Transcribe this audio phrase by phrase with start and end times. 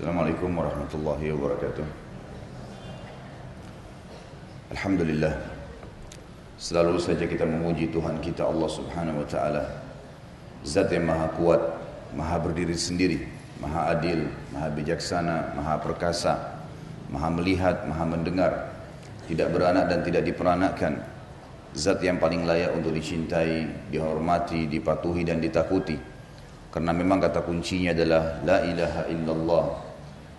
[0.00, 1.84] Assalamualaikum warahmatullahi wabarakatuh.
[4.72, 5.36] Alhamdulillah
[6.56, 9.60] Selalu saja kita memuji Tuhan kita Allah subhanahu wa ta'ala.
[10.64, 11.60] Zat yang maha kuat
[12.16, 13.28] Maha berdiri sendiri
[13.60, 14.24] Maha adil,
[14.56, 16.64] maha bijaksana, maha perkasa
[17.12, 18.72] Maha melihat, maha mendengar
[19.28, 20.96] Tidak beranak dan tidak diperanakkan.
[21.76, 26.00] Zat yang paling layak untuk dicintai, dihormati, dipatuhi dan ditakuti.
[26.72, 29.89] Karena memang kata kuncinya adalah La ilaha illallah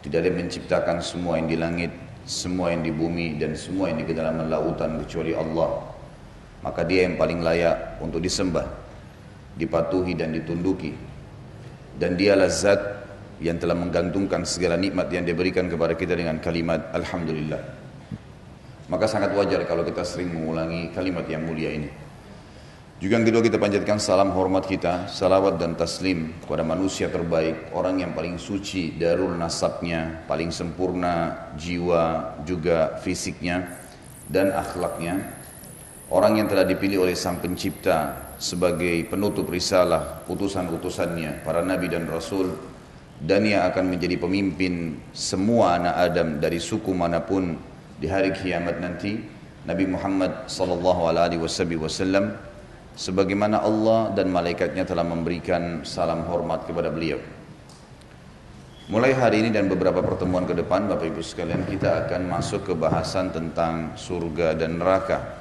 [0.01, 1.91] tidak ada yang menciptakan semua yang di langit,
[2.25, 5.77] semua yang di bumi dan semua yang di kedalaman lautan kecuali Allah.
[6.61, 8.65] Maka dia yang paling layak untuk disembah,
[9.57, 10.93] dipatuhi dan ditunduki.
[11.97, 12.81] Dan dialah zat
[13.41, 17.61] yang telah menggantungkan segala nikmat yang diberikan kepada kita dengan kalimat Alhamdulillah.
[18.89, 21.89] Maka sangat wajar kalau kita sering mengulangi kalimat yang mulia ini.
[23.01, 27.97] Juga yang kedua kita panjatkan salam hormat kita, salawat dan taslim kepada manusia terbaik, orang
[27.97, 33.73] yang paling suci darul nasabnya, paling sempurna jiwa juga fisiknya
[34.29, 35.17] dan akhlaknya.
[36.13, 42.53] Orang yang telah dipilih oleh sang pencipta sebagai penutup risalah utusan-utusannya, para nabi dan rasul,
[43.17, 47.57] dan yang akan menjadi pemimpin semua anak Adam dari suku mana pun
[47.97, 49.17] di hari kiamat nanti,
[49.65, 51.41] Nabi Muhammad sallallahu alaihi
[51.81, 52.50] wasallam
[52.95, 57.19] sebagaimana Allah dan malaikatnya telah memberikan salam hormat kepada beliau.
[58.91, 62.73] Mulai hari ini dan beberapa pertemuan ke depan Bapak Ibu sekalian kita akan masuk ke
[62.75, 65.39] bahasan tentang surga dan neraka.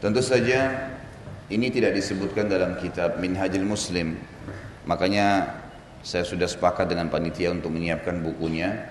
[0.00, 0.88] Tentu saja
[1.52, 4.16] ini tidak disebutkan dalam kitab Minhajul Muslim.
[4.88, 5.44] Makanya
[6.00, 8.88] saya sudah sepakat dengan panitia untuk menyiapkan bukunya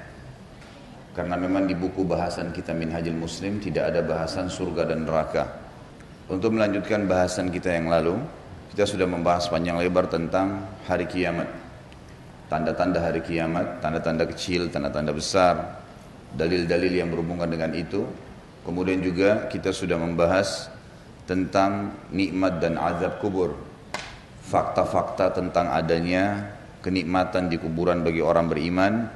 [1.18, 5.67] karena memang di buku bahasan kita Minhajul Muslim tidak ada bahasan surga dan neraka.
[6.28, 8.20] Untuk melanjutkan bahasan kita yang lalu,
[8.76, 11.48] kita sudah membahas panjang lebar tentang hari kiamat.
[12.52, 15.80] Tanda-tanda hari kiamat, tanda-tanda kecil, tanda-tanda besar,
[16.36, 18.04] dalil-dalil yang berhubungan dengan itu.
[18.68, 20.68] Kemudian juga kita sudah membahas
[21.24, 23.56] tentang nikmat dan azab kubur.
[24.52, 26.44] Fakta-fakta tentang adanya
[26.84, 29.08] kenikmatan di kuburan bagi orang beriman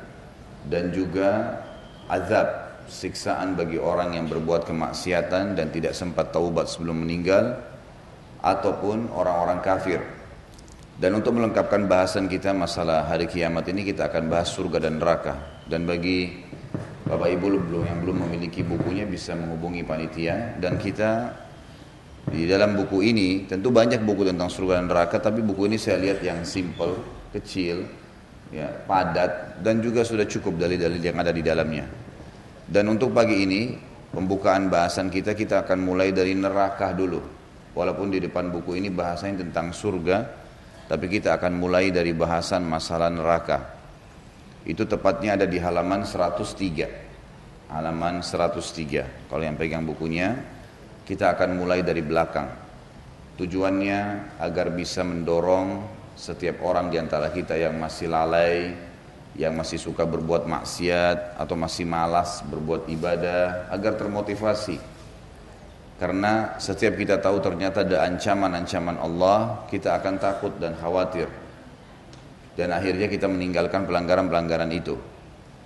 [0.72, 1.60] dan juga
[2.08, 2.61] azab
[2.92, 7.56] siksaan bagi orang yang berbuat kemaksiatan dan tidak sempat taubat sebelum meninggal
[8.44, 10.04] ataupun orang-orang kafir.
[11.00, 15.64] Dan untuk melengkapkan bahasan kita masalah hari kiamat ini kita akan bahas surga dan neraka.
[15.66, 16.30] Dan bagi
[17.08, 21.34] Bapak Ibu belum yang belum memiliki bukunya bisa menghubungi panitia dan kita
[22.30, 26.00] di dalam buku ini tentu banyak buku tentang surga dan neraka tapi buku ini saya
[26.00, 27.02] lihat yang simple,
[27.36, 27.84] kecil,
[28.54, 31.84] ya, padat dan juga sudah cukup dalil-dalil yang ada di dalamnya.
[32.72, 33.76] Dan untuk pagi ini
[34.16, 37.20] pembukaan bahasan kita kita akan mulai dari neraka dulu.
[37.76, 40.24] Walaupun di depan buku ini bahasanya tentang surga,
[40.88, 43.76] tapi kita akan mulai dari bahasan masalah neraka.
[44.64, 47.68] Itu tepatnya ada di halaman 103.
[47.76, 49.28] Halaman 103.
[49.28, 50.40] Kalau yang pegang bukunya,
[51.04, 52.48] kita akan mulai dari belakang.
[53.36, 54.00] Tujuannya
[54.40, 55.84] agar bisa mendorong
[56.16, 58.72] setiap orang di antara kita yang masih lalai,
[59.40, 64.76] yang masih suka berbuat maksiat atau masih malas berbuat ibadah agar termotivasi.
[66.02, 71.30] Karena setiap kita tahu ternyata ada ancaman-ancaman Allah, kita akan takut dan khawatir.
[72.58, 74.98] Dan akhirnya kita meninggalkan pelanggaran-pelanggaran itu.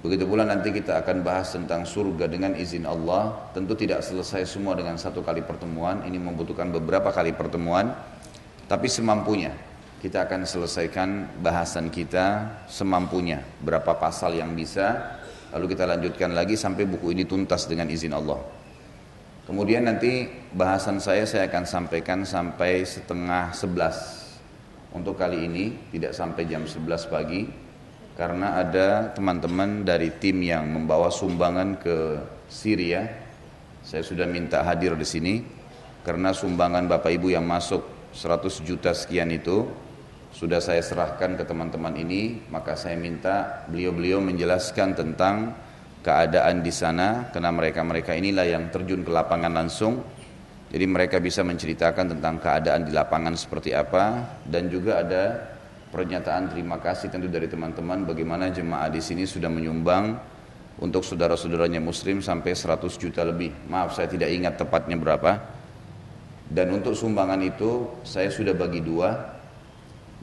[0.05, 3.49] Begitu pula nanti kita akan bahas tentang surga dengan izin Allah.
[3.57, 6.05] Tentu tidak selesai semua dengan satu kali pertemuan.
[6.05, 7.89] Ini membutuhkan beberapa kali pertemuan.
[8.69, 9.55] Tapi semampunya
[10.05, 15.17] kita akan selesaikan bahasan kita semampunya berapa pasal yang bisa
[15.49, 18.37] lalu kita lanjutkan lagi sampai buku ini tuntas dengan izin Allah.
[19.49, 24.29] Kemudian nanti bahasan saya saya akan sampaikan sampai setengah sebelas.
[24.93, 27.49] Untuk kali ini tidak sampai jam sebelas pagi
[28.13, 33.09] karena ada teman-teman dari tim yang membawa sumbangan ke Syria.
[33.81, 35.41] Saya sudah minta hadir di sini
[36.05, 37.81] karena sumbangan Bapak Ibu yang masuk
[38.13, 39.84] 100 juta sekian itu
[40.35, 45.55] sudah saya serahkan ke teman-teman ini, maka saya minta beliau-beliau menjelaskan tentang
[46.03, 50.03] keadaan di sana, karena mereka-mereka inilah yang terjun ke lapangan langsung.
[50.75, 55.55] Jadi mereka bisa menceritakan tentang keadaan di lapangan seperti apa, dan juga ada
[55.95, 60.19] pernyataan terima kasih tentu dari teman-teman bagaimana jemaah di sini sudah menyumbang
[60.83, 63.55] untuk saudara-saudaranya muslim sampai 100 juta lebih.
[63.71, 65.39] Maaf saya tidak ingat tepatnya berapa.
[66.45, 69.34] Dan untuk sumbangan itu saya sudah bagi dua,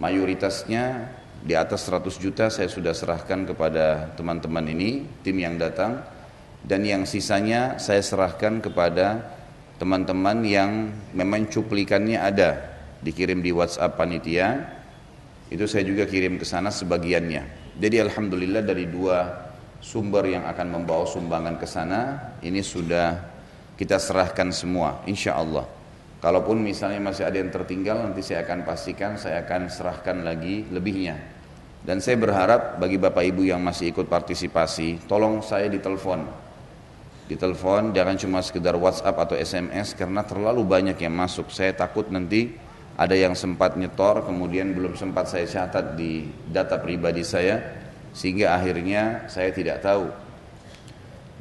[0.01, 1.11] mayoritasnya
[1.43, 6.01] di atas 100 juta saya sudah serahkan kepada teman-teman ini, tim yang datang.
[6.63, 9.19] Dan yang sisanya saya serahkan kepada
[9.83, 12.63] teman-teman yang memang cuplikannya ada
[13.03, 14.79] dikirim di WhatsApp panitia.
[15.51, 17.75] Itu saya juga kirim ke sana sebagiannya.
[17.83, 19.51] Jadi alhamdulillah dari dua
[19.83, 23.19] sumber yang akan membawa sumbangan ke sana ini sudah
[23.75, 25.67] kita serahkan semua insya Allah.
[26.23, 31.19] Kalaupun misalnya masih ada yang tertinggal nanti saya akan pastikan saya akan serahkan lagi lebihnya.
[31.83, 36.23] Dan saya berharap bagi Bapak Ibu yang masih ikut partisipasi, tolong saya ditelepon.
[37.27, 41.51] Ditelepon jangan cuma sekedar WhatsApp atau SMS karena terlalu banyak yang masuk.
[41.51, 42.55] Saya takut nanti
[42.95, 47.59] ada yang sempat nyetor kemudian belum sempat saya catat di data pribadi saya
[48.15, 50.22] sehingga akhirnya saya tidak tahu.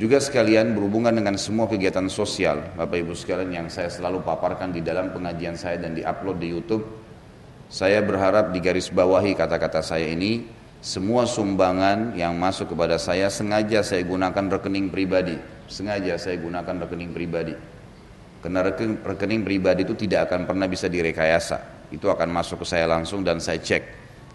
[0.02, 4.82] Juga sekalian berhubungan dengan semua kegiatan sosial, Bapak Ibu sekalian yang saya selalu paparkan di
[4.82, 6.82] dalam pengajian saya dan diupload di YouTube,
[7.70, 10.50] saya berharap di garis bawahi kata-kata saya ini,
[10.82, 15.38] semua sumbangan yang masuk kepada saya sengaja saya gunakan rekening pribadi,
[15.70, 17.54] sengaja saya gunakan rekening pribadi.
[18.42, 22.90] Karena rekening, rekening pribadi itu tidak akan pernah bisa direkayasa, itu akan masuk ke saya
[22.90, 23.84] langsung dan saya cek.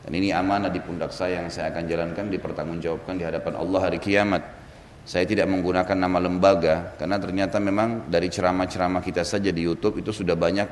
[0.06, 3.98] Dan ini amanah di pundak saya yang saya akan jalankan dipertanggungjawabkan di hadapan Allah hari
[3.98, 4.65] kiamat.
[5.06, 10.10] Saya tidak menggunakan nama lembaga karena ternyata memang dari ceramah-ceramah kita saja di YouTube itu
[10.10, 10.66] sudah banyak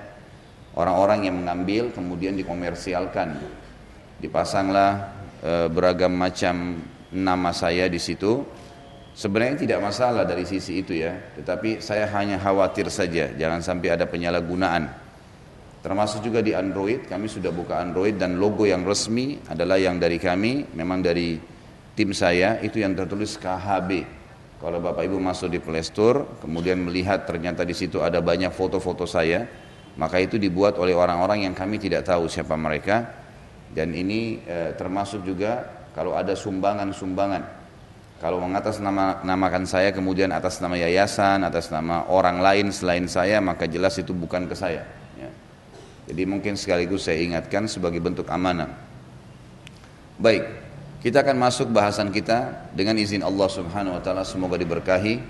[0.75, 3.39] orang-orang yang mengambil kemudian dikomersialkan.
[4.19, 6.83] Dipasanglah e, beragam macam
[7.15, 8.43] nama saya di situ.
[9.15, 14.11] Sebenarnya tidak masalah dari sisi itu ya, tetapi saya hanya khawatir saja jangan sampai ada
[14.11, 14.91] penyalahgunaan.
[15.79, 20.19] Termasuk juga di Android, kami sudah buka Android dan logo yang resmi adalah yang dari
[20.19, 21.39] kami, memang dari
[21.95, 24.24] tim saya, itu yang tertulis KHB.
[24.65, 25.85] Kalau Bapak Ibu masuk di Play
[26.41, 29.45] kemudian melihat ternyata di situ ada banyak foto-foto saya,
[30.01, 33.05] maka itu dibuat oleh orang-orang yang kami tidak tahu siapa mereka.
[33.69, 37.45] Dan ini e, termasuk juga kalau ada sumbangan-sumbangan.
[38.25, 43.45] Kalau mengatas nama, namakan saya kemudian atas nama yayasan, atas nama orang lain selain saya,
[43.45, 45.05] maka jelas itu bukan ke saya
[46.05, 48.69] jadi mungkin sekaligus saya ingatkan sebagai bentuk amanah.
[50.21, 50.45] Baik,
[51.05, 55.21] kita akan masuk bahasan kita dengan izin Allah Subhanahu wa taala semoga diberkahi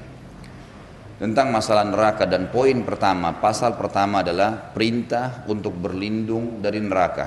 [1.18, 7.26] tentang masalah neraka dan poin pertama, pasal pertama adalah perintah untuk berlindung dari neraka.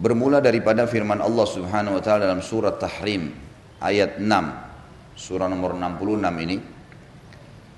[0.00, 3.28] Bermula daripada firman Allah Subhanahu wa taala dalam surat Tahrim
[3.76, 4.24] ayat 6.
[5.12, 6.56] Surah nomor 66 ini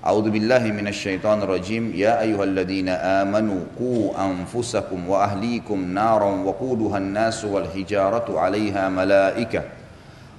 [0.05, 1.97] أعوذ بالله من الشيطان الرجيم.
[1.97, 9.61] يا أيها الذين آمنوا قوا أنفسكم وأهليكم نارا وقودها الناس والحجارة عليها ملائكة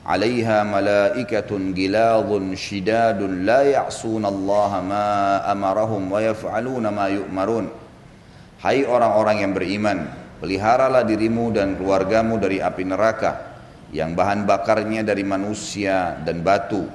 [0.07, 5.07] عليها ملائكة غلاظ شداد لا يعصون الله ما
[5.51, 7.67] أمرهم ويفعلون ما يؤمرون.
[8.63, 10.07] Hai orang-orang yang beriman,
[10.39, 13.59] peliharalah dirimu dan keluargamu dari api neraka
[13.91, 16.87] yang bahan bakarnya dari manusia dan batu.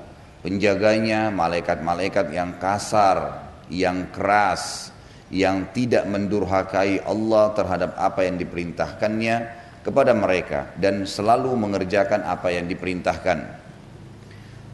[0.42, 4.92] Penjaganya malaikat-malaikat yang kasar, yang keras,
[5.32, 9.36] yang tidak mendurhakai Allah terhadap apa yang diperintahkannya
[9.82, 13.62] kepada mereka dan selalu mengerjakan apa yang diperintahkan.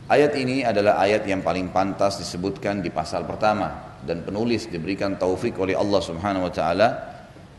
[0.07, 5.59] Ayat ini adalah ayat yang paling pantas disebutkan di pasal pertama dan penulis diberikan taufik
[5.59, 6.89] oleh Allah Subhanahu wa taala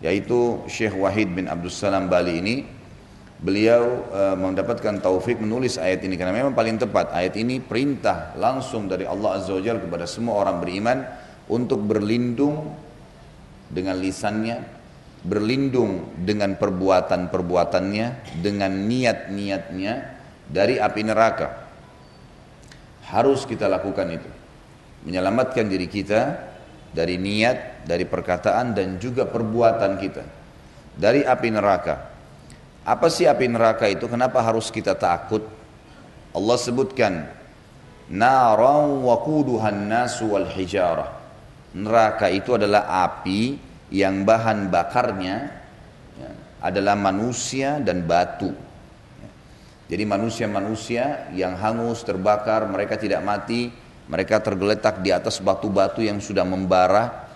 [0.00, 2.56] yaitu Syekh Wahid bin Abdul Salam Bali ini
[3.38, 7.14] beliau uh, mendapatkan taufik menulis ayat ini karena memang paling tepat.
[7.14, 10.98] Ayat ini perintah langsung dari Allah Azza wa Jalla kepada semua orang beriman
[11.46, 12.74] untuk berlindung
[13.70, 14.76] dengan lisannya
[15.18, 19.94] berlindung dengan perbuatan-perbuatannya dengan niat-niatnya
[20.46, 21.48] dari api neraka.
[23.10, 24.30] Harus kita lakukan itu.
[25.06, 26.50] Menyelamatkan diri kita
[26.90, 30.24] dari niat dari perkataan dan juga perbuatan kita
[30.98, 32.07] dari api neraka
[32.88, 34.08] apa sih api neraka itu?
[34.08, 35.44] Kenapa harus kita takut?
[36.32, 37.28] Allah sebutkan
[38.08, 39.04] naran
[39.84, 41.12] nasu wal hijarah.
[41.76, 43.60] Neraka itu adalah api
[43.92, 45.36] yang bahan bakarnya
[46.16, 46.30] ya,
[46.64, 48.56] adalah manusia dan batu.
[49.88, 53.68] Jadi manusia-manusia yang hangus, terbakar, mereka tidak mati,
[54.08, 57.28] mereka tergeletak di atas batu-batu yang sudah membara.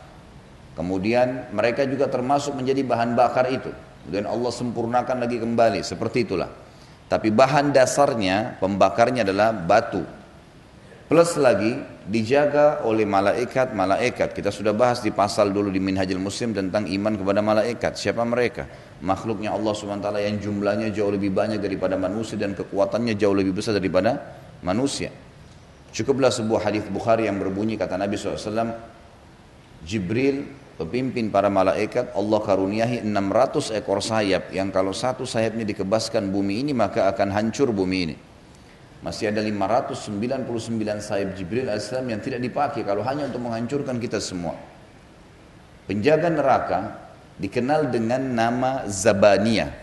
[0.72, 3.72] Kemudian mereka juga termasuk menjadi bahan bakar itu.
[4.02, 6.50] Kemudian Allah sempurnakan lagi kembali seperti itulah.
[7.06, 10.02] Tapi bahan dasarnya pembakarnya adalah batu.
[11.12, 11.76] Plus lagi
[12.08, 14.32] dijaga oleh malaikat-malaikat.
[14.32, 18.00] Kita sudah bahas di pasal dulu di Minhajul Muslim tentang iman kepada malaikat.
[18.00, 18.64] Siapa mereka?
[19.04, 23.76] Makhluknya Allah SWT yang jumlahnya jauh lebih banyak daripada manusia dan kekuatannya jauh lebih besar
[23.76, 25.12] daripada manusia.
[25.92, 28.72] Cukuplah sebuah hadis Bukhari yang berbunyi kata Nabi SAW,
[29.84, 36.64] Jibril pemimpin para malaikat Allah karuniahi 600 ekor sayap yang kalau satu sayapnya dikebaskan bumi
[36.64, 38.16] ini maka akan hancur bumi ini.
[39.02, 39.98] Masih ada 599
[41.02, 44.54] sayap Jibril AS yang tidak dipakai kalau hanya untuk menghancurkan kita semua.
[45.90, 46.80] Penjaga neraka
[47.42, 49.82] dikenal dengan nama Zabaniyah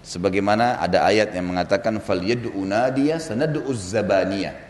[0.00, 4.69] Sebagaimana ada ayat yang mengatakan fal yad'u nadiya sanad'u zabaniyah.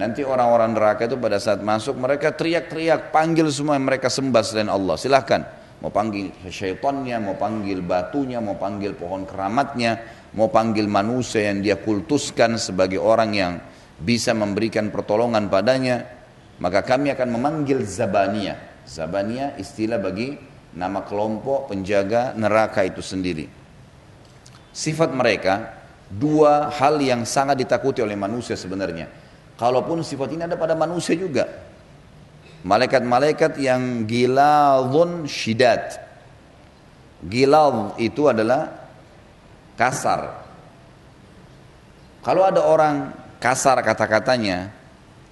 [0.00, 4.72] Nanti orang-orang neraka itu pada saat masuk mereka teriak-teriak panggil semua yang mereka sembah selain
[4.72, 4.96] Allah.
[4.96, 5.44] Silahkan
[5.84, 10.00] mau panggil syaitannya, mau panggil batunya, mau panggil pohon keramatnya,
[10.32, 13.52] mau panggil manusia yang dia kultuskan sebagai orang yang
[14.00, 16.08] bisa memberikan pertolongan padanya,
[16.64, 18.56] maka kami akan memanggil Zabania.
[18.88, 20.32] Zabania istilah bagi
[20.80, 23.44] nama kelompok penjaga neraka itu sendiri.
[24.72, 25.76] Sifat mereka
[26.08, 29.19] dua hal yang sangat ditakuti oleh manusia sebenarnya.
[29.60, 31.44] Kalaupun sifat ini ada pada manusia juga.
[32.64, 36.00] Malaikat-malaikat yang giladun syidat.
[37.28, 38.72] Gilad itu adalah
[39.76, 40.48] kasar.
[42.24, 44.72] Kalau ada orang kasar kata-katanya,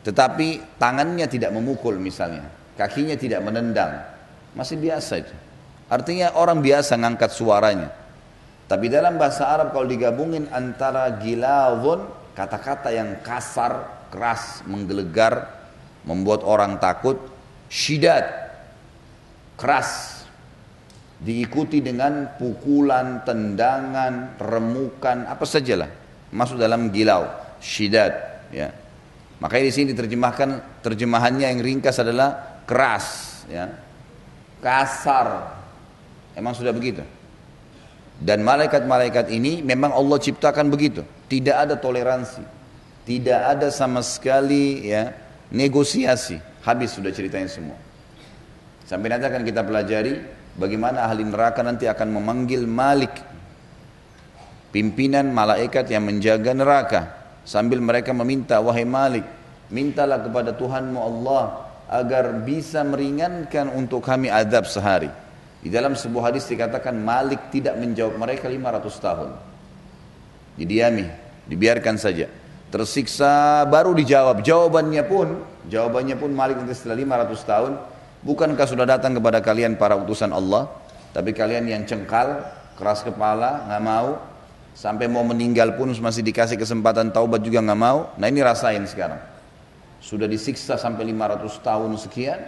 [0.05, 4.05] tetapi tangannya tidak memukul misalnya, kakinya tidak menendang,
[4.53, 5.35] masih biasa itu.
[5.89, 7.89] Artinya orang biasa ngangkat suaranya.
[8.69, 12.05] Tapi dalam bahasa Arab kalau digabungin antara gilavun,
[12.37, 15.49] kata-kata yang kasar, keras, menggelegar,
[16.05, 17.21] membuat orang takut,
[17.69, 18.25] syidat,
[19.61, 20.23] keras,
[21.19, 25.91] diikuti dengan pukulan, tendangan, remukan, apa sajalah
[26.33, 27.25] masuk dalam gilau,
[27.61, 28.69] syidat, ya.
[29.39, 33.07] Makanya di sini diterjemahkan terjemahannya yang ringkas adalah keras,
[33.49, 33.71] ya.
[34.59, 35.55] Kasar.
[36.35, 37.07] Emang sudah begitu?
[38.19, 41.07] Dan malaikat-malaikat ini memang Allah ciptakan begitu.
[41.31, 42.58] Tidak ada toleransi.
[43.09, 45.17] Tidak ada sama sekali ya
[45.49, 46.37] negosiasi.
[46.61, 47.81] Habis sudah ceritanya semua.
[48.85, 50.21] Sampai nanti akan kita pelajari
[50.61, 53.17] bagaimana ahli neraka nanti akan memanggil Malik
[54.69, 57.01] pimpinan malaikat yang menjaga neraka
[57.49, 59.25] sambil mereka meminta wahai Malik
[59.73, 65.09] mintalah kepada Tuhanmu Allah agar bisa meringankan untuk kami adab sehari
[65.59, 69.31] di dalam sebuah hadis dikatakan Malik tidak menjawab mereka 500 tahun.
[70.55, 71.07] Didiami,
[71.51, 72.31] dibiarkan saja.
[72.69, 74.45] Tersiksa baru dijawab.
[74.45, 75.41] Jawabannya pun,
[75.73, 77.73] jawabannya pun Malik nanti setelah 500 tahun,
[78.21, 80.69] bukankah sudah datang kepada kalian para utusan Allah,
[81.17, 82.45] tapi kalian yang cengkal,
[82.77, 84.21] keras kepala, nggak mau,
[84.77, 88.13] sampai mau meninggal pun masih dikasih kesempatan taubat juga nggak mau.
[88.21, 89.19] Nah ini rasain sekarang.
[90.05, 92.41] Sudah disiksa sampai 500 tahun sekian,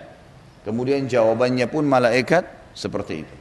[0.69, 2.45] kemudian jawabannya pun malaikat
[2.77, 3.37] seperti itu.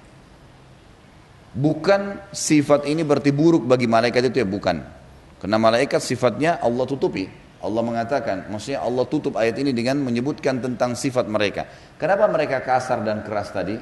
[1.50, 4.99] Bukan sifat ini berarti buruk bagi malaikat itu ya bukan.
[5.40, 7.28] Karena malaikat sifatnya Allah tutupi.
[7.60, 11.68] Allah mengatakan, maksudnya Allah tutup ayat ini dengan menyebutkan tentang sifat mereka.
[12.00, 13.76] Kenapa mereka kasar dan keras tadi?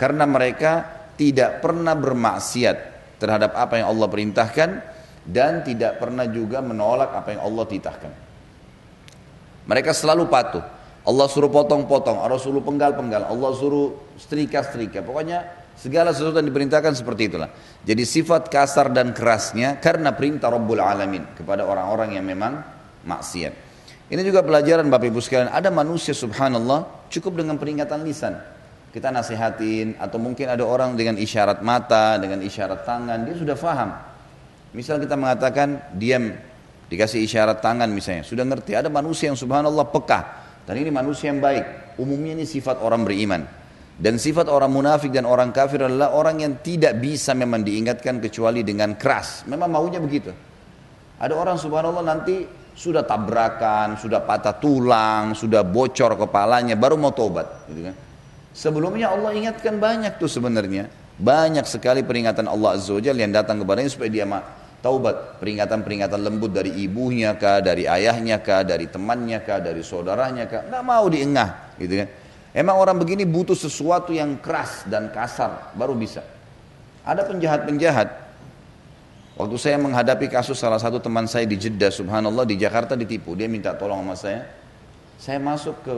[0.00, 0.84] Karena mereka
[1.20, 2.76] tidak pernah bermaksiat
[3.20, 4.70] terhadap apa yang Allah perintahkan
[5.28, 8.12] dan tidak pernah juga menolak apa yang Allah titahkan.
[9.68, 10.64] Mereka selalu patuh.
[11.04, 15.00] Allah suruh potong-potong, Allah suruh penggal-penggal, Allah suruh setrika-setrika.
[15.04, 15.44] Pokoknya
[15.78, 17.48] segala sesuatu yang diperintahkan seperti itulah.
[17.86, 22.58] Jadi sifat kasar dan kerasnya karena perintah Rabbul Alamin kepada orang-orang yang memang
[23.06, 23.70] maksiat.
[24.08, 28.40] Ini juga pelajaran Bapak Ibu sekalian, ada manusia subhanallah cukup dengan peringatan lisan.
[28.88, 33.92] Kita nasihatin atau mungkin ada orang dengan isyarat mata, dengan isyarat tangan, dia sudah faham.
[34.72, 36.32] Misal kita mengatakan diam,
[36.88, 38.72] dikasih isyarat tangan misalnya, sudah ngerti.
[38.80, 40.20] Ada manusia yang subhanallah peka,
[40.64, 42.00] dan ini manusia yang baik.
[42.00, 43.44] Umumnya ini sifat orang beriman.
[43.98, 48.62] Dan sifat orang munafik dan orang kafir adalah orang yang tidak bisa memang diingatkan kecuali
[48.62, 49.42] dengan keras.
[49.50, 50.30] Memang maunya begitu.
[51.18, 52.46] Ada orang subhanallah nanti
[52.78, 57.66] sudah tabrakan, sudah patah tulang, sudah bocor kepalanya, baru mau tobat.
[57.66, 57.94] Gitu kan.
[58.54, 60.86] Sebelumnya Allah ingatkan banyak tuh sebenarnya.
[61.18, 64.22] Banyak sekali peringatan Allah Azza wa yang datang kepadanya supaya dia
[64.78, 70.62] taubat peringatan-peringatan lembut dari ibunya kah, dari ayahnya kah, dari temannya kah, dari saudaranya kah,
[70.70, 72.08] nggak mau diengah, gitu kan?
[72.58, 76.26] Emang orang begini butuh sesuatu yang keras dan kasar baru bisa.
[77.06, 78.26] Ada penjahat-penjahat.
[79.38, 83.46] Waktu saya menghadapi kasus salah satu teman saya di Jeddah, subhanallah di Jakarta ditipu, dia
[83.46, 84.50] minta tolong sama saya.
[85.22, 85.94] Saya masuk ke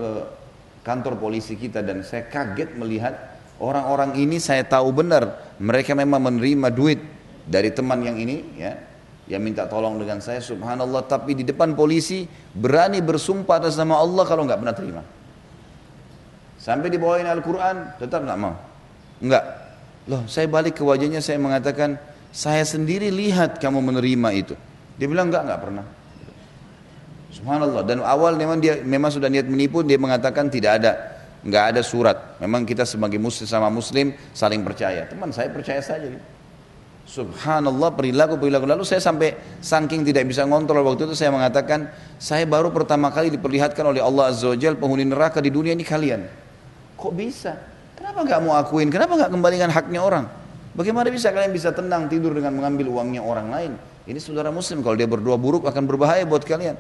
[0.85, 3.17] kantor polisi kita dan saya kaget melihat
[3.61, 7.01] orang-orang ini saya tahu benar mereka memang menerima duit
[7.45, 8.73] dari teman yang ini ya
[9.29, 12.25] yang minta tolong dengan saya subhanallah tapi di depan polisi
[12.57, 15.03] berani bersumpah atas nama Allah kalau nggak pernah terima
[16.61, 18.55] sampai dibawain Al-Quran tetap nggak mau.
[19.25, 19.45] Nggak
[20.09, 21.97] loh saya balik ke wajahnya saya mengatakan
[22.31, 24.55] saya sendiri lihat kamu menerima itu.
[25.01, 25.85] Dia bilang nggak nggak pernah.
[27.33, 27.83] Subhanallah.
[27.89, 30.93] Dan awal memang dia memang sudah niat menipu dia mengatakan tidak ada
[31.41, 32.37] nggak ada surat.
[32.39, 35.09] Memang kita sebagai muslim sama muslim saling percaya.
[35.09, 36.05] Teman saya percaya saja.
[36.05, 36.23] Gitu.
[37.11, 38.71] Subhanallah perilaku perilaku.
[38.71, 41.91] Lalu saya sampai saking tidak bisa ngontrol waktu itu saya mengatakan
[42.23, 46.50] saya baru pertama kali diperlihatkan oleh Allah Azza Wajal penghuni neraka di dunia ini kalian.
[47.01, 47.57] Kok bisa?
[47.97, 48.93] Kenapa nggak mau akuin?
[48.93, 50.25] Kenapa nggak kembalikan haknya orang?
[50.77, 53.73] Bagaimana bisa kalian bisa tenang tidur dengan mengambil uangnya orang lain?
[54.05, 56.77] Ini saudara muslim kalau dia berdoa buruk akan berbahaya buat kalian.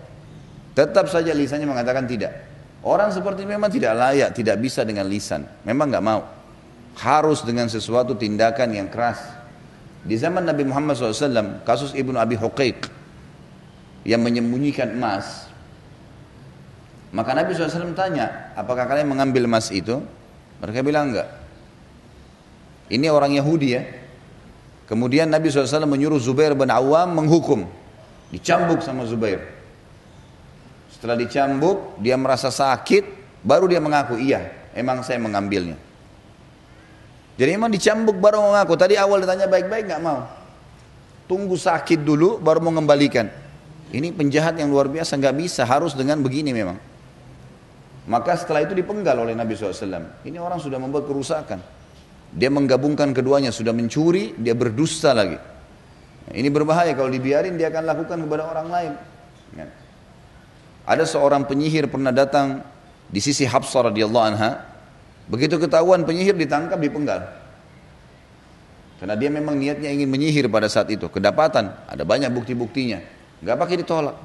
[0.77, 2.33] Tetap saja lisannya mengatakan tidak.
[2.81, 5.45] Orang seperti memang tidak layak, tidak bisa dengan lisan.
[5.67, 6.25] Memang nggak mau.
[6.97, 9.21] Harus dengan sesuatu tindakan yang keras.
[10.00, 12.89] Di zaman Nabi Muhammad SAW, kasus Ibnu Abi Huqaiq
[14.09, 15.50] yang menyembunyikan emas.
[17.11, 19.99] Maka Nabi SAW tanya, apakah kalian mengambil emas itu?
[20.62, 21.29] Mereka bilang enggak.
[22.90, 23.83] Ini orang Yahudi ya.
[24.87, 27.67] Kemudian Nabi SAW menyuruh Zubair bin Awam menghukum.
[28.31, 29.43] Dicambuk sama Zubair.
[30.95, 33.07] Setelah dicambuk, dia merasa sakit,
[33.43, 35.79] baru dia mengaku, iya, emang saya mengambilnya.
[37.40, 38.76] Jadi emang dicambuk baru mengaku.
[38.76, 40.29] Tadi awal ditanya baik-baik nggak mau.
[41.25, 43.31] Tunggu sakit dulu, baru mau mengembalikan.
[43.90, 46.89] Ini penjahat yang luar biasa, nggak bisa, harus dengan begini memang.
[48.11, 50.26] Maka setelah itu dipenggal oleh Nabi SAW.
[50.26, 51.62] Ini orang sudah membuat kerusakan.
[52.35, 55.38] Dia menggabungkan keduanya, sudah mencuri, dia berdusta lagi.
[56.31, 58.93] Ini berbahaya kalau dibiarin dia akan lakukan kepada orang lain.
[59.55, 59.67] Ya.
[60.90, 62.67] Ada seorang penyihir pernah datang
[63.07, 64.59] di sisi Hafsah radhiyallahu anha.
[65.31, 67.31] Begitu ketahuan penyihir ditangkap dipenggal.
[68.99, 71.07] Karena dia memang niatnya ingin menyihir pada saat itu.
[71.07, 72.99] Kedapatan, ada banyak bukti-buktinya.
[73.38, 74.19] Gak pakai ditolak.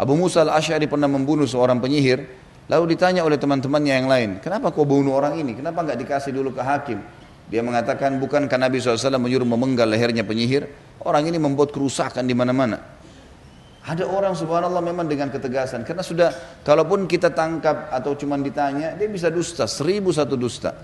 [0.00, 2.47] Abu Musa al-Ash'ari pernah membunuh seorang penyihir.
[2.68, 5.56] Lalu ditanya oleh teman-temannya yang lain, kenapa kau bunuh orang ini?
[5.56, 7.00] Kenapa nggak dikasih dulu ke hakim?
[7.48, 10.68] Dia mengatakan, bukan karena Nabi SAW menyuruh memenggal lehernya penyihir?
[11.00, 12.76] Orang ini membuat kerusakan di mana-mana.
[13.88, 15.80] Ada orang subhanallah memang dengan ketegasan.
[15.80, 16.28] Karena sudah,
[16.60, 20.76] kalaupun kita tangkap atau cuma ditanya, dia bisa dusta, seribu satu dusta.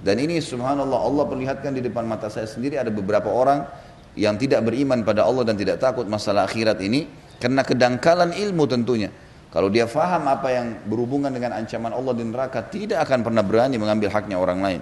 [0.00, 3.68] Dan ini subhanallah Allah perlihatkan di depan mata saya sendiri ada beberapa orang
[4.16, 7.04] yang tidak beriman pada Allah dan tidak takut masalah akhirat ini.
[7.36, 9.12] Karena kedangkalan ilmu tentunya.
[9.48, 13.80] Kalau dia faham apa yang berhubungan dengan ancaman Allah di neraka, tidak akan pernah berani
[13.80, 14.80] mengambil haknya orang lain.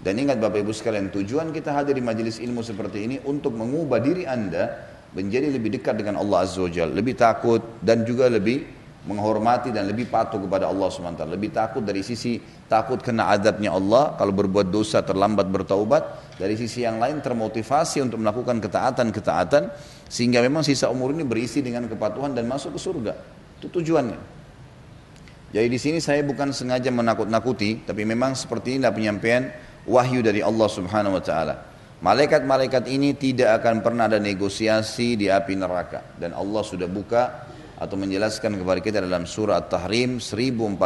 [0.00, 4.00] Dan ingat Bapak Ibu sekalian, tujuan kita hadir di majelis ilmu seperti ini untuk mengubah
[4.00, 8.78] diri Anda menjadi lebih dekat dengan Allah Azza wa lebih takut dan juga lebih
[9.08, 11.24] menghormati dan lebih patuh kepada Allah SWT.
[11.24, 12.36] Lebih takut dari sisi
[12.68, 16.36] takut kena azabnya Allah kalau berbuat dosa terlambat bertaubat.
[16.38, 19.74] Dari sisi yang lain termotivasi untuk melakukan ketaatan-ketaatan
[20.06, 23.37] sehingga memang sisa umur ini berisi dengan kepatuhan dan masuk ke surga.
[23.58, 24.38] Itu tujuannya.
[25.48, 29.48] Jadi di sini saya bukan sengaja menakut-nakuti, tapi memang seperti inilah penyampaian
[29.88, 31.54] wahyu dari Allah Subhanahu wa taala.
[31.98, 36.14] Malaikat-malaikat ini tidak akan pernah ada negosiasi di api neraka.
[36.14, 40.78] Dan Allah sudah buka atau menjelaskan kepada kita dalam surah At-Tahrim 1400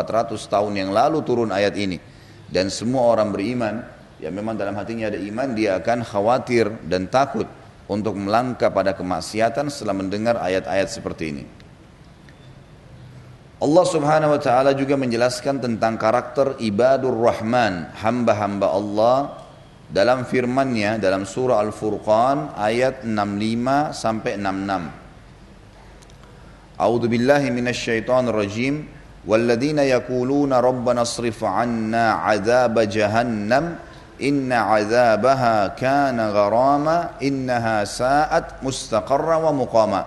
[0.48, 2.00] tahun yang lalu turun ayat ini.
[2.48, 3.84] Dan semua orang beriman,
[4.24, 7.44] yang memang dalam hatinya ada iman, dia akan khawatir dan takut
[7.92, 11.44] untuk melangkah pada kemaksiatan setelah mendengar ayat-ayat seperti ini.
[13.62, 19.38] Allah subhanahu wa ta'ala juga menjelaskan tentang karakter ibadur rahman, hamba-hamba Allah
[19.86, 26.74] dalam firman-Nya dalam surah Al-Furqan ayat 65 sampai 66.
[26.74, 28.82] A'udzu billahi minasyaitonir rajim.
[29.22, 33.78] Walladzina yaquluna rabbana asrif 'anna 'adzab jahannam
[34.18, 40.02] inna 'adzabaha kana gharama innaha sa'at mustaqarra wa muqama.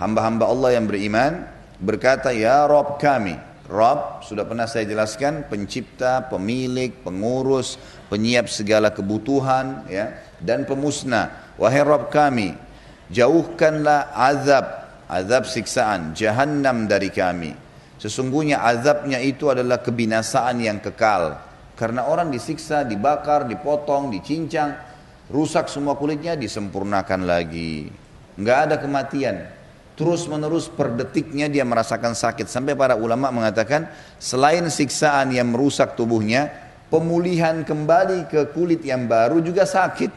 [0.00, 1.51] Hamba-hamba Allah yang beriman
[1.82, 3.34] berkata, "Ya Rabb kami,
[3.72, 7.80] Rob sudah pernah saya jelaskan pencipta, pemilik, pengurus,
[8.12, 11.56] penyiap segala kebutuhan ya dan pemusnah.
[11.56, 12.52] Wahai Rob kami,
[13.08, 14.66] jauhkanlah azab,
[15.08, 17.56] azab siksaan, jahannam dari kami.
[17.96, 21.38] Sesungguhnya azabnya itu adalah kebinasaan yang kekal.
[21.72, 24.74] Karena orang disiksa, dibakar, dipotong, dicincang,
[25.32, 27.88] rusak semua kulitnya, disempurnakan lagi.
[28.36, 29.48] Enggak ada kematian,
[30.02, 32.50] terus menerus per detiknya dia merasakan sakit.
[32.50, 33.86] Sampai para ulama mengatakan
[34.18, 36.50] selain siksaan yang merusak tubuhnya
[36.90, 40.10] pemulihan kembali ke kulit yang baru juga sakit.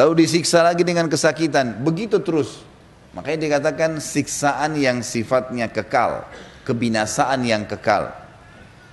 [0.00, 1.84] Lalu disiksa lagi dengan kesakitan.
[1.84, 2.64] Begitu terus.
[3.12, 6.24] Makanya dikatakan siksaan yang sifatnya kekal
[6.70, 8.14] kebinasaan yang kekal.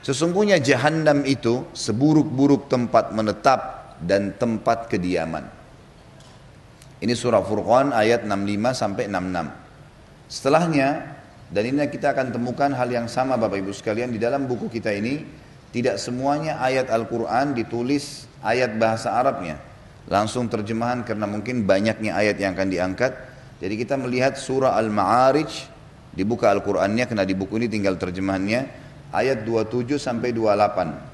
[0.01, 5.45] Sesungguhnya jahanam itu seburuk-buruk tempat menetap dan tempat kediaman.
[6.97, 9.66] Ini surah Furqan ayat 65 sampai 66
[10.27, 11.15] Setelahnya,
[11.47, 14.91] dan ini kita akan temukan hal yang sama Bapak Ibu sekalian di dalam buku kita
[14.91, 15.23] ini,
[15.71, 19.55] tidak semuanya ayat Al-Quran ditulis ayat bahasa Arabnya.
[20.11, 23.15] Langsung terjemahan karena mungkin banyaknya ayat yang akan diangkat.
[23.63, 25.71] Jadi kita melihat surah Al-Ma'arij,
[26.11, 28.67] dibuka Al-Qurannya karena di buku ini tinggal terjemahannya,
[29.15, 31.07] ayat 27 sampai 28.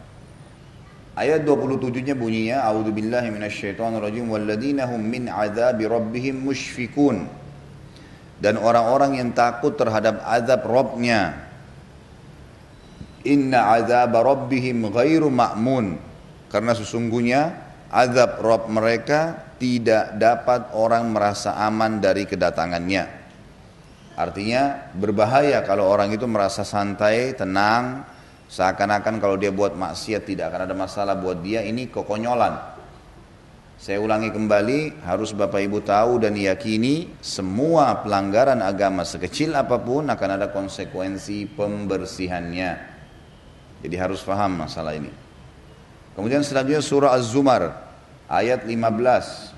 [1.13, 7.42] Ayat 27-nya bunyinya, A'udzubillahi minasyaitonirrajim walladzina hum min rabbihim musyfikun
[8.43, 11.47] dan orang-orang yang takut terhadap azab Robnya.
[13.23, 15.95] Inna azab Rabbihim ghairu ma'mun.
[16.51, 17.55] Karena sesungguhnya
[17.87, 23.23] azab Rob mereka tidak dapat orang merasa aman dari kedatangannya.
[24.19, 28.03] Artinya berbahaya kalau orang itu merasa santai, tenang,
[28.51, 32.72] seakan-akan kalau dia buat maksiat tidak akan ada masalah buat dia, ini kekonyolan.
[33.83, 40.07] Saya ulangi kembali, harus Bapak Ibu tahu dan yakini semua pelanggaran agama sekecil apa pun
[40.07, 42.79] akan ada konsekuensi pembersihannya.
[43.83, 45.11] Jadi harus paham masalah ini.
[46.15, 47.75] Kemudian selanjutnya surah Az-Zumar
[48.31, 49.51] ayat 15.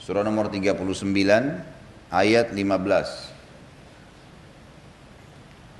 [0.00, 0.80] Surah nomor 39
[2.08, 3.29] ayat 15.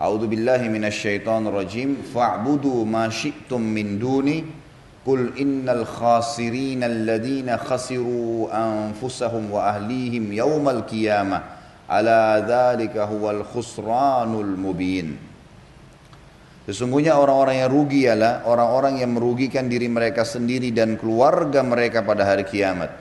[0.01, 4.41] A'udzu billahi minasyaitonir rajim fa'budu ma syi'tum min duni
[5.05, 11.45] qul innal khasirin alladhina khasiru anfusahum wa ahlihim yawmal qiyamah
[11.85, 15.21] ala dzalika huwal khusranul mubin
[16.65, 22.23] Sesungguhnya orang-orang yang rugi ialah orang-orang yang merugikan diri mereka sendiri dan keluarga mereka pada
[22.23, 22.95] hari kiamat.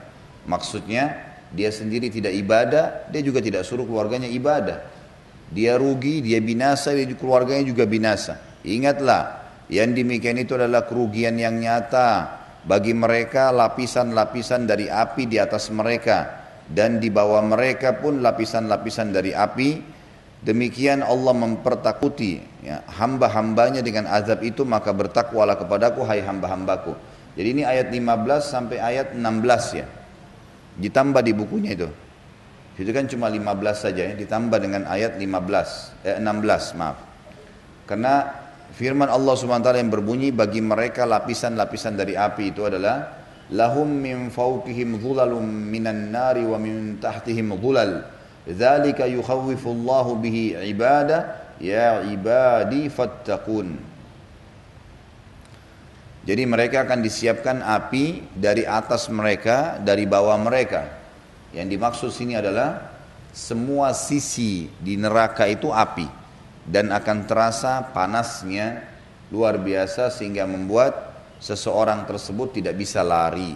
[0.48, 1.16] Maksudnya
[1.54, 4.99] dia sendiri tidak ibadah, dia juga tidak suruh keluarganya ibadah.
[5.50, 8.38] Dia rugi, dia binasa, dia keluarganya juga binasa.
[8.62, 15.70] Ingatlah, yang demikian itu adalah kerugian yang nyata bagi mereka lapisan-lapisan dari api di atas
[15.74, 19.98] mereka dan di bawah mereka pun lapisan-lapisan dari api.
[20.40, 26.96] Demikian Allah mempertakuti ya, hamba-hambanya dengan azab itu maka bertakwalah kepadaku hai hamba-hambaku.
[27.36, 29.86] Jadi ini ayat 15 sampai ayat 16 ya.
[30.80, 31.88] Ditambah di bukunya itu.
[32.80, 36.96] Itu kan cuma 15 saja ya, ditambah dengan ayat 15, eh, 16 maaf.
[37.84, 38.24] Karena
[38.72, 43.20] firman Allah SWT yang berbunyi bagi mereka lapisan-lapisan dari api itu adalah
[43.52, 48.00] lahum min fawqihim dhulalum minan nari wa min tahtihim dhulal.
[48.48, 53.76] Dzalika yukhawwifullahu bihi ibada ya ibadi fattaqun.
[56.24, 60.99] Jadi mereka akan disiapkan api dari atas mereka, dari bawah mereka.
[61.50, 62.94] Yang dimaksud sini adalah
[63.34, 66.06] semua sisi di neraka itu api
[66.66, 68.86] dan akan terasa panasnya
[69.30, 73.54] luar biasa sehingga membuat seseorang tersebut tidak bisa lari.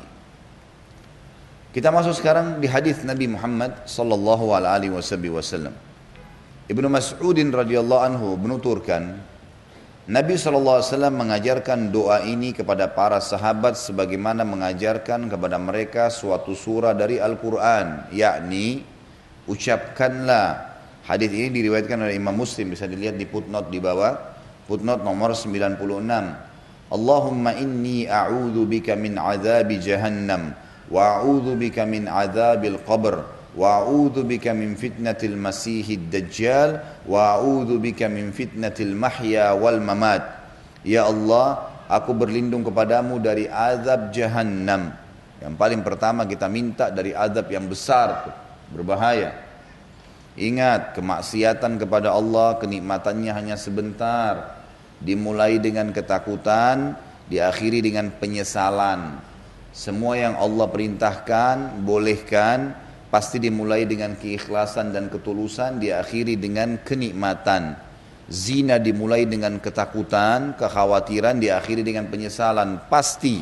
[1.74, 5.74] Kita masuk sekarang di hadis Nabi Muhammad sallallahu alaihi wasallam.
[6.70, 9.18] Ibnu Mas'udin radhiyallahu anhu menuturkan
[10.04, 17.16] Nabi SAW mengajarkan doa ini kepada para sahabat sebagaimana mengajarkan kepada mereka suatu surah dari
[17.16, 18.12] Al-Quran.
[18.12, 18.84] Yakni,
[19.48, 20.76] ucapkanlah.
[21.08, 24.12] Hadis ini diriwayatkan oleh Imam Muslim, bisa dilihat di footnote di bawah.
[24.68, 25.80] Footnote nomor 96.
[26.92, 30.52] Allahumma inni a'udhu bika min azabi jahannam
[30.92, 37.78] wa a'udhu bika min azabil qabr wa a'udzu bika min fitnatil masihid dajjal wa a'udzu
[37.78, 40.22] bika min fitnatil mahya wal mamat.
[40.82, 44.92] Ya Allah aku berlindung kepadamu dari azab jahannam.
[45.38, 48.32] Yang paling pertama kita minta dari azab yang besar
[48.74, 49.44] berbahaya.
[50.34, 54.58] Ingat kemaksiatan kepada Allah kenikmatannya hanya sebentar.
[54.98, 56.98] Dimulai dengan ketakutan
[57.30, 59.20] diakhiri dengan penyesalan.
[59.74, 62.83] Semua yang Allah perintahkan bolehkan
[63.14, 67.78] pasti dimulai dengan keikhlasan dan ketulusan, diakhiri dengan kenikmatan.
[68.26, 72.90] Zina dimulai dengan ketakutan, kekhawatiran, diakhiri dengan penyesalan.
[72.90, 73.38] Pasti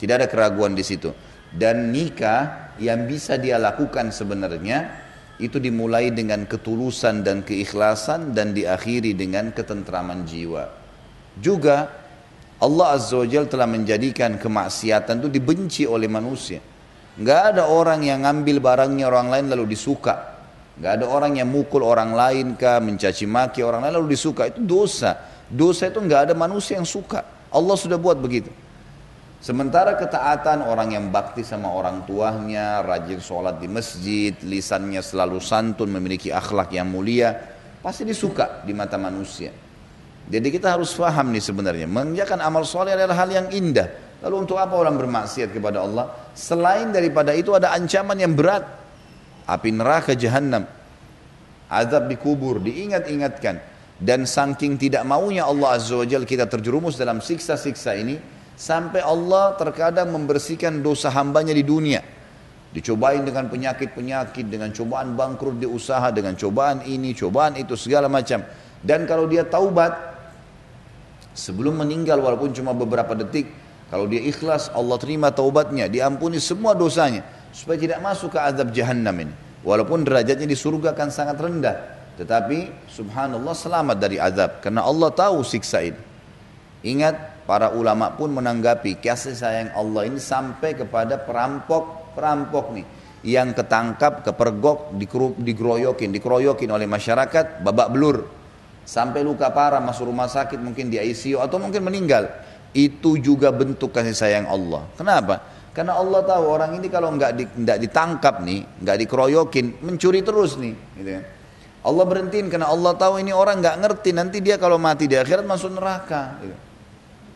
[0.00, 1.12] tidak ada keraguan di situ.
[1.52, 4.88] Dan nikah yang bisa dia lakukan sebenarnya
[5.36, 10.64] itu dimulai dengan ketulusan dan keikhlasan dan diakhiri dengan ketentraman jiwa.
[11.36, 11.92] Juga
[12.56, 16.69] Allah Azza wa Jalla telah menjadikan kemaksiatan itu dibenci oleh manusia.
[17.18, 20.38] Nggak ada orang yang ngambil barangnya orang lain lalu disuka.
[20.78, 24.46] Nggak ada orang yang mukul orang lain kah, mencaci maki orang lain lalu disuka.
[24.46, 25.18] Itu dosa.
[25.50, 27.26] Dosa itu nggak ada manusia yang suka.
[27.50, 28.48] Allah sudah buat begitu.
[29.40, 35.88] Sementara ketaatan orang yang bakti sama orang tuanya, rajin sholat di masjid, lisannya selalu santun,
[35.88, 37.40] memiliki akhlak yang mulia,
[37.80, 39.48] pasti disuka di mata manusia.
[40.28, 44.09] Jadi kita harus paham nih sebenarnya, mengerjakan amal soleh adalah hal yang indah.
[44.20, 46.12] Lalu untuk apa orang bermaksiat kepada Allah?
[46.36, 48.68] Selain daripada itu ada ancaman yang berat.
[49.48, 50.68] Api neraka jahanam.
[51.72, 53.56] Azab di kubur, diingat-ingatkan.
[54.00, 58.16] Dan saking tidak maunya Allah Azza wa Jal kita terjerumus dalam siksa-siksa ini.
[58.60, 62.04] Sampai Allah terkadang membersihkan dosa hambanya di dunia.
[62.70, 68.44] Dicobain dengan penyakit-penyakit, dengan cobaan bangkrut di usaha, dengan cobaan ini, cobaan itu, segala macam.
[68.84, 69.96] Dan kalau dia taubat,
[71.32, 73.48] sebelum meninggal walaupun cuma beberapa detik,
[73.90, 79.26] kalau dia ikhlas, Allah terima taubatnya, diampuni semua dosanya supaya tidak masuk ke azab jahannam
[79.26, 79.34] ini.
[79.66, 85.40] Walaupun derajatnya di surga kan sangat rendah, Tetapi subhanallah selamat dari azab karena Allah tahu
[85.40, 86.00] siksa ini.
[86.84, 92.86] Ingat para ulama pun menanggapi kasih sayang Allah ini sampai kepada perampok-perampok nih
[93.24, 94.92] yang ketangkap, kepergok,
[95.40, 98.24] digeroyokin, dikeroyokin oleh masyarakat, babak belur
[98.90, 102.26] sampai luka parah masuk rumah sakit mungkin di ICU atau mungkin meninggal.
[102.70, 104.86] Itu juga bentuk kasih sayang Allah.
[104.94, 105.42] Kenapa?
[105.70, 107.44] Karena Allah tahu orang ini kalau nggak di,
[107.86, 110.74] ditangkap nih, nggak dikeroyokin, mencuri terus nih.
[110.98, 111.24] Gitu kan.
[111.80, 115.46] Allah berhentiin karena Allah tahu ini orang nggak ngerti nanti dia kalau mati di akhirat
[115.46, 116.36] masuk neraka.
[116.42, 116.56] Gitu.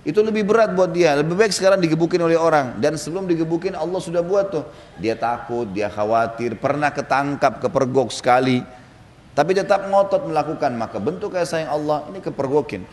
[0.04, 1.16] Itu lebih berat buat dia.
[1.16, 2.76] Lebih baik sekarang digebukin oleh orang.
[2.76, 4.68] Dan sebelum digebukin Allah sudah buat tuh.
[5.00, 8.60] Dia takut, dia khawatir, pernah ketangkap, kepergok sekali.
[9.32, 10.76] Tapi tetap ngotot melakukan.
[10.76, 12.84] Maka bentuk kasih sayang Allah ini kepergokin.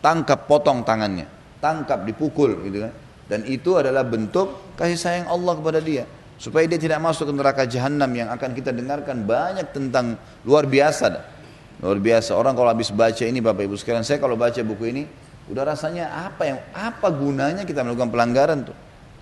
[0.00, 1.28] Tangkap, potong tangannya.
[1.58, 2.92] Tangkap, dipukul gitu kan.
[3.26, 6.06] Dan itu adalah bentuk kasih sayang Allah kepada dia.
[6.36, 11.36] Supaya dia tidak masuk ke neraka jahanam yang akan kita dengarkan banyak tentang luar biasa
[11.80, 12.32] luar biasa.
[12.36, 15.02] Orang kalau habis baca ini bapak ibu sekalian saya kalau baca buku ini
[15.46, 18.76] udah rasanya apa yang apa gunanya kita melakukan pelanggaran tuh?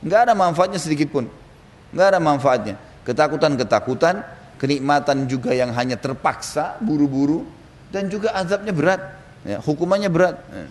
[0.04, 1.26] Nggak ada manfaatnya sedikit pun.
[1.90, 2.74] Nggak ada manfaatnya.
[3.04, 4.14] Ketakutan ketakutan
[4.56, 7.44] kenikmatan juga yang hanya terpaksa buru-buru
[7.90, 9.02] dan juga azabnya berat.
[9.44, 10.40] Ya, hukumannya berat.
[10.48, 10.66] ya.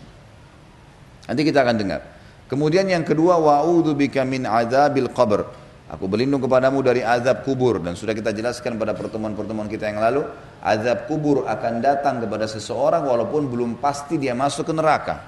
[1.30, 2.02] Nanti kita akan dengar
[2.48, 8.18] kemudian yang kedua wa'udzubika min adzabil qabr Aku berlindung kepadamu dari azab kubur dan sudah
[8.18, 10.26] kita jelaskan pada pertemuan-pertemuan kita yang lalu,
[10.66, 15.22] azab kubur akan datang kepada seseorang walaupun belum pasti dia masuk ke neraka.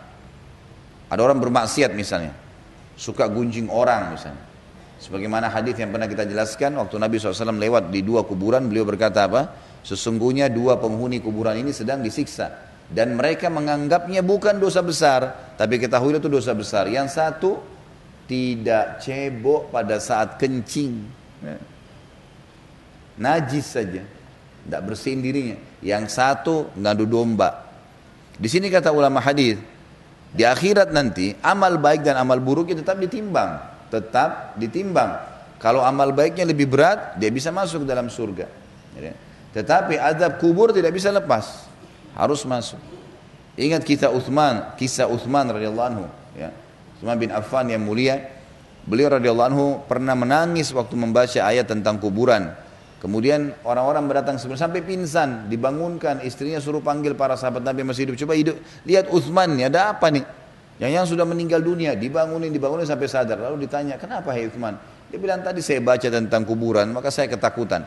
[1.05, 2.33] Ada orang bermaksiat misalnya,
[2.97, 4.41] suka gunjing orang misalnya.
[4.97, 9.29] Sebagaimana hadis yang pernah kita jelaskan waktu Nabi SAW lewat di dua kuburan, beliau berkata
[9.29, 9.53] apa?
[9.85, 16.17] Sesungguhnya dua penghuni kuburan ini sedang disiksa dan mereka menganggapnya bukan dosa besar, tapi ketahui
[16.17, 16.85] itu dosa besar.
[16.85, 17.51] Yang satu
[18.29, 21.01] tidak cebok pada saat kencing.
[21.41, 21.57] Ya.
[23.15, 24.03] Najis saja,
[24.67, 25.57] tidak bersihin dirinya.
[25.81, 27.65] Yang satu ngadu domba.
[28.35, 29.55] Di sini kata ulama hadis,
[30.35, 33.55] di akhirat nanti amal baik dan amal buruknya tetap ditimbang,
[33.87, 35.15] tetap ditimbang.
[35.63, 38.45] Kalau amal baiknya lebih berat, dia bisa masuk dalam surga.
[38.99, 39.15] Ya.
[39.55, 41.63] Tetapi adab kubur tidak bisa lepas,
[42.15, 42.79] harus masuk.
[43.55, 46.05] Ingat kisah Uthman, kisah Uthman radhiyallahu anhu.
[46.35, 46.51] Ya
[46.95, 48.23] Utsman bin Affan yang mulia,
[48.87, 52.55] beliau radhiyallahu anhu pernah menangis waktu membaca ayat tentang kuburan.
[53.03, 58.15] Kemudian orang-orang berdatang sampai pingsan, dibangunkan, istrinya suruh panggil para sahabat Nabi masih hidup.
[58.25, 60.25] Coba hidup, lihat Utsman nih, ada apa nih?
[60.81, 63.37] Yang yang sudah meninggal dunia, dibangunin, dibangunin sampai sadar.
[63.37, 64.79] Lalu ditanya, kenapa hai Utsman?
[65.11, 67.85] Dia bilang tadi saya baca tentang kuburan, maka saya ketakutan.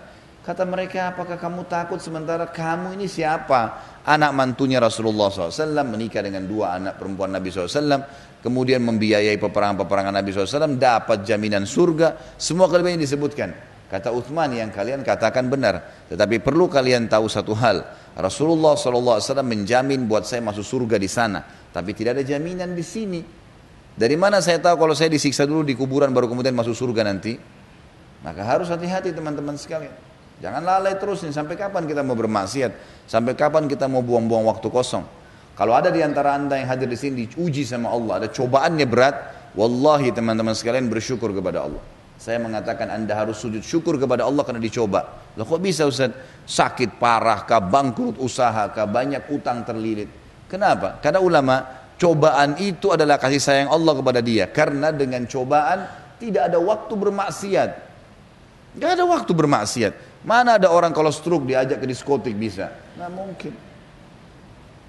[0.48, 3.84] Kata mereka, apakah kamu takut sementara kamu ini siapa?
[4.00, 8.08] Anak mantunya Rasulullah SAW menikah dengan dua anak perempuan Nabi SAW
[8.40, 13.52] kemudian membiayai peperangan-peperangan Nabi SAW, dapat jaminan surga, semua kelebihan disebutkan.
[13.92, 17.84] Kata Uthman yang kalian katakan benar, tetapi perlu kalian tahu satu hal.
[18.16, 21.44] Rasulullah SAW menjamin buat saya masuk surga di sana,
[21.76, 23.20] tapi tidak ada jaminan di sini.
[23.92, 27.36] Dari mana saya tahu kalau saya disiksa dulu di kuburan baru kemudian masuk surga nanti?
[28.24, 30.07] Maka harus hati-hati teman-teman sekalian.
[30.38, 33.04] Jangan lalai terus nih, sampai kapan kita mau bermaksiat?
[33.10, 35.02] Sampai kapan kita mau buang-buang waktu kosong?
[35.58, 39.16] Kalau ada di antara anda yang hadir di sini diuji sama Allah, ada cobaannya berat,
[39.58, 41.82] wallahi teman-teman sekalian bersyukur kepada Allah.
[42.18, 45.06] Saya mengatakan anda harus sujud syukur kepada Allah karena dicoba.
[45.34, 46.14] Loh kok bisa Ustaz?
[46.46, 50.10] Sakit parah kah, bangkrut usaha kah, banyak utang terlilit.
[50.46, 51.02] Kenapa?
[51.02, 51.66] Karena ulama,
[51.98, 54.46] cobaan itu adalah kasih sayang Allah kepada dia.
[54.50, 55.86] Karena dengan cobaan
[56.22, 57.70] tidak ada waktu bermaksiat.
[58.78, 59.92] Gak ada waktu bermaksiat.
[60.28, 62.68] Mana ada orang kalau stroke diajak ke diskotik bisa?
[63.00, 63.56] Nah mungkin.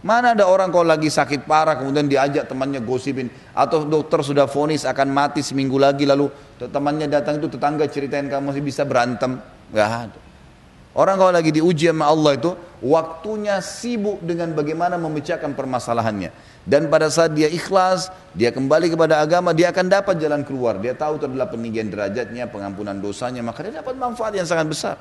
[0.03, 4.83] Mana ada orang kalau lagi sakit parah kemudian diajak temannya gosipin atau dokter sudah vonis
[4.87, 9.39] akan mati seminggu lagi lalu temannya datang itu tetangga ceritain kamu masih bisa berantem
[9.71, 10.19] nggak ada.
[10.95, 12.51] Orang kalau lagi diuji sama Allah itu
[12.83, 16.31] waktunya sibuk dengan bagaimana memecahkan permasalahannya
[16.67, 20.95] dan pada saat dia ikhlas dia kembali kepada agama dia akan dapat jalan keluar dia
[20.95, 24.95] tahu itu adalah peninggian derajatnya pengampunan dosanya maka dia dapat manfaat yang sangat besar.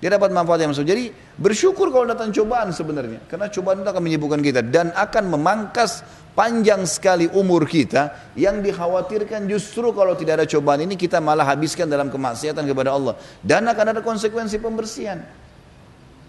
[0.00, 0.88] Dia dapat manfaat yang besar.
[0.88, 3.20] Jadi bersyukur kalau datang cobaan sebenarnya.
[3.28, 4.60] Karena cobaan itu akan menyibukkan kita.
[4.64, 6.00] Dan akan memangkas
[6.32, 8.32] panjang sekali umur kita.
[8.32, 13.14] Yang dikhawatirkan justru kalau tidak ada cobaan ini kita malah habiskan dalam kemaksiatan kepada Allah.
[13.44, 15.20] Dan akan ada konsekuensi pembersihan.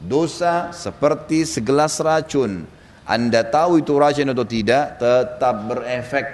[0.04, 2.68] Dosa seperti segelas racun.
[3.08, 6.28] Anda tahu itu racun atau tidak, tetap berefek.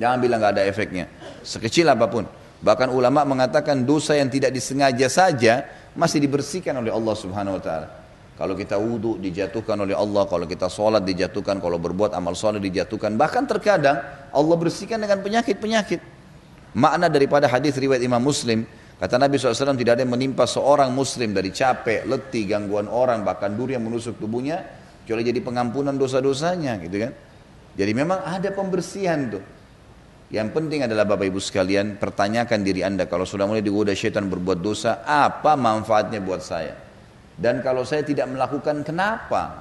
[0.00, 1.04] Jangan bilang nggak ada efeknya.
[1.44, 2.24] Sekecil apa pun.
[2.62, 5.66] Bahkan ulama mengatakan dosa yang tidak disengaja saja
[5.98, 7.88] masih dibersihkan oleh Allah Subhanahu wa taala.
[8.38, 13.14] Kalau kita wudhu dijatuhkan oleh Allah, kalau kita sholat dijatuhkan, kalau berbuat amal sholat dijatuhkan.
[13.18, 14.00] Bahkan terkadang
[14.32, 16.00] Allah bersihkan dengan penyakit-penyakit.
[16.72, 18.64] Makna daripada hadis riwayat Imam Muslim,
[19.02, 23.50] Kata Nabi SAW tidak ada yang menimpa seorang muslim dari capek, letih, gangguan orang, bahkan
[23.50, 24.62] duri yang menusuk tubuhnya,
[25.02, 27.12] kecuali jadi pengampunan dosa-dosanya gitu kan.
[27.74, 29.42] Jadi memang ada pembersihan tuh.
[30.32, 34.64] Yang penting adalah Bapak Ibu sekalian, pertanyakan diri Anda kalau sudah mulai digoda syaitan berbuat
[34.64, 36.72] dosa, apa manfaatnya buat saya?
[37.36, 39.60] Dan kalau saya tidak melakukan, kenapa?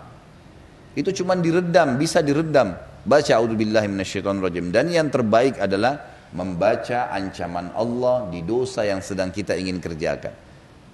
[0.95, 2.79] Itu cuma diredam, bisa diredam.
[3.03, 4.71] Baca a'udzubillahi minasyaitonirrajim.
[4.71, 10.31] Dan yang terbaik adalah membaca ancaman Allah di dosa yang sedang kita ingin kerjakan.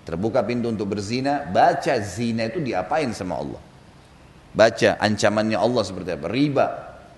[0.09, 3.61] Terbuka pintu untuk berzina, baca zina itu diapain sama Allah.
[4.57, 6.25] Baca ancamannya Allah seperti apa.
[6.31, 6.65] Riba,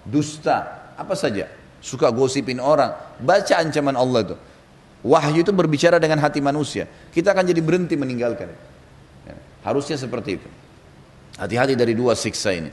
[0.04, 0.58] dusta,
[1.00, 1.59] apa saja.
[1.80, 2.92] Suka gosipin orang,
[3.24, 4.36] baca ancaman Allah itu.
[5.00, 6.84] Wahyu itu berbicara dengan hati manusia.
[7.16, 8.52] Kita akan jadi berhenti meninggalkan.
[9.24, 10.50] Ya, harusnya seperti itu.
[11.40, 12.68] Hati-hati dari dua siksa ini.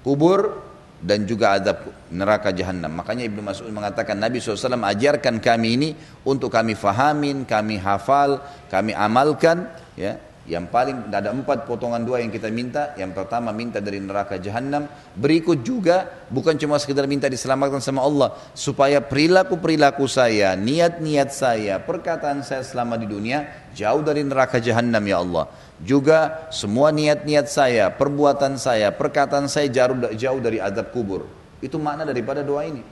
[0.00, 0.64] Kubur
[1.02, 2.88] dan juga adab neraka jahanam.
[2.88, 5.88] Makanya Ibnu Mas'ud mengatakan Nabi SAW ajarkan kami ini
[6.24, 8.40] untuk kami fahamin, kami hafal,
[8.72, 9.68] kami amalkan.
[9.92, 12.90] Ya, yang paling ada empat potongan doa yang kita minta.
[12.98, 14.90] Yang pertama minta dari neraka jahanam.
[15.14, 21.30] Berikut juga bukan cuma sekedar minta diselamatkan sama Allah, supaya perilaku perilaku saya, niat niat
[21.30, 25.46] saya, perkataan saya selama di dunia jauh dari neraka jahanam ya Allah.
[25.82, 31.26] Juga semua niat-niat saya, perbuatan saya, perkataan saya jauh, jauh dari adab kubur.
[31.58, 32.82] Itu makna daripada doa ini.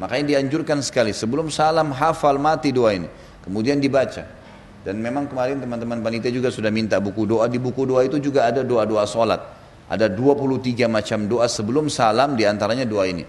[0.00, 3.08] Makanya dianjurkan sekali sebelum salam hafal mati doa ini.
[3.44, 4.43] Kemudian dibaca.
[4.84, 7.48] Dan memang kemarin teman-teman panitia juga sudah minta buku doa.
[7.48, 9.40] Di buku doa itu juga ada doa-doa sholat.
[9.88, 13.24] Ada 23 macam doa sebelum salam di antaranya doa ini.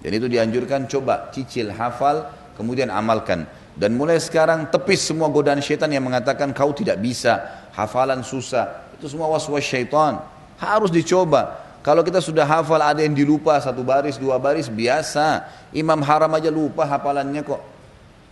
[0.00, 2.24] Dan itu dianjurkan coba cicil hafal
[2.56, 3.44] kemudian amalkan.
[3.76, 8.88] Dan mulai sekarang tepis semua godaan syaitan yang mengatakan kau tidak bisa, hafalan susah.
[8.96, 10.24] Itu semua was-was syaitan.
[10.56, 11.60] Harus dicoba.
[11.84, 15.44] Kalau kita sudah hafal ada yang dilupa satu baris, dua baris, biasa.
[15.76, 17.73] Imam haram aja lupa hafalannya kok.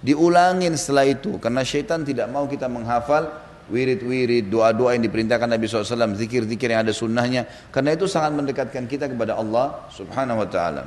[0.02, 1.38] Diulangin setelah itu.
[1.38, 3.30] Karena syaitan tidak mau kita menghafal
[3.70, 7.46] wirid-wirid, doa-doa yang diperintahkan Nabi SAW, zikir-zikir yang ada sunnahnya.
[7.70, 10.82] Karena itu sangat mendekatkan kita kepada Allah subhanahu wa ta'ala.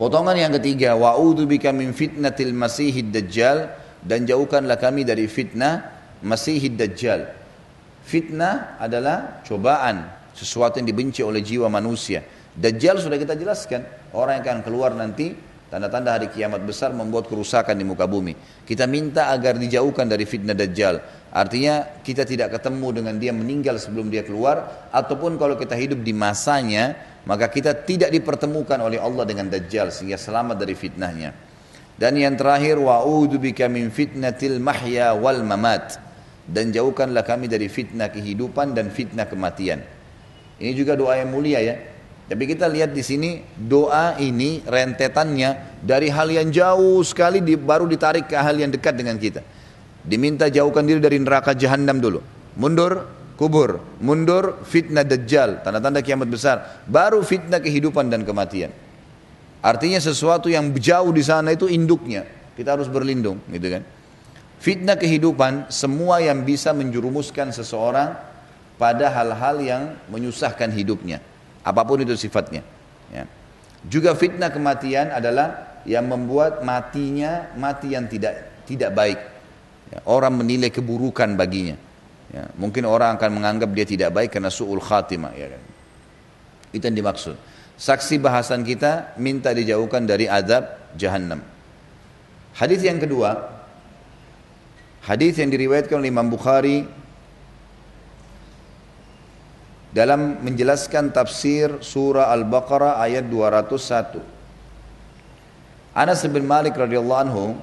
[0.00, 5.92] Potongan yang ketiga, wa'udhu bika min fitnatil masihid dajjal dan jauhkanlah kami dari fitnah
[6.24, 7.28] masihid dajjal.
[8.02, 12.24] Fitnah adalah cobaan, sesuatu yang dibenci oleh jiwa manusia.
[12.56, 13.84] Dajjal sudah kita jelaskan,
[14.16, 15.36] orang yang akan keluar nanti
[15.70, 18.34] tanda-tanda hari kiamat besar membuat kerusakan di muka bumi.
[18.66, 20.98] Kita minta agar dijauhkan dari fitnah dajjal.
[21.30, 26.10] Artinya kita tidak ketemu dengan dia meninggal sebelum dia keluar ataupun kalau kita hidup di
[26.10, 31.36] masanya maka kita tidak dipertemukan oleh Allah dengan Dajjal sehingga selamat dari fitnahnya.
[32.00, 33.36] Dan yang terakhir wa'udzu
[33.68, 36.00] min fitnatil mahya wal mamat
[36.48, 39.84] dan jauhkanlah kami dari fitnah kehidupan dan fitnah kematian.
[40.56, 41.76] Ini juga doa yang mulia ya.
[42.30, 47.90] Tapi kita lihat di sini doa ini rentetannya dari hal yang jauh sekali di, baru
[47.90, 49.42] ditarik ke hal yang dekat dengan kita.
[50.06, 52.22] Diminta jauhkan diri dari neraka jahanam dulu.
[52.54, 53.02] Mundur,
[53.34, 58.70] kubur, mundur fitnah dajjal, tanda-tanda kiamat besar, baru fitnah kehidupan dan kematian.
[59.64, 63.82] Artinya sesuatu yang jauh di sana itu induknya, kita harus berlindung, gitu kan.
[64.60, 68.12] Fitnah kehidupan semua yang bisa menjurumuskan seseorang
[68.76, 71.24] pada hal-hal yang menyusahkan hidupnya,
[71.60, 72.64] apa pun itu sifatnya.
[73.12, 73.24] Ya.
[73.84, 79.18] Juga fitnah kematian adalah yang membuat matinya mati yang tidak tidak baik.
[79.90, 81.74] Ya, orang menilai keburukan baginya.
[82.30, 85.34] Ya, mungkin orang akan menganggap dia tidak baik karena su'ul khatimah.
[85.34, 85.62] Ya kan?
[86.70, 87.34] Itu yang dimaksud.
[87.80, 91.42] Saksi bahasan kita minta dijauhkan dari adab jahannam.
[92.54, 93.50] Hadis yang kedua,
[95.02, 96.84] hadis yang diriwayatkan oleh Imam Bukhari
[99.90, 104.22] dalam menjelaskan tafsir surah Al-Baqarah ayat 201.
[105.90, 107.58] Anas bin Malik radhiyallahu anhu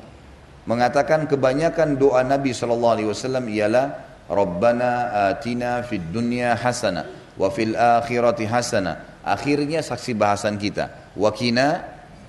[0.67, 4.91] mengatakan kebanyakan doa Nabi sallallahu alaihi wasallam ialah Rabbana
[5.31, 7.07] atina fid dunya hasana
[7.39, 9.23] wa fil akhirati hasana.
[9.23, 11.15] Akhirnya saksi bahasan kita.
[11.15, 11.83] Wakina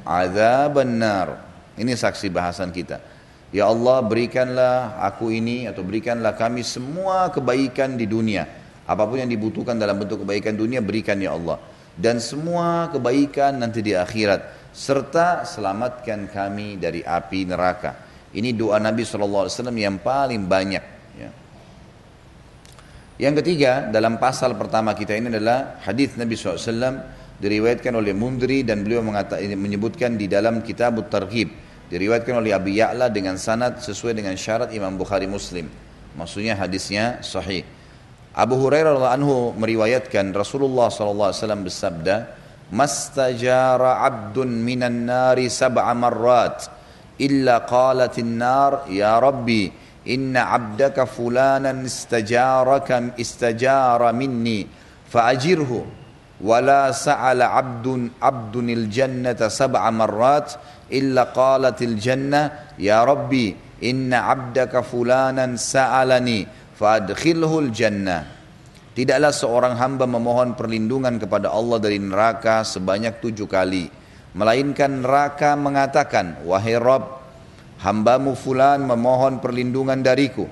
[0.06, 1.42] azaban nar.
[1.74, 3.02] Ini saksi bahasan kita.
[3.50, 8.57] Ya Allah berikanlah aku ini atau berikanlah kami semua kebaikan di dunia.
[8.88, 11.60] Apa pun yang dibutuhkan dalam bentuk kebaikan dunia berikan ya Allah.
[11.92, 14.72] Dan semua kebaikan nanti di akhirat.
[14.72, 18.08] Serta selamatkan kami dari api neraka.
[18.32, 20.98] Ini doa Nabi SAW yang paling banyak
[23.18, 27.02] yang ketiga dalam pasal pertama kita ini adalah hadis Nabi SAW
[27.42, 31.50] diriwayatkan oleh Mundri dan beliau mengata, menyebutkan di dalam kitab Targhib
[31.90, 35.66] diriwayatkan oleh Abi Ya'la dengan sanad sesuai dengan syarat Imam Bukhari Muslim.
[36.14, 37.66] Maksudnya hadisnya sahih.
[38.38, 41.34] Abu Hurairah radhiallahu anhu meriwayatkan Rasulullah SAW
[41.66, 42.38] bersabda,
[42.70, 46.70] "Mastajara 'abdun minan nari sab'a marrat
[47.18, 54.64] illa qalatin nar ya Rabbi" inna abdaka fulanan istajaraka istajara minni
[55.10, 55.84] fa'ajirhu
[56.40, 60.56] wala sa'ala abdun abdunil jannata sab'a marrat
[60.88, 63.52] illa qalatil jannah ya rabbi
[63.84, 68.38] inna abdaka fulanan sa'alani fa'adkhilhul jannah
[68.94, 73.86] Tidaklah seorang hamba memohon perlindungan kepada Allah dari neraka sebanyak tujuh kali.
[74.34, 77.18] Melainkan neraka mengatakan, Wahai Rabb,
[77.78, 80.50] hambamu fulan memohon perlindungan dariku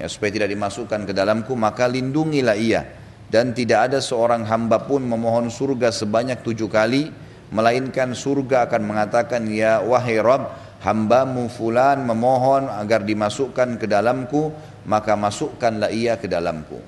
[0.00, 2.82] ya, supaya tidak dimasukkan ke dalamku maka lindungilah ia
[3.28, 7.12] dan tidak ada seorang hamba pun memohon surga sebanyak tujuh kali
[7.52, 14.52] melainkan surga akan mengatakan ya wahai Rabb hambamu fulan memohon agar dimasukkan ke dalamku
[14.84, 16.78] maka masukkanlah ia ke dalamku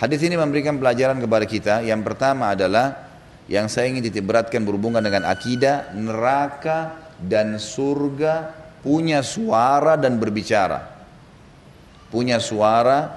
[0.00, 3.12] hadis ini memberikan pelajaran kepada kita yang pertama adalah
[3.50, 10.90] yang saya ingin titik beratkan berhubungan dengan akidah neraka dan surga punya suara dan berbicara.
[12.10, 13.08] Punya suara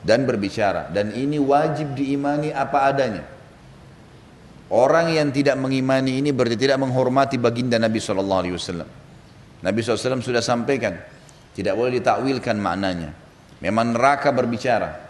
[0.00, 0.88] dan berbicara.
[0.88, 3.24] Dan ini wajib diimani apa adanya.
[4.66, 8.82] Orang yang tidak mengimani ini berarti tidak menghormati baginda Nabi SAW.
[9.62, 10.96] Nabi SAW sudah sampaikan,
[11.56, 13.16] tidak boleh ditakwilkan maknanya.
[13.64, 15.08] Memang neraka berbicara.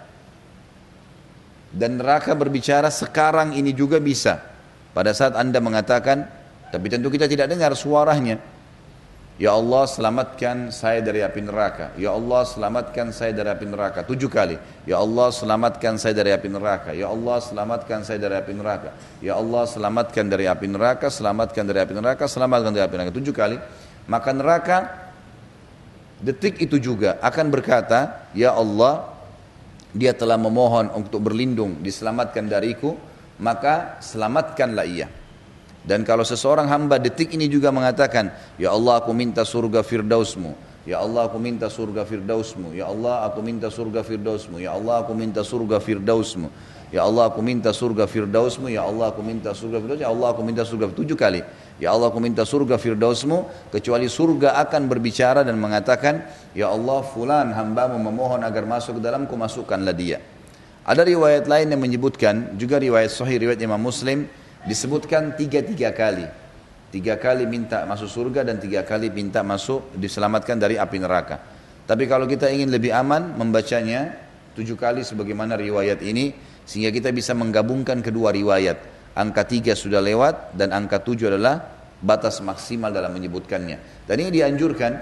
[1.74, 4.38] Dan neraka berbicara sekarang ini juga bisa.
[4.94, 6.22] Pada saat Anda mengatakan,
[6.70, 8.38] tapi tentu kita tidak dengar suaranya.
[9.36, 11.92] Ya Allah selamatkan saya dari api neraka.
[12.00, 14.00] Ya Allah selamatkan saya dari api neraka.
[14.06, 14.56] Tujuh kali.
[14.88, 16.96] Ya Allah selamatkan saya dari api neraka.
[16.96, 18.96] Ya Allah selamatkan saya dari api neraka.
[19.20, 21.12] Ya Allah selamatkan dari api neraka.
[21.12, 22.24] Selamatkan dari api neraka.
[22.24, 23.12] Selamatkan dari api neraka.
[23.12, 23.60] Tujuh kali.
[24.08, 24.76] Maka neraka
[26.20, 29.12] detik itu juga akan berkata, Ya Allah
[29.96, 32.96] dia telah memohon untuk berlindung diselamatkan dariku.
[33.36, 35.12] Maka selamatkanlah ia.
[35.84, 40.56] Dan kalau seseorang hamba detik ini juga mengatakan, Ya Allah aku minta surga firdausmu.
[40.86, 42.72] Ya Allah aku minta surga firdausmu.
[42.72, 44.62] Ya Allah aku minta surga firdausmu.
[44.62, 46.48] Ya Allah aku minta surga firdausmu.
[46.48, 46.75] Ya Allah.
[46.94, 48.70] Ya Allah aku minta surga firdausmu.
[48.70, 49.82] Ya Allah aku minta surga
[50.94, 51.42] tujuh kali.
[51.82, 53.70] Ya Allah aku minta surga firdausmu.
[53.74, 56.22] Kecuali surga akan berbicara dan mengatakan,
[56.54, 60.22] Ya Allah fulan hambamu memohon agar masuk ke dalamku masukkanlah dia.
[60.86, 64.30] Ada riwayat lain yang menyebutkan, juga riwayat sahih riwayat Imam Muslim,
[64.70, 66.30] disebutkan tiga-tiga kali.
[66.94, 71.42] Tiga kali minta masuk surga dan tiga kali minta masuk diselamatkan dari api neraka.
[71.90, 74.14] Tapi kalau kita ingin lebih aman membacanya
[74.54, 76.34] tujuh kali sebagaimana riwayat ini
[76.66, 78.94] sehingga kita bisa menggabungkan kedua riwayat.
[79.16, 81.62] Angka tiga sudah lewat dan angka tujuh adalah
[82.02, 84.04] batas maksimal dalam menyebutkannya.
[84.04, 84.92] Dan ini dianjurkan,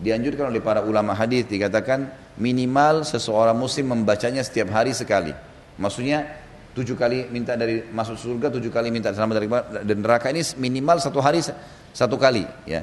[0.00, 2.08] dianjurkan oleh para ulama hadis dikatakan
[2.40, 5.34] minimal seseorang muslim membacanya setiap hari sekali.
[5.76, 6.24] Maksudnya
[6.72, 9.48] tujuh kali minta dari masuk surga, tujuh kali minta selamat dari
[9.84, 11.44] dan neraka ini minimal satu hari
[11.92, 12.80] satu kali ya.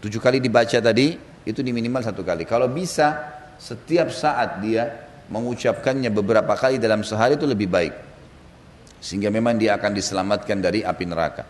[0.00, 2.48] Tujuh kali dibaca tadi itu di minimal satu kali.
[2.48, 7.94] Kalau bisa setiap saat dia mengucapkannya beberapa kali dalam sehari itu lebih baik.
[9.02, 11.44] Sehingga memang dia akan diselamatkan dari api neraka.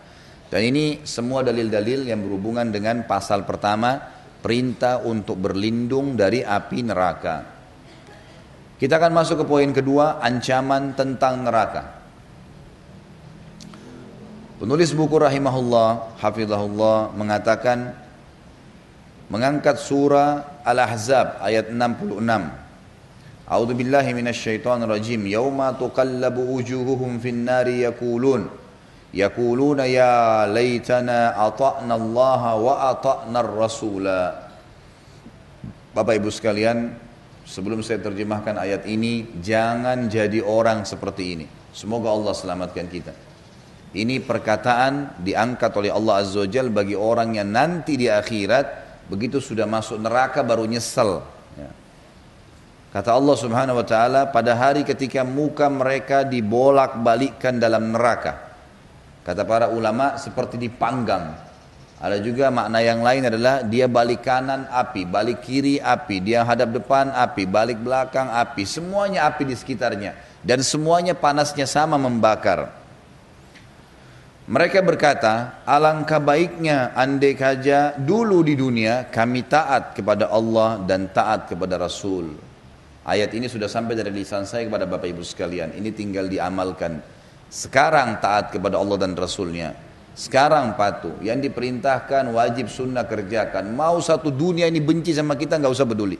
[0.47, 3.99] Dan ini semua dalil-dalil yang berhubungan dengan pasal pertama
[4.39, 7.35] perintah untuk berlindung dari api neraka.
[8.77, 11.97] Kita akan masuk ke poin kedua, ancaman tentang neraka.
[14.61, 17.93] Penulis buku rahimahullah, hafizahullah mengatakan
[19.29, 22.66] mengangkat surah Al-Ahzab ayat 66.
[23.47, 25.23] A'udzu billahi minasyaitonir rajim.
[25.23, 28.51] Yauma tuqallabu wujuhuhum fin nari yaqulun
[29.15, 34.21] yaquluna ya laitana ata'na Allah wa ata'na ar-rasula.
[35.95, 37.07] Bapak Ibu sekalian,
[37.47, 41.47] Sebelum saya terjemahkan ayat ini, jangan jadi orang seperti ini.
[41.71, 43.15] Semoga Allah selamatkan kita.
[43.95, 49.63] Ini perkataan diangkat oleh Allah Azza wa bagi orang yang nanti di akhirat begitu sudah
[49.63, 51.23] masuk neraka baru nyesel.
[52.87, 58.55] Kata Allah Subhanahu wa taala pada hari ketika muka mereka dibolak-balikkan dalam neraka.
[59.27, 61.47] Kata para ulama seperti dipanggang
[61.97, 66.69] ada juga makna yang lain adalah dia balik kanan api, balik kiri api, dia hadap
[66.69, 70.13] depan api, balik belakang api, semuanya api di sekitarnya
[70.45, 72.69] dan semuanya panasnya sama membakar.
[74.47, 81.49] Mereka berkata, alangkah baiknya andai saja dulu di dunia kami taat kepada Allah dan taat
[81.49, 82.46] kepada Rasul.
[83.07, 85.71] Ayat ini sudah sampai dari lisan saya kepada Bapak Ibu sekalian.
[85.71, 86.99] Ini tinggal diamalkan.
[87.47, 89.71] Sekarang taat kepada Allah dan Rasulnya.
[90.11, 93.71] Sekarang patuh, yang diperintahkan wajib sunnah kerjakan.
[93.71, 96.19] Mau satu dunia ini benci sama kita nggak usah peduli.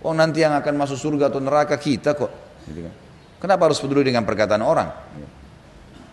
[0.00, 2.32] Oh nanti yang akan masuk surga atau neraka kita kok.
[2.64, 2.94] Gitu kan.
[3.36, 4.88] Kenapa harus peduli dengan perkataan orang?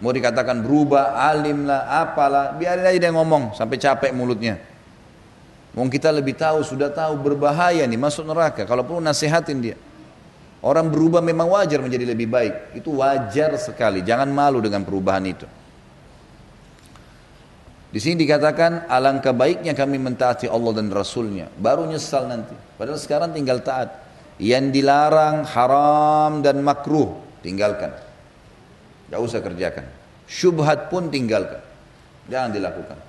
[0.03, 4.59] Mau dikatakan berubah, alim lah, apalah, biarin aja dia ngomong sampai capek mulutnya.
[5.77, 8.65] Mau kita lebih tahu, sudah tahu berbahaya nih masuk neraka.
[8.65, 9.77] Kalau perlu nasihatin dia.
[10.57, 12.81] Orang berubah memang wajar menjadi lebih baik.
[12.81, 14.01] Itu wajar sekali.
[14.01, 15.45] Jangan malu dengan perubahan itu.
[17.93, 21.45] Di sini dikatakan alangkah baiknya kami mentaati Allah dan Rasulnya.
[21.61, 22.57] Baru nyesal nanti.
[22.73, 24.01] Padahal sekarang tinggal taat.
[24.41, 27.13] Yang dilarang haram dan makruh
[27.45, 27.93] tinggalkan.
[29.13, 29.85] Gak usah kerjakan.
[30.25, 31.61] Syubhat pun tinggalkan.
[32.25, 33.06] Jangan dilakukan.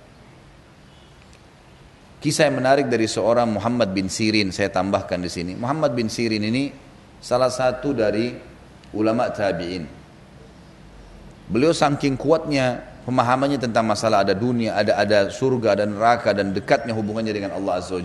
[2.19, 5.55] Kisah yang menarik dari seorang Muhammad bin Sirin saya tambahkan di sini.
[5.55, 6.75] Muhammad bin Sirin ini
[7.23, 8.35] salah satu dari
[8.91, 9.87] ulama tabi'in.
[11.47, 16.91] Beliau saking kuatnya pemahamannya tentang masalah ada dunia, ada ada surga dan neraka dan dekatnya
[16.91, 18.03] hubungannya dengan Allah Azza wa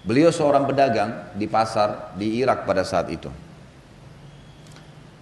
[0.00, 3.30] Beliau seorang pedagang di pasar di Irak pada saat itu.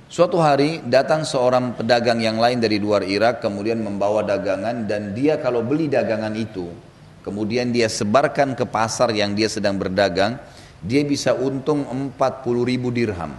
[0.08, 5.36] Suatu hari datang seorang pedagang yang lain dari luar Irak kemudian membawa dagangan dan dia
[5.36, 6.87] kalau beli dagangan itu
[7.28, 10.40] kemudian dia sebarkan ke pasar yang dia sedang berdagang,
[10.80, 12.16] dia bisa untung 40
[12.64, 13.36] ribu dirham.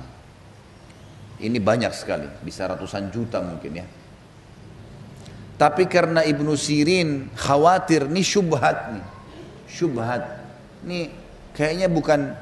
[1.41, 3.87] Ini banyak sekali, bisa ratusan juta mungkin ya.
[5.57, 9.05] Tapi karena Ibnu Sirin khawatir, nih syubhat nih,
[9.65, 10.21] syubhat,
[10.85, 11.09] nih
[11.57, 12.37] kayaknya bukan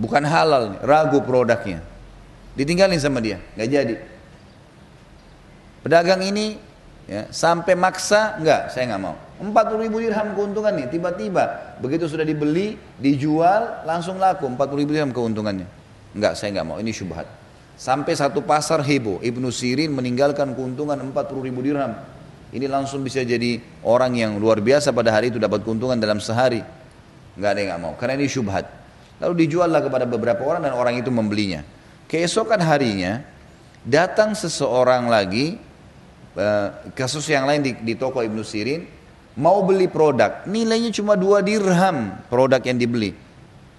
[0.00, 1.84] bukan halal, nih, ragu produknya.
[2.56, 3.96] Ditinggalin sama dia, nggak jadi.
[5.84, 6.58] Pedagang ini
[7.06, 9.27] ya, sampai maksa, nggak, saya nggak mau.
[9.38, 15.14] 40 ribu dirham keuntungan nih, tiba-tiba begitu sudah dibeli, dijual, langsung laku 40 ribu dirham
[15.14, 15.66] keuntungannya.
[16.10, 17.30] Enggak, saya enggak mau, ini syubhat.
[17.78, 21.94] Sampai satu pasar heboh, Ibnu Sirin meninggalkan keuntungan 40 ribu dirham.
[22.50, 26.58] Ini langsung bisa jadi orang yang luar biasa pada hari itu dapat keuntungan dalam sehari.
[27.38, 28.66] Enggak ada yang enggak mau, karena ini syubhat.
[29.22, 31.62] Lalu dijuallah kepada beberapa orang dan orang itu membelinya.
[32.10, 33.22] Keesokan harinya,
[33.86, 35.54] datang seseorang lagi,
[36.34, 36.68] eh,
[36.98, 38.97] kasus yang lain di, di toko Ibnu Sirin,
[39.38, 43.14] mau beli produk, nilainya cuma dua dirham produk yang dibeli.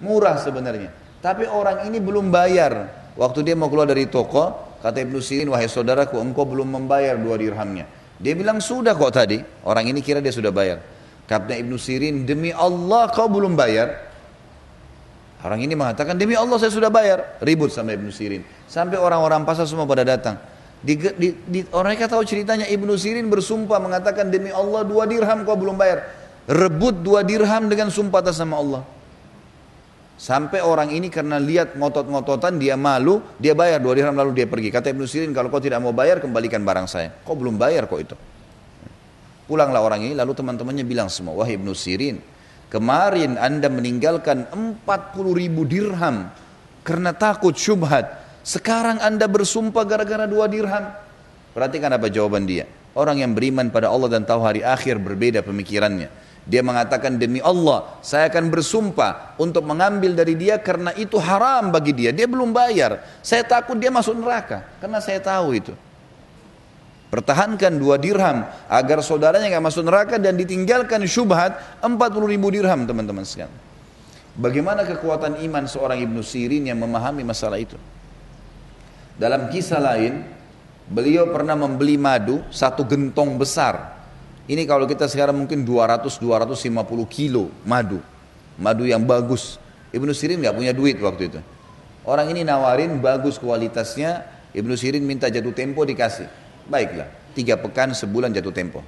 [0.00, 0.88] Murah sebenarnya.
[1.20, 2.88] Tapi orang ini belum bayar.
[3.20, 7.36] Waktu dia mau keluar dari toko, kata Ibnu Sirin, wahai saudaraku, engkau belum membayar dua
[7.36, 7.84] dirhamnya.
[8.16, 9.36] Dia bilang, sudah kok tadi.
[9.68, 10.80] Orang ini kira dia sudah bayar.
[11.28, 14.08] Kata Ibnu Sirin, demi Allah kau belum bayar.
[15.44, 17.36] Orang ini mengatakan, demi Allah saya sudah bayar.
[17.44, 18.40] Ribut sama Ibnu Sirin.
[18.64, 20.40] Sampai orang-orang pasar semua pada datang.
[20.80, 25.52] Di, di, di, mereka tahu ceritanya Ibnu Sirin bersumpah mengatakan demi Allah dua dirham kau
[25.52, 26.08] belum bayar.
[26.48, 28.82] Rebut dua dirham dengan sumpah atas nama Allah.
[30.20, 34.72] Sampai orang ini karena lihat ngotot-ngototan dia malu, dia bayar dua dirham lalu dia pergi.
[34.72, 37.12] Kata Ibnu Sirin kalau kau tidak mau bayar kembalikan barang saya.
[37.24, 38.16] Kau belum bayar kok itu.
[39.48, 42.22] Pulanglah orang ini lalu teman-temannya bilang semua, wahai Ibnu Sirin,
[42.72, 44.86] kemarin anda meninggalkan 40
[45.34, 46.30] ribu dirham
[46.86, 50.90] karena takut syubhat sekarang anda bersumpah gara-gara dua dirham.
[51.52, 52.64] Perhatikan apa jawaban dia.
[52.96, 56.10] Orang yang beriman pada Allah dan tahu hari akhir berbeda pemikirannya.
[56.48, 61.92] Dia mengatakan demi Allah saya akan bersumpah untuk mengambil dari dia karena itu haram bagi
[61.94, 62.10] dia.
[62.10, 63.04] Dia belum bayar.
[63.22, 65.74] Saya takut dia masuk neraka karena saya tahu itu.
[67.10, 71.98] Pertahankan dua dirham agar saudaranya nggak masuk neraka dan ditinggalkan syubhat 40
[72.30, 73.50] ribu dirham teman-teman sekalian.
[74.38, 77.74] Bagaimana kekuatan iman seorang Ibnu Sirin yang memahami masalah itu?
[79.20, 80.24] Dalam kisah lain,
[80.88, 84.00] beliau pernah membeli madu satu gentong besar.
[84.48, 86.24] Ini kalau kita sekarang mungkin 200-250
[87.12, 88.00] kilo madu.
[88.56, 89.60] Madu yang bagus.
[89.92, 91.40] Ibnu Sirin nggak punya duit waktu itu.
[92.08, 94.24] Orang ini nawarin bagus kualitasnya.
[94.56, 96.26] Ibnu Sirin minta jatuh tempo dikasih.
[96.64, 98.80] Baiklah, tiga pekan sebulan jatuh tempo.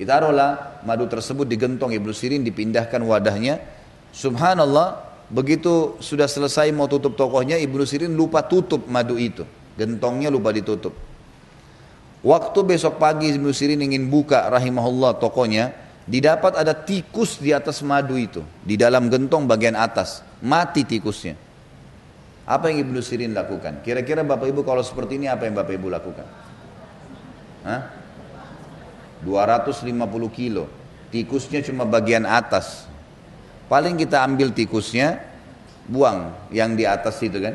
[0.00, 3.60] Ditaruhlah madu tersebut digentong Ibnu Sirin dipindahkan wadahnya.
[4.16, 9.46] Subhanallah Begitu sudah selesai mau tutup tokohnya, Ibnu Sirin lupa tutup madu itu.
[9.78, 10.90] Gentongnya lupa ditutup.
[12.20, 15.70] Waktu besok pagi Ibnu Sirin ingin buka rahimahullah tokonya,
[16.10, 18.42] didapat ada tikus di atas madu itu.
[18.66, 20.26] Di dalam gentong bagian atas.
[20.42, 21.38] Mati tikusnya.
[22.50, 23.86] Apa yang Ibnu Sirin lakukan?
[23.86, 26.26] Kira-kira Bapak Ibu kalau seperti ini apa yang Bapak Ibu lakukan?
[27.62, 27.82] Hah?
[29.22, 29.94] 250
[30.34, 30.66] kilo.
[31.14, 32.89] Tikusnya cuma bagian atas.
[33.70, 35.22] Paling kita ambil tikusnya,
[35.86, 37.54] buang yang di atas itu kan.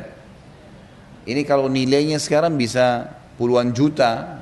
[1.28, 4.40] Ini kalau nilainya sekarang bisa puluhan juta.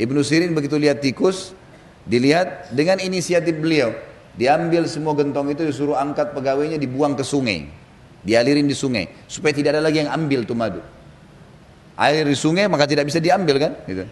[0.00, 1.52] Ibnu Sirin begitu lihat tikus,
[2.08, 3.92] dilihat dengan inisiatif beliau.
[4.40, 7.68] Diambil semua gentong itu disuruh angkat pegawainya dibuang ke sungai.
[8.24, 9.04] Dialirin di sungai.
[9.28, 10.80] Supaya tidak ada lagi yang ambil tuh madu.
[12.00, 13.72] Air di sungai maka tidak bisa diambil kan.
[13.84, 14.08] Gitu.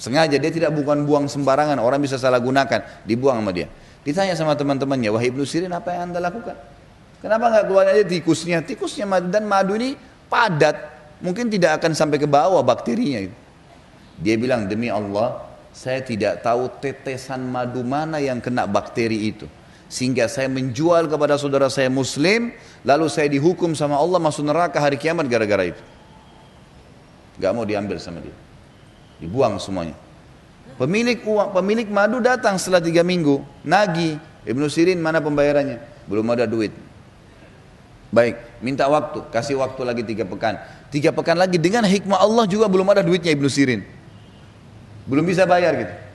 [0.00, 1.76] Sengaja dia tidak bukan buang sembarangan.
[1.76, 3.04] Orang bisa salah gunakan.
[3.04, 3.68] Dibuang sama dia.
[4.06, 6.54] Ditanya sama teman-temannya, wahai Ibnu Sirin apa yang anda lakukan?
[7.18, 8.62] Kenapa nggak keluar aja tikusnya?
[8.62, 9.98] Tikusnya dan madu ini
[10.30, 10.78] padat,
[11.18, 13.26] mungkin tidak akan sampai ke bawah bakterinya.
[14.22, 15.42] Dia bilang demi Allah,
[15.74, 19.50] saya tidak tahu tetesan madu mana yang kena bakteri itu.
[19.86, 22.50] sehingga saya menjual kepada saudara saya muslim
[22.82, 25.82] lalu saya dihukum sama Allah masuk neraka hari kiamat gara-gara itu
[27.38, 28.34] gak mau diambil sama dia
[29.22, 29.94] dibuang semuanya
[30.76, 34.16] pemilik uang pemilik madu datang setelah tiga minggu nagi
[34.46, 36.72] Ibnu Sirin mana pembayarannya belum ada duit
[38.14, 42.70] baik minta waktu kasih waktu lagi tiga pekan tiga pekan lagi dengan hikmah Allah juga
[42.70, 43.82] belum ada duitnya Ibnu Sirin
[45.08, 46.06] belum bisa bayar gitu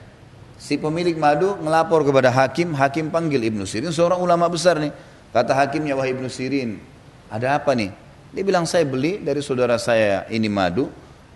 [0.62, 4.94] Si pemilik madu melapor kepada hakim, hakim panggil Ibnu Sirin, seorang ulama besar nih.
[5.34, 6.78] Kata hakimnya, wahai Ibnu Sirin,
[7.26, 7.90] ada apa nih?
[8.30, 10.86] Dia bilang, saya beli dari saudara saya ini madu,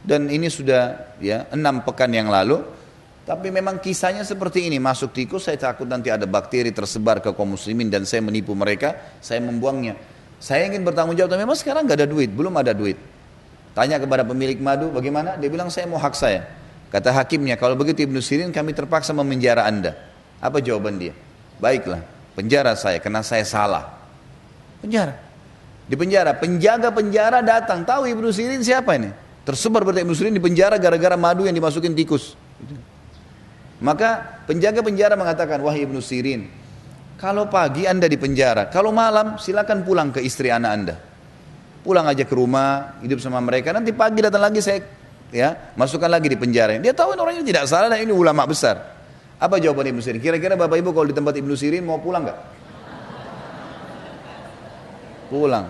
[0.07, 2.63] dan ini sudah ya enam pekan yang lalu.
[3.27, 7.59] Tapi memang kisahnya seperti ini, masuk tikus, saya takut nanti ada bakteri tersebar ke kaum
[7.59, 9.99] muslimin dan saya menipu mereka, saya membuangnya.
[10.39, 12.95] Saya ingin bertanggung jawab, tapi memang sekarang nggak ada duit, belum ada duit.
[13.75, 15.35] Tanya kepada pemilik madu, bagaimana?
[15.43, 16.47] Dia bilang, saya mau hak saya.
[16.87, 19.99] Kata hakimnya, kalau begitu Ibnu Sirin kami terpaksa memenjara anda.
[20.39, 21.11] Apa jawaban dia?
[21.59, 22.07] Baiklah,
[22.39, 23.91] penjara saya karena saya salah.
[24.79, 25.19] Penjara.
[25.91, 27.83] Di penjara, penjaga penjara datang.
[27.83, 29.11] Tahu Ibnu Sirin siapa ini?
[29.43, 32.39] Tersebar berarti Ibnu Sirin di penjara gara-gara madu yang dimasukin tikus.
[33.77, 36.49] Maka penjaga penjara mengatakan, wahai Ibnu Sirin,
[37.21, 40.95] kalau pagi anda di penjara, kalau malam silakan pulang ke istri anak anda.
[41.85, 43.71] Pulang aja ke rumah, hidup sama mereka.
[43.71, 44.83] Nanti pagi datang lagi saya
[45.31, 46.77] ya masukkan lagi di penjara.
[46.83, 48.97] Dia tahu orangnya tidak salah dan ini ulama besar.
[49.37, 50.21] Apa jawaban Ibnu Sirin?
[50.21, 52.39] Kira-kira Bapak Ibu kalau di tempat Ibnu Sirin mau pulang nggak?
[55.29, 55.67] Pulang.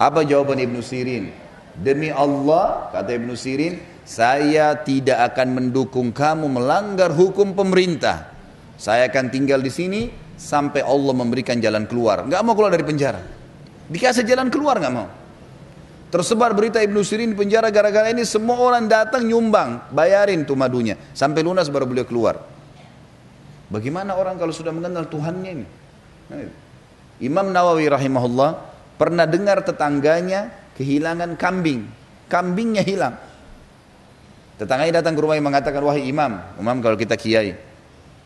[0.00, 1.28] Apa jawaban Ibnu Sirin?
[1.76, 3.76] Demi Allah, kata Ibnu Sirin,
[4.10, 8.34] saya tidak akan mendukung kamu melanggar hukum pemerintah.
[8.74, 12.26] Saya akan tinggal di sini sampai Allah memberikan jalan keluar.
[12.26, 13.22] Nggak mau keluar dari penjara.
[13.86, 15.06] Dikasih jalan keluar nggak mau.
[16.10, 20.98] Tersebar berita Ibnu Sirin di penjara gara-gara ini semua orang datang nyumbang, bayarin tuh madunya
[21.14, 22.42] sampai lunas baru beliau keluar.
[23.70, 25.66] Bagaimana orang kalau sudah mengenal Tuhannya ini?
[26.34, 26.50] Nah,
[27.22, 28.58] Imam Nawawi rahimahullah
[28.98, 31.86] pernah dengar tetangganya kehilangan kambing,
[32.26, 33.29] kambingnya hilang.
[34.60, 37.56] Tetangganya datang ke rumah yang mengatakan, wahai imam, imam kalau kita kiai,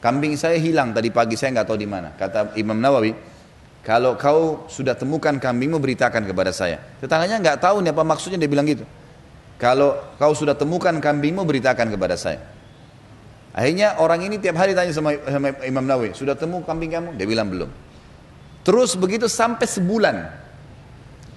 [0.03, 2.11] kambing saya hilang tadi pagi saya nggak tahu di mana.
[2.19, 3.15] Kata Imam Nawawi,
[3.87, 6.83] kalau kau sudah temukan kambingmu beritakan kepada saya.
[6.99, 8.83] Tetangganya nggak tahu nih apa maksudnya dia bilang gitu.
[9.63, 12.43] Kalau kau sudah temukan kambingmu beritakan kepada saya.
[13.55, 17.15] Akhirnya orang ini tiap hari tanya sama, sama Imam Nawawi, sudah temu kambing kamu?
[17.15, 17.71] Dia bilang belum.
[18.67, 20.17] Terus begitu sampai sebulan.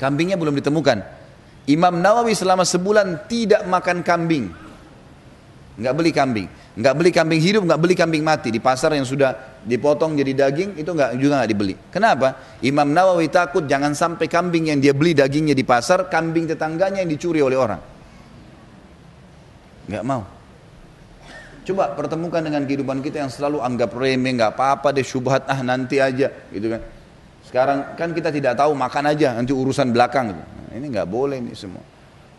[0.01, 1.05] Kambingnya belum ditemukan.
[1.69, 4.65] Imam Nawawi selama sebulan tidak makan kambing.
[5.77, 6.47] Nggak beli kambing.
[6.77, 8.49] Nggak beli kambing hidup, nggak beli kambing mati.
[8.49, 11.75] Di pasar yang sudah dipotong jadi daging, itu nggak juga nggak dibeli.
[11.93, 12.57] Kenapa?
[12.65, 17.11] Imam Nawawi takut jangan sampai kambing yang dia beli dagingnya di pasar, kambing tetangganya yang
[17.13, 17.81] dicuri oleh orang.
[19.85, 20.25] Nggak mau.
[21.67, 26.01] Coba pertemukan dengan kehidupan kita yang selalu anggap remeh, nggak apa-apa deh syubhat ah nanti
[26.01, 26.81] aja, gitu kan.
[27.45, 30.33] Sekarang kan kita tidak tahu makan aja nanti urusan belakang.
[30.33, 30.43] Gitu.
[30.79, 31.96] Ini nggak boleh ini semua.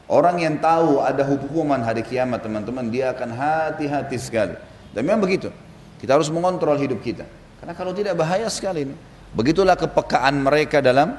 [0.09, 4.57] Orang yang tahu ada hukuman hari kiamat teman-teman dia akan hati-hati sekali.
[4.97, 5.53] Dan memang begitu.
[6.01, 7.29] Kita harus mengontrol hidup kita.
[7.61, 8.97] Karena kalau tidak bahaya sekali ini.
[9.37, 11.13] Begitulah kepekaan mereka dalam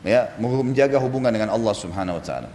[0.00, 2.48] ya menjaga hubungan dengan Allah Subhanahu wa taala.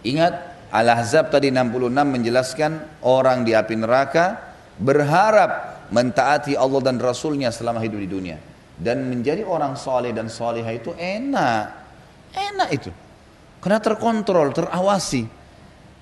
[0.00, 0.34] Ingat
[0.72, 4.40] Al-Ahzab tadi 66 menjelaskan orang di api neraka
[4.80, 8.38] berharap mentaati Allah dan Rasulnya selama hidup di dunia.
[8.76, 11.64] Dan menjadi orang soleh dan solehah itu enak.
[12.32, 12.90] Enak itu.
[13.66, 15.26] Karena terkontrol, terawasi.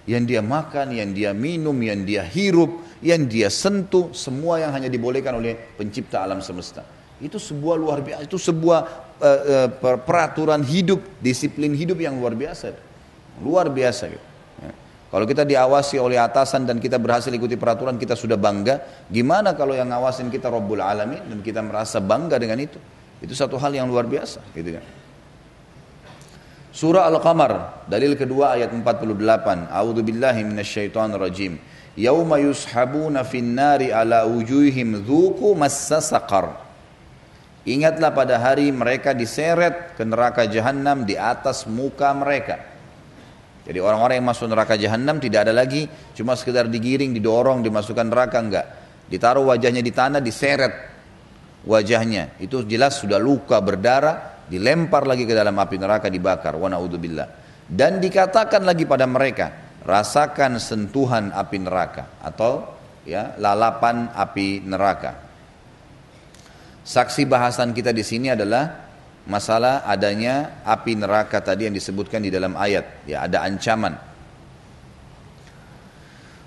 [0.05, 4.93] Yang dia makan, yang dia minum, yang dia hirup, yang dia sentuh, semua yang hanya
[4.93, 6.85] dibolehkan oleh pencipta alam semesta.
[7.25, 8.81] Itu sebuah luar biasa, itu sebuah
[9.17, 9.41] uh,
[9.81, 12.77] uh, peraturan hidup, disiplin hidup yang luar biasa.
[13.41, 14.27] Luar biasa gitu.
[14.61, 14.73] Ya.
[15.09, 19.09] Kalau kita diawasi oleh atasan dan kita berhasil ikuti peraturan, kita sudah bangga.
[19.09, 22.77] Gimana kalau yang ngawasin kita Rabbul Alamin dan kita merasa bangga dengan itu?
[23.25, 24.85] Itu satu hal yang luar biasa, gitu kan.
[26.75, 29.71] Surah Al-Qamar, dalil kedua ayat 48.
[29.71, 31.55] A'udzu billahi minasyaitonir rajim.
[31.95, 36.59] Yauma yushabuna fin nari ala wujuhihim dzuqu massa saqar.
[37.63, 42.59] Ingatlah pada hari mereka diseret ke neraka jahanam di atas muka mereka.
[43.71, 45.87] Jadi orang-orang yang masuk neraka jahanam tidak ada lagi
[46.19, 48.67] cuma sekedar digiring, didorong, dimasukkan neraka enggak.
[49.07, 50.75] Ditaruh wajahnya di tanah, diseret
[51.63, 52.35] wajahnya.
[52.43, 56.55] Itu jelas sudah luka berdarah, dilempar lagi ke dalam api neraka dibakar.
[56.57, 62.77] Wa naudzubillah dan dikatakan lagi pada mereka rasakan sentuhan api neraka atau
[63.09, 65.25] ya lalapan api neraka.
[66.85, 68.85] Saksi bahasan kita di sini adalah
[69.25, 73.97] masalah adanya api neraka tadi yang disebutkan di dalam ayat ya ada ancaman.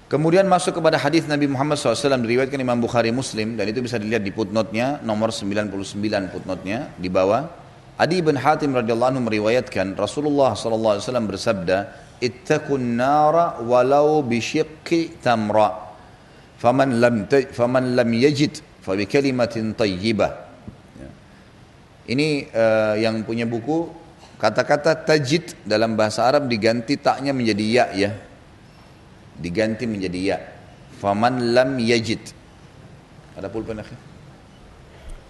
[0.08, 4.24] Kemudian masuk kepada hadis Nabi Muhammad SAW diriwayatkan Imam Bukhari Muslim dan itu bisa dilihat
[4.24, 7.67] di footnote-nya nomor 99 footnote-nya di bawah.
[7.98, 11.78] Adi bin Hatim radhiyallahu anhu meriwayatkan Rasulullah SAW bersabda,
[12.22, 15.90] "Ittaqun nara walau bisyiqqi tamra."
[16.62, 20.30] Faman lam faman lam yajid fa bi kalimatin tayyibah.
[20.98, 21.10] Ya.
[22.14, 23.90] Ini uh, yang punya buku
[24.38, 28.12] kata-kata tajid dalam bahasa Arab diganti taknya menjadi ya ya
[29.42, 30.38] diganti menjadi ya.
[30.98, 32.22] Faman lam yajid.
[33.38, 34.07] Ada pulpen akhir.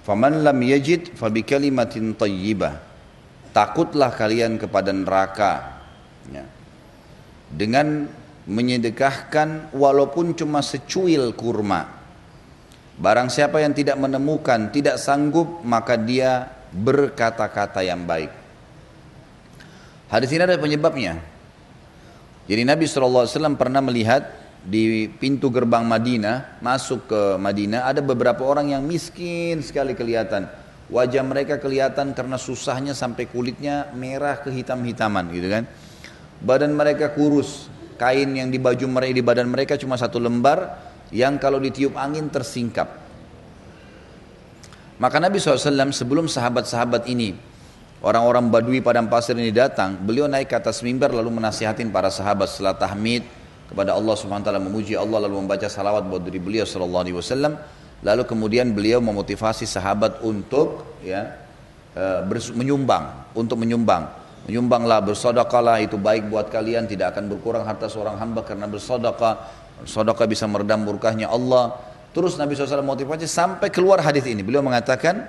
[0.08, 2.80] Faman lam yajid fabi kalimatin tayyibah.
[3.52, 5.84] Takutlah kalian kepada neraka.
[6.32, 6.48] Ya.
[7.52, 8.08] Dengan
[8.48, 11.92] menyedekahkan walaupun cuma secuil kurma.
[12.96, 18.32] Barang siapa yang tidak menemukan, tidak sanggup, maka dia berkata-kata yang baik.
[20.08, 21.20] Hadis ini ada penyebabnya.
[22.48, 23.28] Jadi Nabi SAW
[23.60, 24.24] pernah melihat
[24.68, 30.44] di pintu gerbang Madinah, masuk ke Madinah, ada beberapa orang yang miskin sekali kelihatan.
[30.92, 35.64] Wajah mereka kelihatan karena susahnya sampai kulitnya merah kehitam-hitaman gitu kan.
[36.44, 40.76] Badan mereka kurus, kain yang di baju mereka di badan mereka cuma satu lembar
[41.16, 43.08] yang kalau ditiup angin tersingkap.
[45.00, 47.56] Maka Nabi SAW sebelum sahabat-sahabat ini
[47.98, 52.46] Orang-orang Badui padang pasir ini datang, beliau naik ke atas mimbar lalu menasihatin para sahabat
[52.46, 53.26] setelah tahmid
[53.68, 57.18] kepada Allah Subhanahu wa taala memuji Allah lalu membaca salawat buat diri beliau sallallahu alaihi
[57.20, 57.60] wasallam.
[58.06, 61.34] Lalu kemudian beliau memotivasi sahabat untuk ya
[61.98, 62.04] e,
[62.54, 64.06] menyumbang, untuk menyumbang.
[64.46, 69.50] Menyumbanglah, bersodakalah itu baik buat kalian, tidak akan berkurang harta seorang hamba karena bersodakah.
[69.84, 71.76] Sodakah bisa meredam murkahnya Allah.
[72.16, 74.42] Terus Nabi SAW motivasi sampai keluar hadis ini.
[74.42, 75.28] Beliau mengatakan,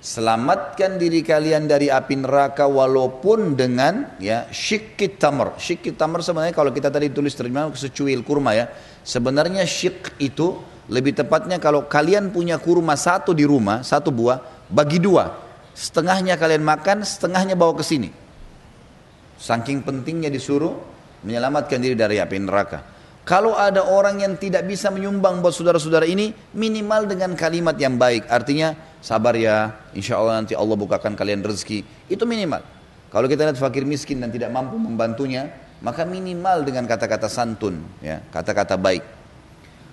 [0.00, 5.60] Selamatkan diri kalian dari api neraka walaupun dengan ya syikit tamar.
[5.60, 8.72] Syikit tamar sebenarnya kalau kita tadi tulis terjemah secuil kurma ya.
[9.04, 10.56] Sebenarnya syik itu
[10.88, 14.40] lebih tepatnya kalau kalian punya kurma satu di rumah, satu buah,
[14.72, 15.36] bagi dua.
[15.76, 18.08] Setengahnya kalian makan, setengahnya bawa ke sini.
[19.36, 20.80] Saking pentingnya disuruh
[21.28, 22.80] menyelamatkan diri dari api neraka.
[23.24, 28.26] Kalau ada orang yang tidak bisa menyumbang buat saudara-saudara ini, minimal dengan kalimat yang baik.
[28.26, 31.82] Artinya, sabar ya, insya Allah nanti Allah bukakan kalian rezeki.
[32.10, 32.62] Itu minimal.
[33.10, 35.50] Kalau kita lihat fakir miskin dan tidak mampu membantunya,
[35.82, 39.02] maka minimal dengan kata-kata santun, ya, kata-kata baik.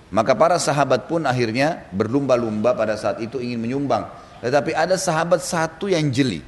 [0.08, 4.08] Maka para sahabat pun akhirnya berlumba-lumba pada saat itu ingin menyumbang.
[4.40, 6.40] Tetapi ada sahabat satu yang jeli.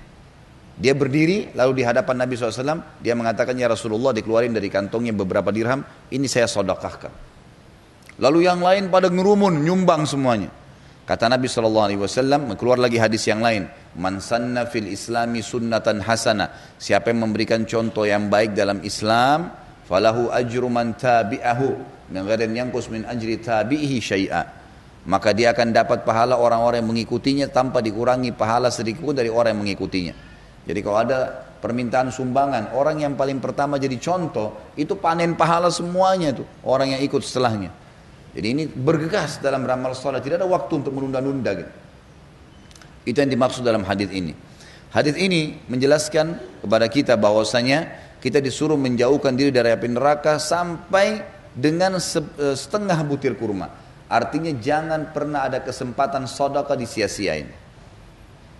[0.81, 5.53] Dia berdiri lalu di hadapan Nabi SAW dia mengatakan ya Rasulullah dikeluarin dari kantongnya beberapa
[5.53, 7.13] dirham ini saya sodakahkan.
[8.17, 10.49] Lalu yang lain pada ngerumun nyumbang semuanya.
[11.11, 13.67] Kata Nabi SAW keluar lagi hadis yang lain.
[13.99, 16.79] Man sanna fil islami sunnatan hasana.
[16.79, 19.51] Siapa yang memberikan contoh yang baik dalam Islam.
[19.91, 21.69] Falahu ajru man tabi'ahu.
[22.15, 24.43] Min ghairin yangkus min ajri tabi'ihi syai'a.
[25.11, 29.59] Maka dia akan dapat pahala orang-orang yang mengikutinya tanpa dikurangi pahala sedikit pun dari orang
[29.59, 30.15] yang mengikutinya.
[30.63, 31.19] Jadi kalau ada
[31.59, 37.03] permintaan sumbangan, orang yang paling pertama jadi contoh, itu panen pahala semuanya tuh, orang yang
[37.03, 37.80] ikut setelahnya.
[38.31, 41.73] Jadi ini bergegas dalam ramal sholat, tidak ada waktu untuk menunda-nunda gitu.
[43.11, 44.37] Itu yang dimaksud dalam hadis ini.
[44.91, 47.91] Hadis ini menjelaskan kepada kita bahwasanya
[48.23, 51.23] kita disuruh menjauhkan diri dari api neraka sampai
[51.55, 53.71] dengan eh, setengah butir kurma.
[54.11, 57.47] Artinya jangan pernah ada kesempatan sodaka disia-siain.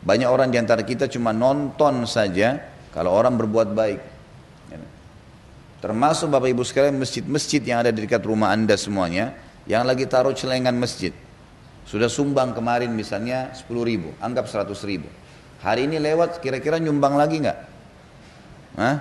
[0.01, 2.59] Banyak orang di antara kita cuma nonton saja
[2.95, 4.01] kalau orang berbuat baik.
[5.81, 9.33] Termasuk Bapak Ibu sekalian masjid-masjid yang ada di dekat rumah Anda semuanya
[9.71, 11.15] yang lagi taruh celengan masjid.
[11.87, 15.07] Sudah sumbang kemarin misalnya 10 ribu, anggap 100 ribu.
[15.63, 17.59] Hari ini lewat kira-kira nyumbang lagi nggak?
[18.83, 18.97] Hah?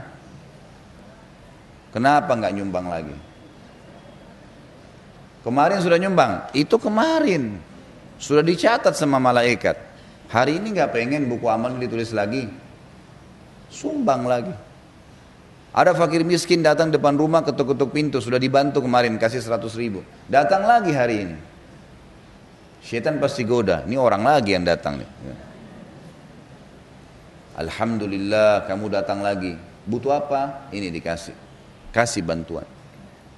[1.90, 3.18] Kenapa nggak nyumbang lagi?
[5.42, 7.58] Kemarin sudah nyumbang, itu kemarin
[8.22, 9.74] sudah dicatat sama malaikat.
[10.30, 12.46] Hari ini nggak pengen buku amal ditulis lagi,
[13.74, 14.54] sumbang lagi.
[15.70, 20.02] Ada fakir miskin datang depan rumah ketuk-ketuk pintu, sudah dibantu kemarin kasih 100 ribu.
[20.26, 21.38] Datang lagi hari ini.
[22.82, 25.10] Syaitan pasti goda, ini orang lagi yang datang nih.
[27.60, 29.54] Alhamdulillah kamu datang lagi.
[29.86, 30.72] Butuh apa?
[30.74, 31.36] Ini dikasih.
[31.94, 32.66] Kasih bantuan.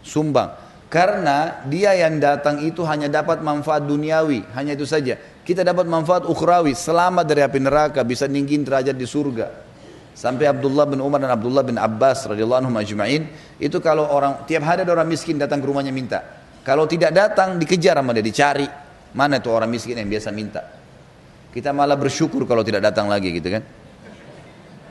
[0.06, 0.56] Sumbang.
[0.92, 5.16] Karena dia yang datang itu hanya dapat manfaat duniawi, hanya itu saja.
[5.48, 9.71] Kita dapat manfaat ukhrawi, selamat dari api neraka, bisa ninggin derajat di surga.
[10.12, 14.68] Sampai Abdullah bin Umar dan Abdullah bin Abbas radhiyallahu anhum ajma'in, itu kalau orang tiap
[14.68, 16.20] hari ada orang miskin datang ke rumahnya minta.
[16.62, 18.68] Kalau tidak datang dikejar sama dia, dicari.
[19.12, 20.62] Mana itu orang miskin yang biasa minta?
[21.52, 23.64] Kita malah bersyukur kalau tidak datang lagi gitu kan.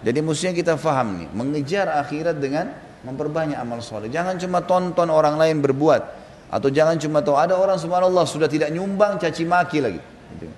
[0.00, 2.72] Jadi mestinya kita faham nih, mengejar akhirat dengan
[3.04, 4.08] memperbanyak amal soleh.
[4.08, 6.02] Jangan cuma tonton orang lain berbuat.
[6.50, 10.00] Atau jangan cuma tahu ada orang subhanallah sudah tidak nyumbang caci maki lagi.
[10.34, 10.50] Gitu.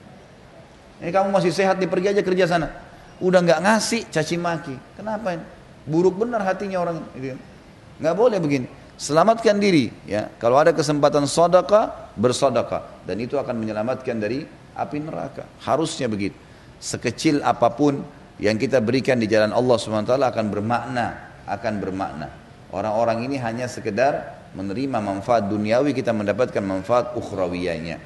[1.05, 2.92] Ini kamu masih sehat nih pergi aja kerja sana.
[3.23, 4.75] Udah nggak ngasih caci maki.
[4.99, 5.39] Kenapa?
[5.87, 6.99] Buruk benar hatinya orang.
[7.15, 7.39] Gitu.
[8.03, 8.67] Nggak boleh begini.
[8.99, 10.27] Selamatkan diri ya.
[10.43, 14.43] Kalau ada kesempatan sodaka, bersodaka dan itu akan menyelamatkan dari
[14.75, 15.47] api neraka.
[15.63, 16.35] Harusnya begitu.
[16.83, 18.03] Sekecil apa pun
[18.43, 21.07] yang kita berikan di jalan Allah SWT akan bermakna,
[21.47, 22.29] akan bermakna.
[22.75, 27.97] Orang-orang ini hanya sekedar menerima manfaat duniawi kita mendapatkan manfaat ukhrawiyahnya.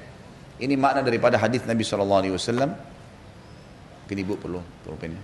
[0.56, 2.36] Ini makna daripada hadis Nabi sallallahu
[4.06, 5.22] Ini Ibu perlu pulpennya.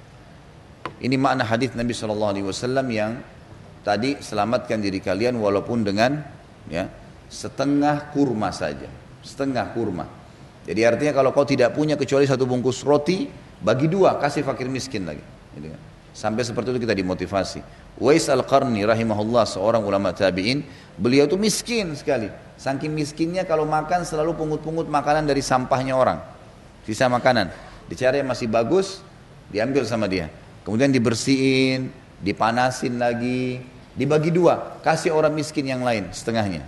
[0.98, 3.22] Ini makna hadis Nabi sallallahu alaihi wasallam yang
[3.86, 6.22] tadi selamatkan diri kalian walaupun dengan
[6.66, 6.90] ya
[7.30, 8.90] setengah kurma saja,
[9.22, 10.06] setengah kurma.
[10.62, 13.26] Jadi artinya kalau kau tidak punya kecuali satu bungkus roti,
[13.62, 15.22] bagi dua kasih fakir miskin lagi.
[15.58, 15.80] Gitu kan.
[16.12, 17.64] Sampai seperti itu kita dimotivasi.
[17.96, 20.60] Wais al-Qarni rahimahullah seorang ulama tabi'in,
[21.00, 22.28] beliau itu miskin sekali.
[22.60, 26.20] Saking miskinnya kalau makan selalu pungut-pungut makanan dari sampahnya orang.
[26.84, 27.71] Sisa makanan.
[27.92, 29.04] Dicari yang masih bagus,
[29.52, 30.32] diambil sama dia.
[30.64, 31.92] Kemudian dibersihin,
[32.24, 33.60] dipanasin lagi,
[33.92, 36.64] dibagi dua, kasih orang miskin yang lain setengahnya.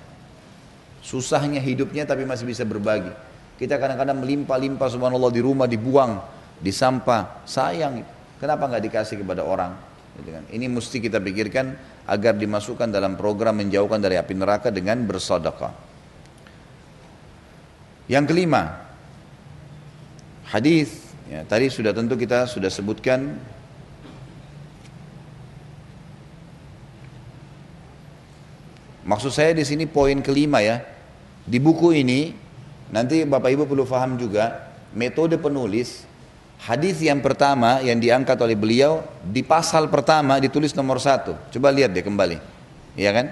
[1.00, 3.08] Susahnya hidupnya tapi masih bisa berbagi.
[3.56, 6.20] Kita kadang-kadang melimpah-limpah subhanallah di rumah dibuang,
[6.60, 8.04] di sampah, sayang.
[8.36, 9.72] Kenapa nggak dikasih kepada orang?
[10.20, 10.44] Gitu kan.
[10.52, 11.72] Ini mesti kita pikirkan
[12.04, 15.72] agar dimasukkan dalam program menjauhkan dari api neraka dengan bersedekah.
[18.12, 18.84] Yang kelima,
[20.52, 23.38] hadis ya, tadi sudah tentu kita sudah sebutkan
[29.04, 30.80] Maksud saya di sini poin kelima ya.
[31.44, 32.32] Di buku ini
[32.88, 36.08] nanti Bapak Ibu perlu paham juga metode penulis
[36.64, 41.36] Hadis yang pertama yang diangkat oleh beliau di pasal pertama ditulis nomor satu.
[41.52, 42.40] Coba lihat deh kembali,
[42.96, 43.26] ya kan?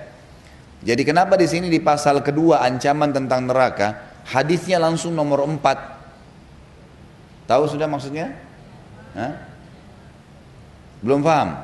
[0.84, 6.01] Jadi kenapa di sini di pasal kedua ancaman tentang neraka hadisnya langsung nomor empat?
[7.46, 8.32] Tahu sudah maksudnya?
[9.12, 9.32] Hah?
[11.02, 11.58] Belum paham?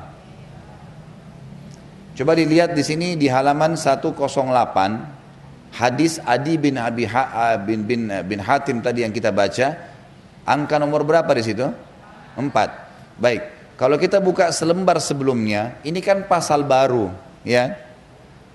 [2.19, 4.11] Coba dilihat di sini di halaman 108
[5.71, 9.89] hadis Adi bin Abi ha, bin, bin bin Hatim tadi yang kita baca
[10.49, 11.69] Angka nomor berapa di situ?
[12.33, 12.69] Empat.
[13.21, 13.45] Baik.
[13.77, 17.13] Kalau kita buka selembar sebelumnya, ini kan pasal baru,
[17.45, 17.77] ya.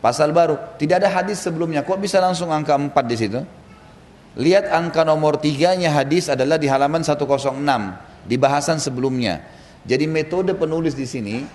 [0.03, 0.59] Pasal baru.
[0.75, 1.87] Tidak ada hadis sebelumnya.
[1.87, 3.41] Kok bisa langsung angka empat di situ?
[4.35, 7.23] Lihat angka nomor tiganya hadis adalah di halaman 106
[8.27, 9.47] di bahasan sebelumnya.
[9.87, 11.47] Jadi metode penulis di sini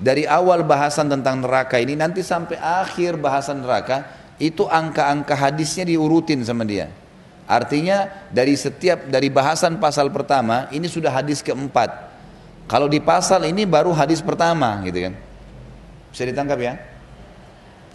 [0.00, 4.08] dari awal bahasan tentang neraka ini nanti sampai akhir bahasan neraka
[4.40, 6.88] itu angka-angka hadisnya diurutin sama dia.
[7.44, 11.92] Artinya dari setiap dari bahasan pasal pertama ini sudah hadis keempat.
[12.64, 15.14] Kalau di pasal ini baru hadis pertama gitu kan.
[16.08, 16.80] Bisa ditangkap ya?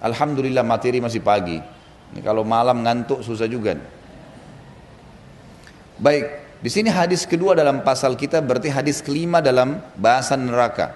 [0.05, 1.57] Alhamdulillah materi masih pagi.
[2.13, 3.73] Ini kalau malam ngantuk susah juga.
[5.99, 6.31] Baik,
[6.63, 10.95] di sini hadis kedua dalam pasal kita berarti hadis kelima dalam bahasan neraka.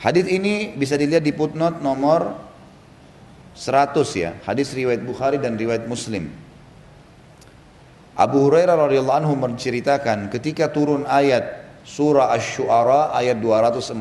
[0.00, 2.32] Hadis ini bisa dilihat di footnote nomor
[3.52, 6.32] 100 ya, hadis riwayat Bukhari dan riwayat Muslim.
[8.16, 14.00] Abu Hurairah radhiyallahu anhu menceritakan ketika turun ayat surah Asy-Syu'ara ayat 214,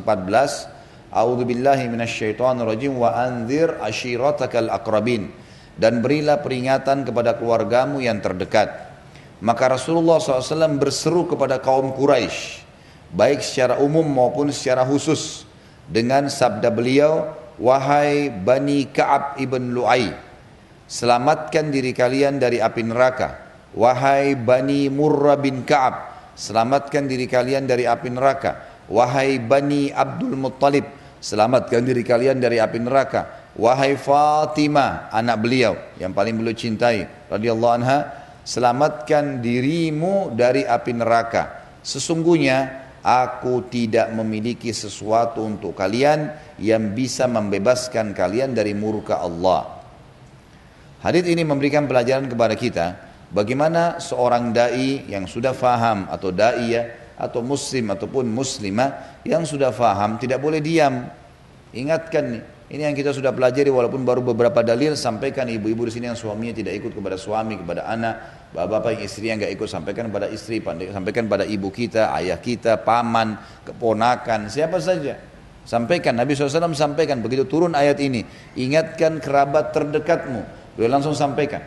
[1.11, 5.40] A'udzu billahi rajim wa anzir ashiratakal aqrabin
[5.79, 8.91] dan berilah peringatan kepada keluargamu yang terdekat.
[9.41, 12.61] Maka Rasulullah SAW berseru kepada kaum Quraisy,
[13.09, 15.49] baik secara umum maupun secara khusus,
[15.89, 20.09] dengan sabda beliau, Wahai Bani Ka'ab ibn Lu'ay
[20.89, 23.37] Selamatkan diri kalian dari api neraka.
[23.77, 28.81] Wahai Bani Murrah bin Ka'ab Selamatkan diri kalian dari api neraka.
[28.89, 30.89] Wahai Bani Abdul Muttalib
[31.21, 37.75] Selamatkan diri kalian dari api neraka Wahai Fatimah anak beliau yang paling beliau cintai radhiyallahu
[37.83, 37.99] anha
[38.47, 48.13] selamatkan dirimu dari api neraka sesungguhnya Aku tidak memiliki sesuatu untuk kalian yang bisa membebaskan
[48.13, 49.81] kalian dari murka Allah.
[51.01, 52.87] Hadis ini memberikan pelajaran kepada kita
[53.33, 60.21] bagaimana seorang dai yang sudah faham atau daiyah atau muslim ataupun muslimah yang sudah faham
[60.21, 61.09] tidak boleh diam.
[61.73, 66.07] Ingatkan nih, ini yang kita sudah pelajari walaupun baru beberapa dalil sampaikan ibu-ibu di sini
[66.07, 70.07] yang suaminya tidak ikut kepada suami, kepada anak, Bapak-bapak yang istri yang nggak ikut sampaikan
[70.07, 73.35] pada istri, sampaikan pada ibu kita, ayah kita, paman,
[73.67, 75.19] keponakan, siapa saja.
[75.67, 78.23] Sampaikan, Nabi SAW sampaikan, begitu turun ayat ini,
[78.55, 80.43] ingatkan kerabat terdekatmu.
[80.79, 81.63] Beliau langsung sampaikan.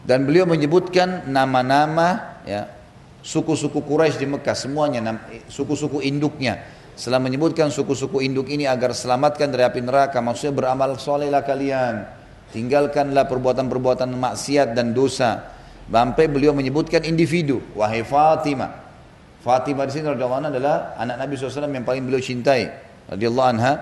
[0.00, 2.72] Dan beliau menyebutkan nama-nama ya
[3.20, 5.20] suku-suku Quraisy di Mekah semuanya
[5.52, 11.40] suku-suku induknya setelah menyebutkan suku-suku induk ini agar selamatkan dari api neraka, maksudnya beramal solehlah
[11.42, 12.04] kalian,
[12.52, 15.58] tinggalkanlah perbuatan-perbuatan maksiat dan dosa.
[15.90, 18.70] Sampai beliau menyebutkan individu, wahai Fatimah.
[19.42, 22.70] Fatimah di sini radhiyallahu adalah anak Nabi SAW yang paling beliau cintai,
[23.10, 23.74] radhiyallahu anha.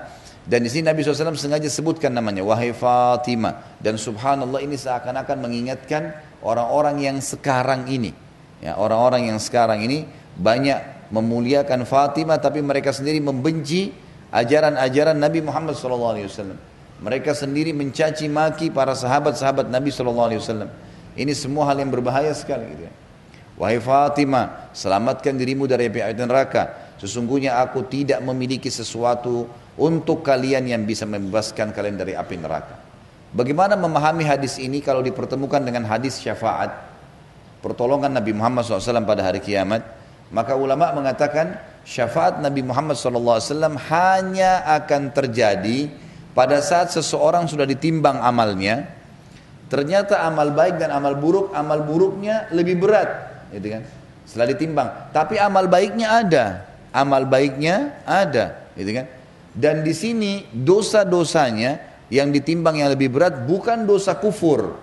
[0.48, 3.76] Dan di sini Nabi SAW sengaja sebutkan namanya, wahai Fatimah.
[3.76, 8.16] Dan subhanallah ini seakan-akan mengingatkan orang-orang yang sekarang ini.
[8.64, 10.08] Ya, orang-orang yang sekarang ini
[10.40, 13.92] banyak memuliakan Fatimah tapi mereka sendiri membenci
[14.32, 16.56] ajaran-ajaran Nabi Muhammad SAW.
[16.98, 20.66] Mereka sendiri mencaci maki para sahabat-sahabat Nabi SAW.
[21.18, 22.66] Ini semua hal yang berbahaya sekali.
[22.74, 22.92] Gitu ya.
[23.58, 26.94] Wahai Fatimah, selamatkan dirimu dari api neraka.
[26.98, 29.46] Sesungguhnya aku tidak memiliki sesuatu
[29.78, 32.74] untuk kalian yang bisa membebaskan kalian dari api neraka.
[33.34, 36.70] Bagaimana memahami hadis ini kalau dipertemukan dengan hadis syafaat?
[37.58, 39.97] Pertolongan Nabi Muhammad SAW pada hari kiamat
[40.28, 41.56] maka ulama mengatakan
[41.88, 43.40] syafaat Nabi Muhammad SAW
[43.88, 45.88] hanya akan terjadi
[46.36, 48.94] pada saat seseorang sudah ditimbang amalnya.
[49.68, 53.08] Ternyata amal baik dan amal buruk, amal buruknya lebih berat,
[53.52, 53.82] gitu kan?
[54.24, 56.44] Setelah ditimbang, tapi amal baiknya ada,
[56.88, 59.06] amal baiknya ada, gitu kan?
[59.52, 64.80] Dan di sini dosa-dosanya yang ditimbang yang lebih berat bukan dosa kufur,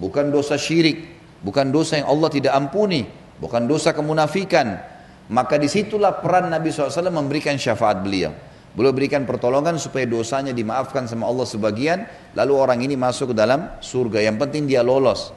[0.00, 1.04] bukan dosa syirik,
[1.44, 3.04] bukan dosa yang Allah tidak ampuni,
[3.38, 4.78] bukan dosa kemunafikan.
[5.24, 8.36] Maka di situlah peran Nabi SAW memberikan syafaat beliau.
[8.74, 12.04] Beliau berikan pertolongan supaya dosanya dimaafkan sama Allah sebagian,
[12.34, 14.20] lalu orang ini masuk ke dalam surga.
[14.20, 15.30] Yang penting dia lolos.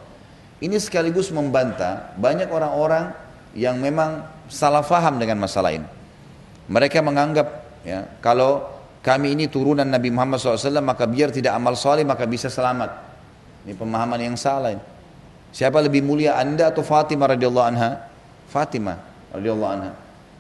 [0.58, 3.14] Ini sekaligus membantah banyak orang-orang
[3.54, 5.86] yang memang salah faham dengan masalah ini.
[6.68, 7.48] Mereka menganggap
[7.86, 8.66] ya kalau
[9.06, 13.06] kami ini turunan Nabi Muhammad SAW maka biar tidak amal soleh maka bisa selamat.
[13.70, 14.97] Ini pemahaman yang salah ini.
[15.58, 18.06] Siapa lebih mulia anda atau Fatimah radhiyallahu anha?
[18.46, 19.02] Fatimah
[19.34, 19.92] radhiyallahu anha.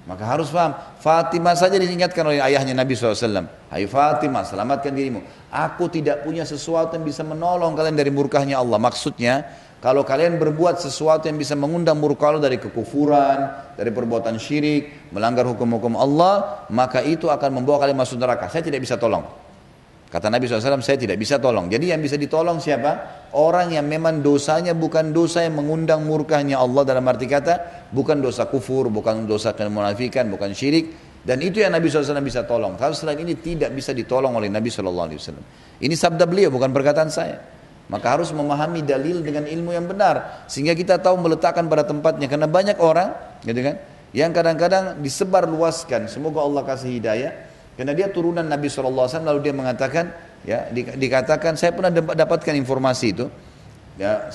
[0.05, 3.49] Maka harus paham, Fatimah saja diingatkan oleh ayahnya Nabi SAW.
[3.73, 5.25] Hai Fatimah, selamatkan dirimu.
[5.49, 8.77] Aku tidak punya sesuatu yang bisa menolong kalian dari murkahnya Allah.
[8.77, 9.41] Maksudnya,
[9.81, 15.49] kalau kalian berbuat sesuatu yang bisa mengundang murka Allah dari kekufuran, dari perbuatan syirik, melanggar
[15.49, 18.53] hukum-hukum Allah, maka itu akan membawa kalian masuk neraka.
[18.53, 19.25] Saya tidak bisa tolong.
[20.07, 21.67] Kata Nabi SAW, saya tidak bisa tolong.
[21.67, 23.27] Jadi yang bisa ditolong siapa?
[23.35, 28.47] Orang yang memang dosanya bukan dosa yang mengundang murkahnya Allah dalam arti kata, bukan dosa
[28.47, 30.95] kufur, bukan dosa kemunafikan, bukan syirik.
[31.27, 32.79] Dan itu yang Nabi SAW bisa tolong.
[32.79, 35.11] Kalau selain ini tidak bisa ditolong oleh Nabi SAW.
[35.75, 37.43] Ini sabda beliau, bukan perkataan saya.
[37.91, 40.47] Maka harus memahami dalil dengan ilmu yang benar.
[40.47, 42.31] Sehingga kita tahu meletakkan pada tempatnya.
[42.31, 43.11] Karena banyak orang,
[43.43, 43.75] gitu kan,
[44.15, 46.07] yang kadang-kadang disebar luaskan.
[46.07, 47.46] Semoga Allah kasih hidayah
[47.77, 50.09] karena dia turunan Nabi SAW lalu dia mengatakan,
[50.41, 53.29] ya dikatakan saya pernah dapatkan informasi itu.
[54.01, 54.29] Ya,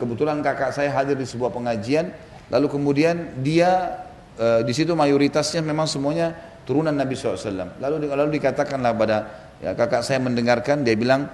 [0.00, 2.12] kebetulan kakak saya hadir di sebuah pengajian,
[2.48, 4.04] lalu kemudian dia
[4.36, 6.32] e, di situ mayoritasnya memang semuanya
[6.64, 7.76] turunan Nabi SAW.
[7.80, 9.16] Lalu lalu dikatakanlah pada
[9.60, 11.28] ya, kakak saya mendengarkan, dia bilang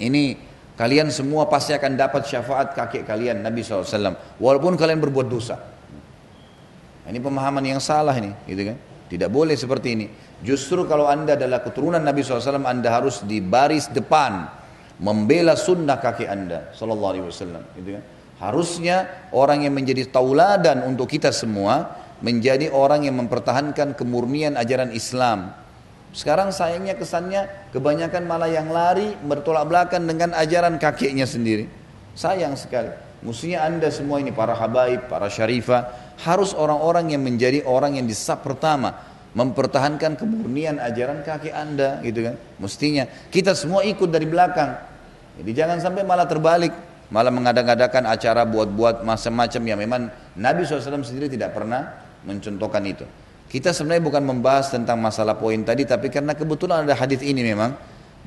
[0.00, 0.36] ini
[0.76, 5.56] kalian semua pasti akan dapat syafaat kakek kalian Nabi SAW, walaupun kalian berbuat dosa.
[7.08, 8.76] Ini pemahaman yang salah ini, gitu kan?
[9.08, 10.06] Tidak boleh seperti ini.
[10.38, 14.46] Justru kalau anda adalah keturunan Nabi SAW, anda harus di baris depan
[15.02, 17.62] membela sunnah kaki anda, Sallallahu Alaihi Wasallam.
[17.74, 18.02] Gitu kan?
[18.38, 18.96] Harusnya
[19.34, 25.54] orang yang menjadi tauladan untuk kita semua menjadi orang yang mempertahankan kemurnian ajaran Islam.
[26.14, 31.66] Sekarang sayangnya kesannya kebanyakan malah yang lari bertolak belakang dengan ajaran kakeknya sendiri.
[32.14, 32.90] Sayang sekali.
[33.18, 38.46] Mestinya anda semua ini para habaib, para syarifah harus orang-orang yang menjadi orang yang disap
[38.46, 38.94] pertama
[39.38, 42.34] mempertahankan kemurnian ajaran kaki anda gitu kan?
[42.58, 43.06] Mestinya.
[43.30, 44.74] Kita semua ikut dari belakang.
[45.38, 46.74] Jadi jangan sampai malah terbalik.
[47.08, 50.02] Malah mengadang-adakan acara buat-buat macam-macam yang memang
[50.36, 53.06] Nabi SAW sendiri tidak pernah mencontohkan itu.
[53.48, 57.72] Kita sebenarnya bukan membahas tentang masalah poin tadi tapi karena kebetulan ada hadis ini memang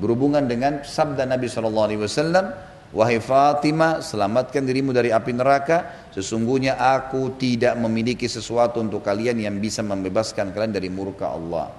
[0.02, 6.08] berhubungan dengan sabda Nabi SAW Wahai Fatimah, selamatkan dirimu dari api neraka.
[6.12, 11.72] Sesungguhnya aku tidak memiliki sesuatu untuk kalian yang bisa membebaskan kalian dari murka Allah.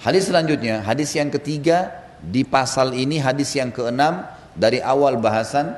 [0.00, 1.92] Hadis selanjutnya, hadis yang ketiga
[2.24, 4.24] di pasal ini, hadis yang keenam
[4.56, 5.76] dari awal bahasan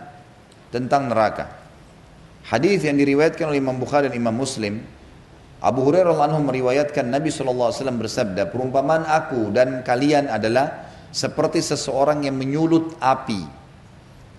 [0.70, 1.50] tentang neraka.
[2.46, 4.86] Hadis yang diriwayatkan oleh Imam Bukhari dan Imam Muslim,
[5.58, 12.38] Abu Hurairah anhu meriwayatkan Nabi SAW bersabda, perumpamaan aku dan kalian adalah seperti seseorang yang
[12.38, 13.63] menyulut api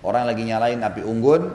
[0.06, 1.50] Orang lagi nyalain api unggun,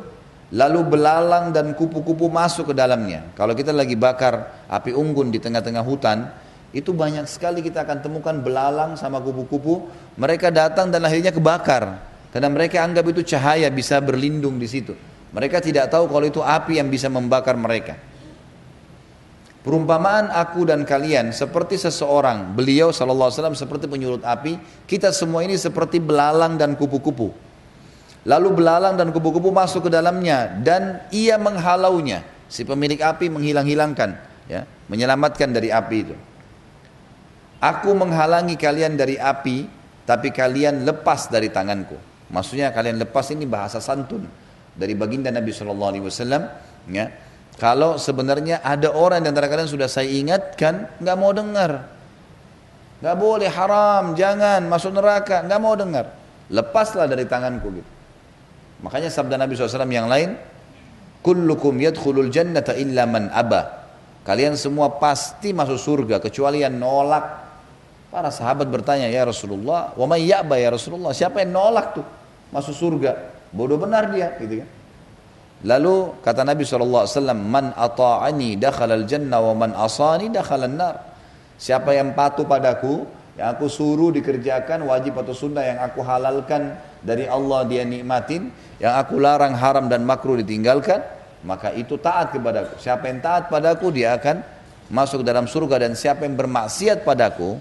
[0.52, 3.32] lalu belalang dan kupu-kupu masuk ke dalamnya.
[3.40, 6.28] Kalau kita lagi bakar api unggun di tengah-tengah hutan,
[6.76, 9.88] itu banyak sekali kita akan temukan belalang sama kupu-kupu.
[10.20, 12.12] Mereka datang dan akhirnya kebakar.
[12.32, 14.96] Karena mereka anggap itu cahaya bisa berlindung di situ.
[15.32, 17.96] Mereka tidak tahu kalau itu api yang bisa membakar mereka.
[19.64, 24.58] Perumpamaan aku dan kalian seperti seseorang, beliau wasallam seperti penyulut api,
[24.90, 27.51] kita semua ini seperti belalang dan kupu-kupu.
[28.22, 32.22] Lalu belalang dan kupu-kupu masuk ke dalamnya dan ia menghalaunya.
[32.52, 34.14] Si pemilik api menghilang-hilangkan,
[34.46, 36.16] ya, menyelamatkan dari api itu.
[37.64, 39.66] Aku menghalangi kalian dari api,
[40.06, 41.96] tapi kalian lepas dari tanganku.
[42.30, 44.28] Maksudnya kalian lepas ini bahasa santun
[44.76, 46.44] dari baginda Nabi Shallallahu Alaihi Wasallam.
[46.92, 47.10] Ya,
[47.58, 51.88] kalau sebenarnya ada orang di antara kalian sudah saya ingatkan, nggak mau dengar,
[53.00, 56.12] nggak boleh haram, jangan masuk neraka, nggak mau dengar,
[56.50, 58.01] lepaslah dari tanganku gitu.
[58.82, 60.38] Makanya sabda Nabi SAW yang lain,
[61.22, 63.86] kullukum yadkhulul jannata illa man aba.
[64.22, 67.52] Kalian semua pasti masuk surga kecuali yang nolak
[68.12, 72.04] Para sahabat bertanya, ya Rasulullah, wa may ya'ba ya Rasulullah, siapa yang nolak tuh
[72.52, 73.16] masuk surga?
[73.56, 74.70] Bodoh benar dia, gitu kan.
[75.64, 80.96] Lalu kata Nabi SAW, Man ata'ani dakhalal jannah wa man asani dakhalal nar.
[81.56, 83.08] Siapa yang patuh padaku,
[83.40, 88.94] yang aku suruh dikerjakan wajib atau sunnah yang aku halalkan dari Allah dia nikmatin, yang
[88.98, 91.02] aku larang haram dan makruh ditinggalkan,
[91.42, 92.78] maka itu taat kepadaku.
[92.78, 94.46] Siapa yang taat padaku dia akan
[94.94, 95.82] masuk dalam surga.
[95.82, 97.58] Dan siapa yang bermaksiat padaku,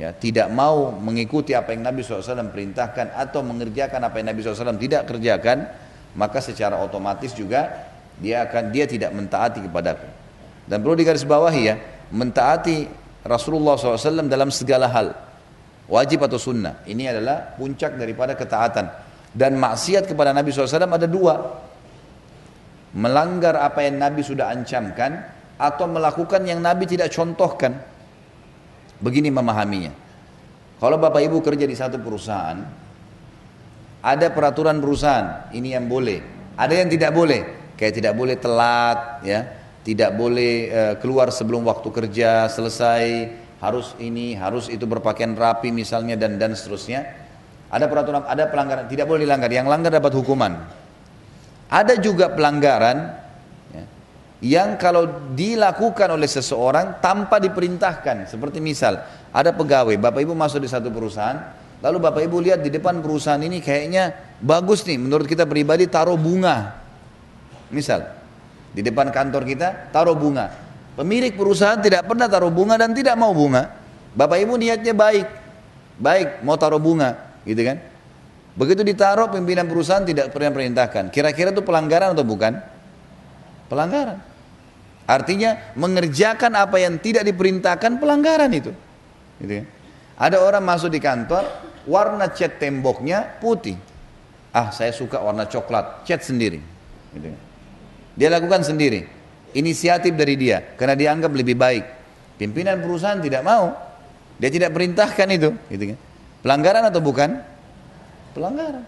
[0.00, 4.80] ya tidak mau mengikuti apa yang Nabi SAW perintahkan atau mengerjakan apa yang Nabi SAW
[4.80, 5.68] tidak kerjakan
[6.16, 10.08] maka secara otomatis juga dia akan dia tidak mentaati kepadaku.
[10.64, 11.76] Dan perlu digarisbawahi ya
[12.08, 12.88] mentaati
[13.28, 15.27] Rasulullah SAW dalam segala hal
[15.88, 16.84] wajib atau sunnah?
[16.84, 18.86] Ini adalah puncak daripada ketaatan.
[19.32, 21.34] Dan maksiat kepada Nabi SAW ada dua.
[22.96, 25.20] Melanggar apa yang Nabi sudah ancamkan
[25.60, 27.76] atau melakukan yang Nabi tidak contohkan.
[29.02, 29.92] Begini memahaminya.
[30.78, 32.58] Kalau Bapak Ibu kerja di satu perusahaan,
[33.98, 36.22] ada peraturan perusahaan, ini yang boleh.
[36.54, 39.40] Ada yang tidak boleh, kayak tidak boleh telat, ya,
[39.82, 43.04] tidak boleh uh, keluar sebelum waktu kerja selesai,
[43.58, 47.26] harus ini, harus itu berpakaian rapi misalnya dan dan seterusnya.
[47.68, 49.52] Ada peraturan, ada pelanggaran, tidak boleh dilanggar.
[49.52, 50.52] Yang langgar dapat hukuman.
[51.68, 53.28] Ada juga pelanggaran
[54.38, 59.02] yang kalau dilakukan oleh seseorang tanpa diperintahkan seperti misal
[59.34, 61.42] ada pegawai bapak ibu masuk di satu perusahaan
[61.82, 66.14] lalu bapak ibu lihat di depan perusahaan ini kayaknya bagus nih menurut kita pribadi taruh
[66.14, 66.78] bunga
[67.74, 68.06] misal
[68.70, 70.67] di depan kantor kita taruh bunga
[70.98, 73.70] pemilik perusahaan tidak pernah taruh bunga dan tidak mau bunga
[74.18, 75.26] bapak ibu niatnya baik
[76.02, 77.78] baik mau taruh bunga gitu kan
[78.58, 82.58] begitu ditaruh pimpinan perusahaan tidak pernah perintahkan kira-kira itu pelanggaran atau bukan
[83.70, 84.18] pelanggaran
[85.08, 88.76] Artinya mengerjakan apa yang tidak diperintahkan pelanggaran itu.
[89.40, 89.64] Gitu ya.
[90.20, 91.48] Ada orang masuk di kantor,
[91.88, 93.80] warna cat temboknya putih.
[94.52, 96.60] Ah saya suka warna coklat, cat sendiri.
[97.16, 97.38] Gitu ya.
[98.20, 99.08] Dia lakukan sendiri.
[99.56, 101.84] Inisiatif dari dia, karena dianggap lebih baik.
[102.36, 103.72] Pimpinan perusahaan tidak mau.
[104.38, 105.50] Dia tidak perintahkan itu.
[105.72, 105.98] Gitu kan.
[106.44, 107.30] Pelanggaran atau bukan?
[108.36, 108.84] Pelanggaran.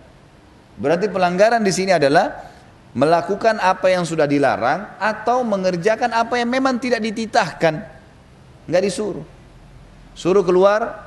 [0.78, 2.50] Berarti pelanggaran di sini adalah
[2.90, 7.86] melakukan apa yang sudah dilarang atau mengerjakan apa yang memang tidak dititahkan
[8.66, 9.22] nggak disuruh
[10.18, 11.06] suruh keluar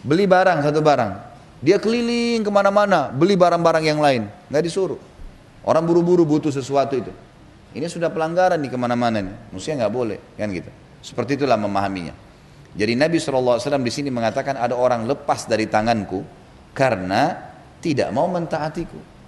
[0.00, 1.12] beli barang satu barang
[1.60, 4.96] dia keliling ke mana-mana beli barang-barang yang lain nggak disuruh
[5.68, 7.12] orang buru-buru butuh sesuatu itu
[7.76, 10.70] ini sudah pelanggaran di ke mana-mana nih mestinya nggak boleh kan gitu
[11.04, 12.14] seperti itulah memahaminya
[12.76, 16.22] jadi Nabi SAW di sini mengatakan ada orang lepas dari tanganku
[16.76, 17.50] karena
[17.80, 19.18] tidak mau mentaatiku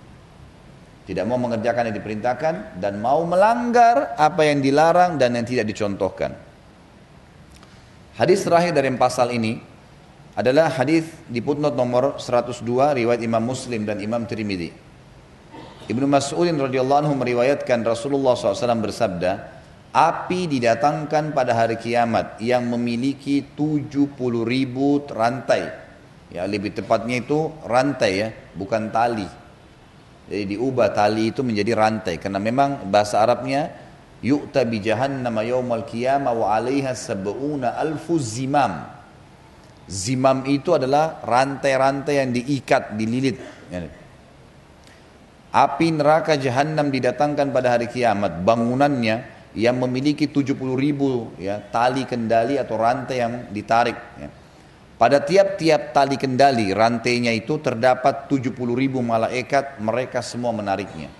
[1.10, 6.38] tidak mau mengerjakan yang diperintahkan dan mau melanggar apa yang dilarang dan yang tidak dicontohkan.
[8.14, 9.58] Hadis terakhir dari pasal ini
[10.38, 12.62] adalah hadis di footnote nomor 102
[13.02, 14.70] riwayat Imam Muslim dan Imam Tirmidzi.
[15.90, 19.30] Ibnu Mas'udin radhiyallahu anhu meriwayatkan Rasulullah SAW bersabda,
[19.90, 24.06] api didatangkan pada hari kiamat yang memiliki 70
[24.46, 25.66] ribu rantai.
[26.30, 29.26] Ya lebih tepatnya itu rantai ya, bukan tali.
[30.30, 33.74] Jadi diubah tali itu menjadi rantai karena memang bahasa Arabnya
[34.22, 38.86] yu'ta bi jahannam yaumal qiyamah wa 'alaiha sab'una alfu zimam.
[39.90, 43.42] Zimam itu adalah rantai-rantai yang diikat, dililit.
[45.50, 49.26] Api neraka jahanam didatangkan pada hari kiamat, bangunannya
[49.58, 53.98] yang memiliki 70 ribu ya, tali kendali atau rantai yang ditarik.
[54.14, 54.30] Ya.
[54.94, 61.10] Pada tiap-tiap tali kendali rantainya itu terdapat 70 ribu malaikat mereka semua menariknya.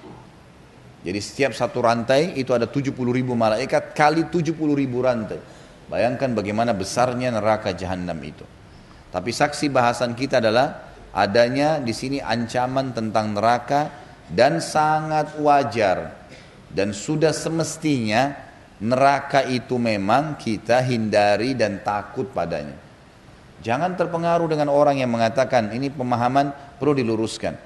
[1.01, 5.41] Jadi setiap satu rantai itu ada 70 ribu malaikat kali 70 ribu rantai.
[5.89, 8.45] Bayangkan bagaimana besarnya neraka jahanam itu.
[9.11, 13.91] Tapi saksi bahasan kita adalah adanya di sini ancaman tentang neraka
[14.31, 16.15] dan sangat wajar
[16.71, 18.35] dan sudah semestinya
[18.79, 22.79] neraka itu memang kita hindari dan takut padanya.
[23.61, 27.59] Jangan terpengaruh dengan orang yang mengatakan ini pemahaman perlu diluruskan.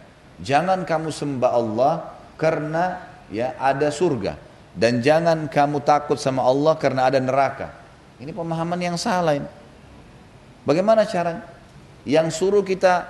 [0.43, 1.95] Jangan kamu sembah Allah
[2.35, 2.99] karena
[3.31, 4.35] ya ada surga
[4.75, 7.71] dan jangan kamu takut sama Allah karena ada neraka.
[8.19, 9.47] Ini pemahaman yang salah ini.
[10.67, 11.47] Bagaimana caranya?
[12.03, 13.07] Yang suruh kita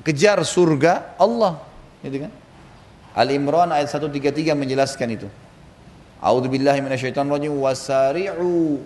[0.00, 1.60] kejar surga Allah,
[2.00, 2.32] gitu kan?
[3.12, 5.28] Al Imran ayat 133 menjelaskan itu.
[6.24, 8.80] A'udzubillahi minasyaitonirrajim wasari'u.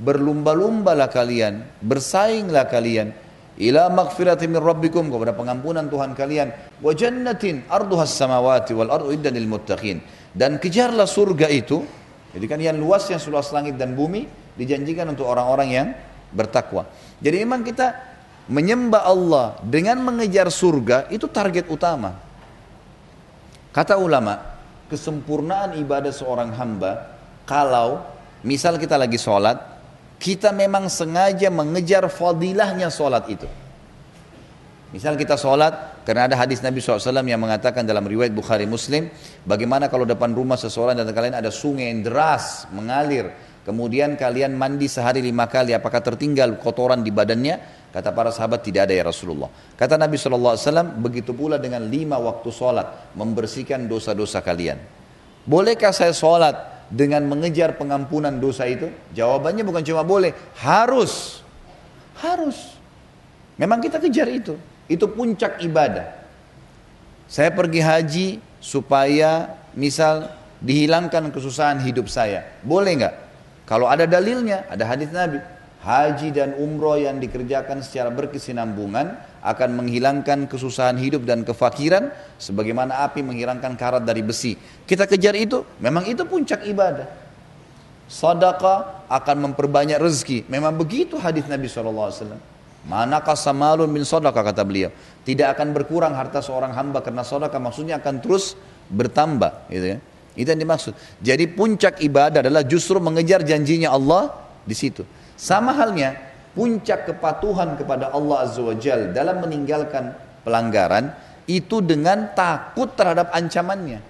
[0.00, 3.12] Berlumba-lumbalah kalian, bersainglah kalian.
[3.60, 5.08] Ila magfirati min rabbikum.
[5.08, 6.52] Kepada pengampunan Tuhan kalian.
[6.80, 10.00] Wa jannatin arduhas samawati wal ardu iddan lil muttaqin.
[10.32, 11.84] Dan kejarlah surga itu.
[12.30, 14.24] Jadi kan yang luasnya seluas langit dan bumi
[14.56, 15.88] dijanjikan untuk orang-orang yang
[16.30, 16.86] bertakwa.
[17.18, 17.96] Jadi memang kita
[18.46, 22.29] menyembah Allah dengan mengejar surga itu target utama
[23.70, 24.38] kata ulama
[24.90, 28.02] kesempurnaan ibadah seorang hamba kalau
[28.42, 29.70] misal kita lagi sholat
[30.20, 33.48] kita memang sengaja mengejar fadilahnya sholat itu.
[34.92, 39.08] Misal kita sholat, karena ada hadis Nabi SAW yang mengatakan dalam riwayat Bukhari Muslim,
[39.48, 43.30] bagaimana kalau depan rumah seseorang dan kalian ada sungai yang deras, mengalir,
[43.62, 47.79] kemudian kalian mandi sehari lima kali, apakah tertinggal kotoran di badannya?
[47.90, 49.50] Kata para sahabat tidak ada ya Rasulullah.
[49.74, 50.54] Kata Nabi SAW,
[51.02, 54.78] begitu pula dengan lima waktu sholat, membersihkan dosa-dosa kalian.
[55.42, 58.86] Bolehkah saya sholat dengan mengejar pengampunan dosa itu?
[59.10, 60.30] Jawabannya bukan cuma boleh,
[60.62, 61.42] harus.
[62.22, 62.78] Harus.
[63.58, 64.54] Memang kita kejar itu.
[64.86, 66.22] Itu puncak ibadah.
[67.26, 68.28] Saya pergi haji
[68.62, 70.30] supaya misal
[70.62, 72.46] dihilangkan kesusahan hidup saya.
[72.62, 73.14] Boleh nggak?
[73.66, 75.42] Kalau ada dalilnya, ada hadis Nabi.
[75.80, 83.24] Haji dan umroh yang dikerjakan secara berkesinambungan akan menghilangkan kesusahan hidup dan kefakiran sebagaimana api
[83.24, 84.60] menghilangkan karat dari besi.
[84.84, 87.08] Kita kejar itu, memang itu puncak ibadah.
[88.12, 90.44] Sadaqah akan memperbanyak rezeki.
[90.52, 92.36] Memang begitu hadis Nabi SAW.
[92.84, 94.92] Mana kasamalun min sadaqah kata beliau.
[95.24, 98.52] Tidak akan berkurang harta seorang hamba karena sadaqah maksudnya akan terus
[98.92, 99.72] bertambah.
[99.72, 99.98] Gitu ya.
[100.36, 100.92] Itu yang dimaksud.
[101.24, 104.34] Jadi puncak ibadah adalah justru mengejar janjinya Allah
[104.66, 105.06] di situ.
[105.40, 106.20] Sama halnya
[106.52, 110.12] puncak kepatuhan kepada Allah Azza wa Jal dalam meninggalkan
[110.44, 111.16] pelanggaran
[111.48, 114.04] itu dengan takut terhadap ancamannya.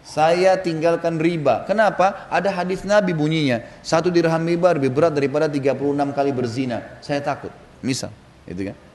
[0.00, 1.68] Saya tinggalkan riba.
[1.68, 2.24] Kenapa?
[2.32, 3.60] Ada hadis Nabi bunyinya.
[3.84, 6.80] Satu dirham riba lebih berat daripada 36 kali berzina.
[7.04, 7.52] Saya takut.
[7.84, 8.08] Misal.
[8.48, 8.87] Itu kan.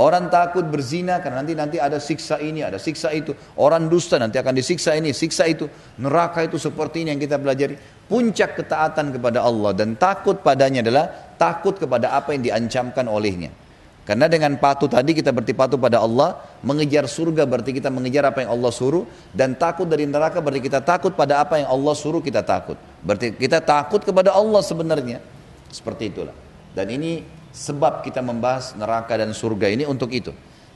[0.00, 3.36] Orang takut berzina karena nanti nanti ada siksa ini, ada siksa itu.
[3.60, 5.68] Orang dusta nanti akan disiksa ini, siksa itu.
[6.00, 7.76] Neraka itu seperti ini yang kita pelajari.
[8.08, 13.52] Puncak ketaatan kepada Allah dan takut padanya adalah takut kepada apa yang diancamkan olehnya.
[14.08, 18.40] Karena dengan patuh tadi kita berarti patuh pada Allah, mengejar surga berarti kita mengejar apa
[18.40, 19.04] yang Allah suruh,
[19.36, 22.80] dan takut dari neraka berarti kita takut pada apa yang Allah suruh kita takut.
[23.04, 25.20] Berarti kita takut kepada Allah sebenarnya.
[25.68, 26.34] Seperti itulah.
[26.72, 30.30] Dan ini sebab kita membahas neraka dan surga ini untuk itu.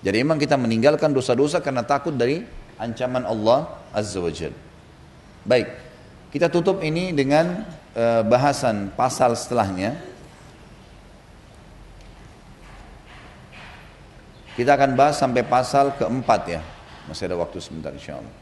[0.05, 2.45] Jadi memang kita meninggalkan dosa-dosa karena takut dari
[2.77, 4.53] ancaman Allah Azza wa Jal.
[5.47, 5.71] Baik,
[6.35, 7.65] kita tutup ini dengan
[7.95, 9.97] uh, bahasan pasal setelahnya.
[14.55, 16.61] Kita akan bahas sampai pasal keempat ya.
[17.11, 18.35] Masih ada waktu sebentar insya Allah.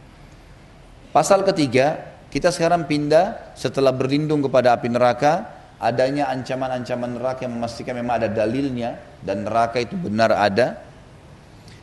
[1.13, 7.99] Pasal ketiga, kita sekarang pindah setelah berlindung kepada api neraka, adanya ancaman-ancaman neraka yang memastikan
[7.99, 10.79] memang ada dalilnya dan neraka itu benar ada.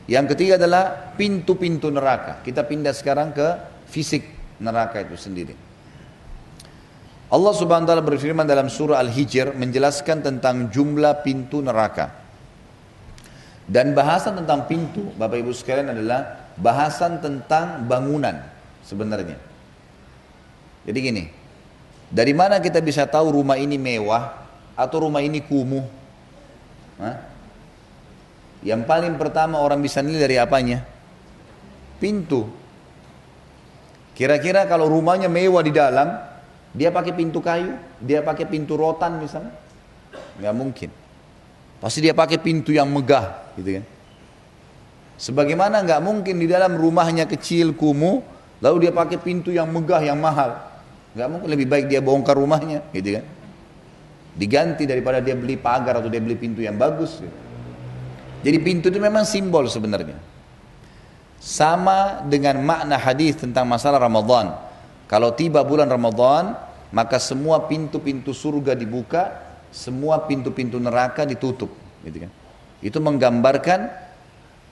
[0.07, 2.39] Yang ketiga adalah pintu-pintu neraka.
[2.41, 3.47] Kita pindah sekarang ke
[3.91, 4.23] fisik
[4.63, 5.53] neraka itu sendiri.
[7.30, 12.09] Allah Subhanahu wa taala berfirman dalam surah Al-Hijr menjelaskan tentang jumlah pintu neraka.
[13.69, 18.41] Dan bahasan tentang pintu, Bapak Ibu sekalian adalah bahasan tentang bangunan
[18.81, 19.38] sebenarnya.
[20.89, 21.23] Jadi gini,
[22.10, 24.34] dari mana kita bisa tahu rumah ini mewah
[24.73, 25.86] atau rumah ini kumuh?
[26.98, 27.15] Hah?
[28.65, 30.84] Yang paling pertama orang bisa nilai dari apanya?
[32.02, 32.49] Pintu.
[34.18, 36.11] Kira-kira kalau rumahnya mewah di dalam,
[36.76, 37.72] dia pakai pintu kayu,
[38.03, 39.56] dia pakai pintu rotan misalnya?
[40.44, 40.90] Nggak mungkin.
[41.80, 43.86] Pasti dia pakai pintu yang megah, gitu kan.
[45.19, 48.19] Sebagaimana nggak mungkin di dalam rumahnya kecil kumuh,
[48.60, 50.69] lalu dia pakai pintu yang megah yang mahal.
[51.20, 53.26] Nggak mungkin lebih baik dia bongkar rumahnya, gitu kan.
[54.40, 57.20] Diganti daripada dia beli pagar atau dia beli pintu yang bagus.
[57.20, 57.38] Gitu.
[58.40, 60.16] Jadi pintu itu memang simbol sebenarnya.
[61.44, 64.56] Sama dengan makna hadis tentang masalah Ramadan.
[65.12, 66.56] Kalau tiba bulan Ramadan,
[66.90, 71.70] maka semua pintu-pintu surga dibuka semua pintu-pintu neraka ditutup
[72.02, 72.32] gitu kan
[72.82, 74.10] itu menggambarkan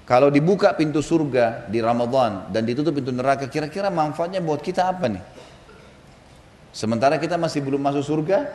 [0.07, 5.05] kalau dibuka pintu surga di Ramadan dan ditutup pintu neraka kira-kira manfaatnya buat kita apa
[5.11, 5.23] nih
[6.77, 8.45] Sementara kita masih belum masuk surga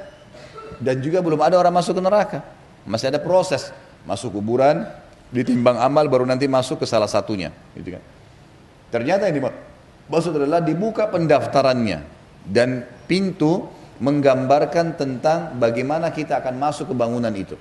[0.78, 2.38] dan juga belum ada orang masuk ke neraka.
[2.86, 3.74] Masih ada proses
[4.06, 4.86] masuk kuburan,
[5.34, 8.02] ditimbang amal baru nanti masuk ke salah satunya, gitu kan.
[8.94, 11.98] Ternyata yang dimaksud adalah dibuka pendaftarannya
[12.46, 13.66] dan pintu
[13.98, 17.58] menggambarkan tentang bagaimana kita akan masuk ke bangunan itu.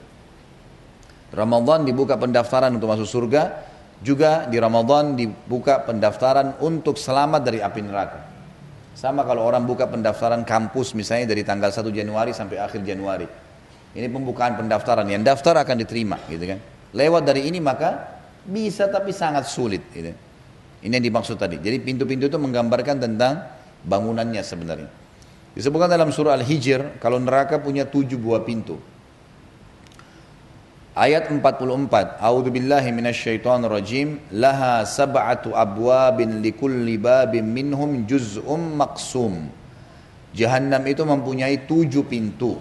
[1.34, 3.66] Ramadan dibuka pendaftaran untuk masuk surga,
[4.02, 8.31] juga di Ramadan dibuka pendaftaran untuk selamat dari api neraka.
[8.92, 13.28] Sama kalau orang buka pendaftaran kampus misalnya dari tanggal 1 Januari sampai akhir Januari.
[13.92, 16.60] Ini pembukaan pendaftaran, yang daftar akan diterima gitu kan.
[16.96, 20.12] Lewat dari ini maka bisa tapi sangat sulit gitu.
[20.82, 21.60] Ini yang dimaksud tadi.
[21.60, 23.48] Jadi pintu-pintu itu menggambarkan tentang
[23.84, 24.90] bangunannya sebenarnya.
[25.52, 28.80] Disebutkan dalam surah Al-Hijr, kalau neraka punya tujuh buah pintu.
[30.92, 39.48] Ayat 44, A'udzu billahi minasyaitonir rajim, laha sab'atu abwabin likulli babin minhum juz'um maqsum.
[40.36, 42.60] Jahannam itu mempunyai tujuh pintu.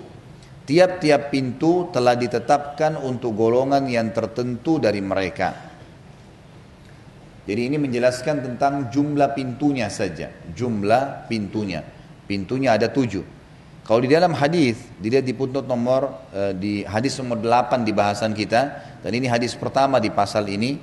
[0.62, 5.50] Tiap-tiap pintu telah ditetapkan untuk golongan yang tertentu dari mereka.
[7.50, 10.30] Jadi ini menjelaskan tentang jumlah pintunya saja.
[10.54, 11.82] Jumlah pintunya.
[12.30, 13.39] Pintunya ada tujuh.
[13.90, 18.30] Kalau di dalam hadis dilihat di putnot nomor eh, di hadis nomor 8 di bahasan
[18.30, 18.60] kita
[19.02, 20.78] dan ini hadis pertama di pasal ini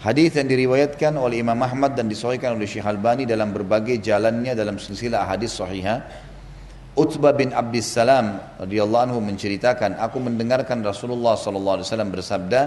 [0.00, 4.80] hadis yang diriwayatkan oleh Imam Ahmad dan disahihkan oleh Syekh Albani dalam berbagai jalannya dalam
[4.80, 6.00] silsilah hadis sahihah.
[6.96, 12.60] Utbah bin Abdus Salam radhiyallahu anhu menceritakan aku mendengarkan Rasulullah sallallahu alaihi wasallam bersabda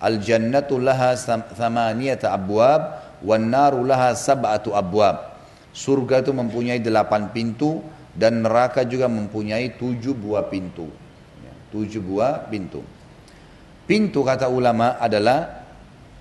[0.00, 1.12] al jannatu laha
[1.60, 5.36] thamaniyata abwab wan naru laha sab'atu abwab
[5.76, 7.84] surga itu mempunyai delapan pintu
[8.14, 10.90] dan neraka juga mempunyai tujuh buah pintu.
[11.42, 12.82] Ya, tujuh buah pintu.
[13.86, 15.66] Pintu kata ulama adalah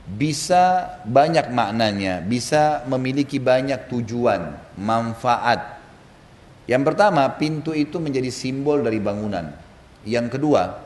[0.10, 5.78] bisa banyak maknanya, bisa memiliki banyak tujuan, manfaat.
[6.66, 9.54] Yang pertama, pintu itu menjadi simbol dari bangunan.
[10.02, 10.82] Yang kedua,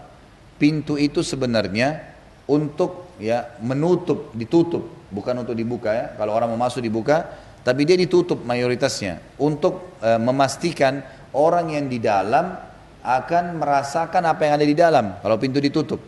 [0.59, 2.03] pintu itu sebenarnya
[2.47, 6.05] untuk ya menutup, ditutup, bukan untuk dibuka ya.
[6.19, 7.27] Kalau orang mau masuk dibuka,
[7.64, 10.99] tapi dia ditutup mayoritasnya untuk e, memastikan
[11.31, 12.60] orang yang di dalam
[13.03, 15.99] akan merasakan apa yang ada di dalam kalau pintu ditutup.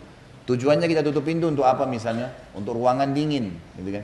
[0.45, 2.29] Tujuannya kita tutup pintu untuk apa misalnya?
[2.53, 3.49] Untuk ruangan dingin,
[3.81, 4.03] gitu kan?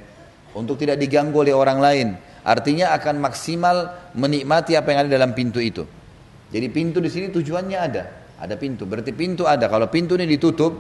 [0.58, 2.08] Untuk tidak diganggu oleh orang lain.
[2.42, 5.86] Artinya akan maksimal menikmati apa yang ada dalam pintu itu.
[6.50, 8.04] Jadi pintu di sini tujuannya ada,
[8.42, 8.90] ada pintu.
[8.90, 9.70] Berarti pintu ada.
[9.70, 10.74] Kalau pintu ini ditutup,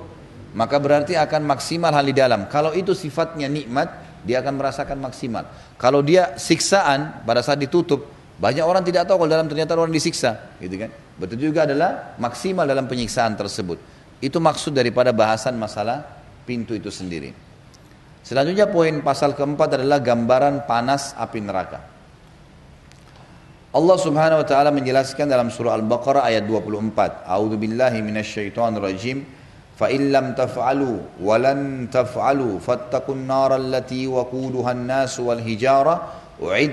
[0.57, 2.49] maka berarti akan maksimal hal di dalam.
[2.49, 3.87] Kalau itu sifatnya nikmat,
[4.25, 5.45] dia akan merasakan maksimal.
[5.81, 8.05] Kalau dia siksaan pada saat ditutup,
[8.37, 10.93] banyak orang tidak tahu kalau dalam ternyata orang disiksa, gitu kan?
[11.17, 13.81] Betul juga adalah maksimal dalam penyiksaan tersebut.
[14.21, 16.05] Itu maksud daripada bahasan masalah
[16.45, 17.33] pintu itu sendiri.
[18.21, 21.81] Selanjutnya poin pasal keempat adalah gambaran panas api neraka.
[23.73, 27.25] Allah Subhanahu wa taala menjelaskan dalam surah Al-Baqarah ayat 24.
[27.25, 28.05] A'udzu billahi
[28.77, 29.25] rajim.
[29.81, 35.95] فإن لم تفعلوا ولن تفعلوا فاتقوا النار التي وقودها الناس والهجرة
[36.37, 36.65] wal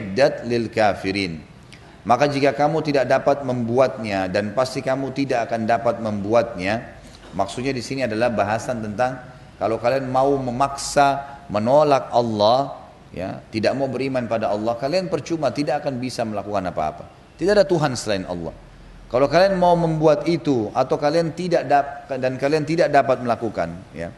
[0.45, 1.33] للكافرين.
[2.05, 7.01] Maka jika kamu tidak dapat membuatnya dan pasti kamu tidak akan dapat membuatnya
[7.37, 9.21] maksudnya di sini adalah bahasan tentang
[9.61, 12.81] kalau kalian mau memaksa menolak Allah
[13.13, 17.05] ya tidak mau beriman pada Allah kalian percuma tidak akan bisa melakukan apa-apa.
[17.37, 18.68] Tidak ada Tuhan selain Allah
[19.09, 21.65] kalau kalian mau membuat itu atau kalian tidak
[22.13, 24.13] dan kalian tidak dapat melakukan, ya,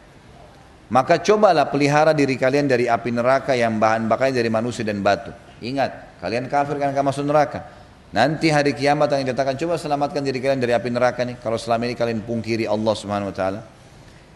[0.91, 5.31] maka cobalah pelihara diri kalian dari api neraka yang bahan bakarnya dari manusia dan batu.
[5.63, 7.63] Ingat, kalian kafir kan akan masuk neraka.
[8.11, 11.39] Nanti hari kiamat yang dikatakan coba selamatkan diri kalian dari api neraka nih.
[11.39, 13.63] Kalau selama ini kalian pungkiri Allah Subhanahu Wa Taala,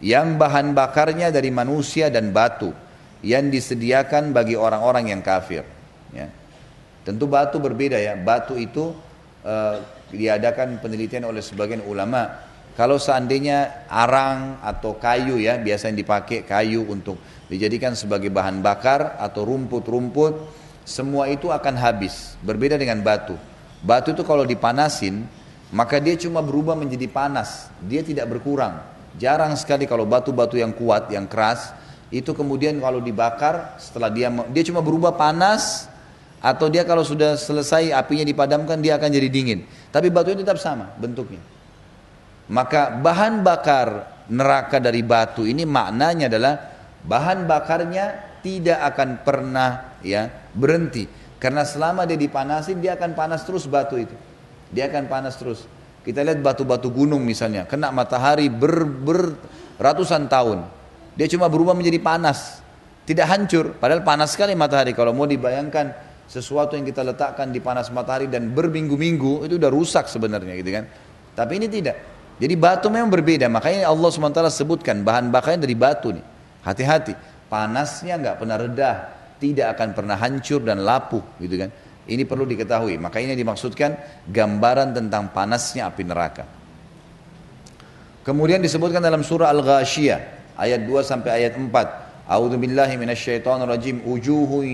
[0.00, 2.72] yang bahan bakarnya dari manusia dan batu
[3.20, 5.60] yang disediakan bagi orang-orang yang kafir.
[6.16, 6.32] Ya.
[7.04, 8.16] Tentu batu berbeda ya.
[8.16, 8.96] Batu itu
[9.44, 9.76] uh,
[10.10, 12.46] diadakan penelitian oleh sebagian ulama.
[12.76, 17.16] Kalau seandainya arang atau kayu ya biasa yang dipakai kayu untuk
[17.48, 20.34] dijadikan sebagai bahan bakar atau rumput-rumput
[20.84, 22.36] semua itu akan habis.
[22.44, 23.34] Berbeda dengan batu.
[23.80, 25.24] Batu itu kalau dipanasin
[25.72, 27.72] maka dia cuma berubah menjadi panas.
[27.80, 28.78] Dia tidak berkurang.
[29.16, 31.72] Jarang sekali kalau batu-batu yang kuat yang keras
[32.12, 35.90] itu kemudian kalau dibakar setelah dia dia cuma berubah panas
[36.38, 39.66] atau dia kalau sudah selesai apinya dipadamkan dia akan jadi dingin.
[39.90, 41.40] Tapi batunya tetap sama bentuknya.
[42.46, 46.54] Maka bahan bakar neraka dari batu ini maknanya adalah
[47.02, 51.10] bahan bakarnya tidak akan pernah ya berhenti.
[51.36, 54.14] Karena selama dia dipanasin dia akan panas terus batu itu.
[54.70, 55.66] Dia akan panas terus.
[56.06, 59.34] Kita lihat batu-batu gunung misalnya, kena matahari ber, ber
[59.74, 60.62] ratusan tahun.
[61.18, 62.62] Dia cuma berubah menjadi panas.
[63.06, 64.94] Tidak hancur, padahal panas sekali matahari.
[64.94, 70.10] Kalau mau dibayangkan sesuatu yang kita letakkan di panas matahari dan berminggu-minggu itu udah rusak
[70.10, 70.84] sebenarnya gitu kan.
[71.38, 71.96] Tapi ini tidak.
[72.36, 76.24] Jadi batu memang berbeda, makanya Allah SWT sebutkan bahan bakarnya dari batu nih.
[76.60, 77.16] Hati-hati,
[77.48, 78.96] panasnya nggak pernah redah,
[79.40, 81.72] tidak akan pernah hancur dan lapuh gitu kan.
[82.06, 83.96] Ini perlu diketahui, makanya dimaksudkan
[84.28, 86.44] gambaran tentang panasnya api neraka.
[88.22, 90.20] Kemudian disebutkan dalam surah Al-Ghashiyah
[90.58, 92.05] ayat 2 sampai ayat 4.
[92.26, 94.02] A'udzu billahi minasyaitonir rajim.
[94.02, 94.66] Wujuhun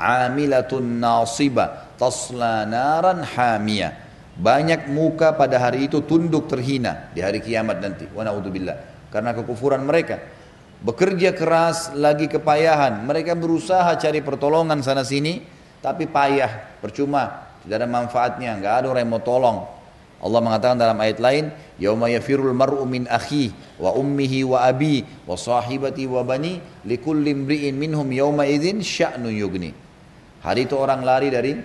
[0.00, 4.08] 'amilatun nasibah tasla naran hamiyah.
[4.40, 8.08] Banyak muka pada hari itu tunduk terhina di hari kiamat nanti.
[8.08, 8.24] Wa.
[9.12, 10.16] Karena kekufuran mereka.
[10.80, 13.04] Bekerja keras lagi kepayahan.
[13.04, 15.44] Mereka berusaha cari pertolongan sana sini.
[15.84, 16.80] Tapi payah.
[16.80, 17.52] Percuma.
[17.60, 18.56] Tidak ada manfaatnya.
[18.56, 19.58] Nggak ada orang yang mau tolong.
[20.20, 21.48] Allah mengatakan dalam ayat lain,
[21.80, 27.72] "Yauma yafirul mar'u min akhi wa ummihi wa abi wa sahibati wa bani likulli imri'in
[27.72, 29.72] minhum yauma idzin sya'nu yugni."
[30.44, 31.56] Hari itu orang lari dari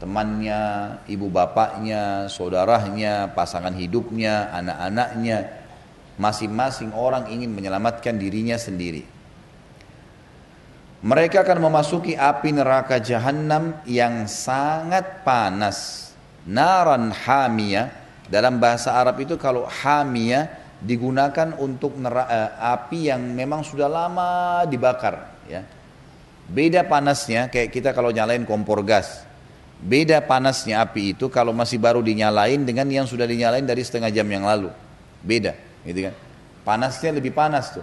[0.00, 0.60] temannya,
[1.04, 5.38] ibu bapaknya, saudaranya, pasangan hidupnya, anak-anaknya.
[6.16, 9.04] Masing-masing orang ingin menyelamatkan dirinya sendiri.
[11.02, 16.11] Mereka akan memasuki api neraka jahanam yang sangat panas
[16.42, 17.92] Naran hamia
[18.26, 20.50] dalam bahasa Arab itu kalau hamia
[20.82, 25.62] digunakan untuk uh, api yang memang sudah lama dibakar ya.
[26.50, 29.22] Beda panasnya kayak kita kalau nyalain kompor gas.
[29.82, 34.26] Beda panasnya api itu kalau masih baru dinyalain dengan yang sudah dinyalain dari setengah jam
[34.26, 34.70] yang lalu.
[35.22, 35.54] Beda,
[35.86, 36.14] gitu kan.
[36.62, 37.82] Panasnya lebih panas tuh.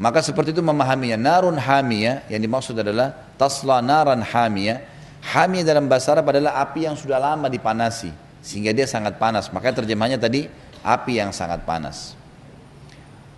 [0.00, 1.18] Maka seperti itu memahaminya.
[1.18, 4.82] Narun hamia yang dimaksud adalah tasla naran hamia
[5.20, 8.08] Hami dalam bahasa Arab adalah api yang sudah lama dipanasi
[8.40, 9.52] sehingga dia sangat panas.
[9.52, 10.48] Makanya terjemahnya tadi
[10.80, 12.16] api yang sangat panas.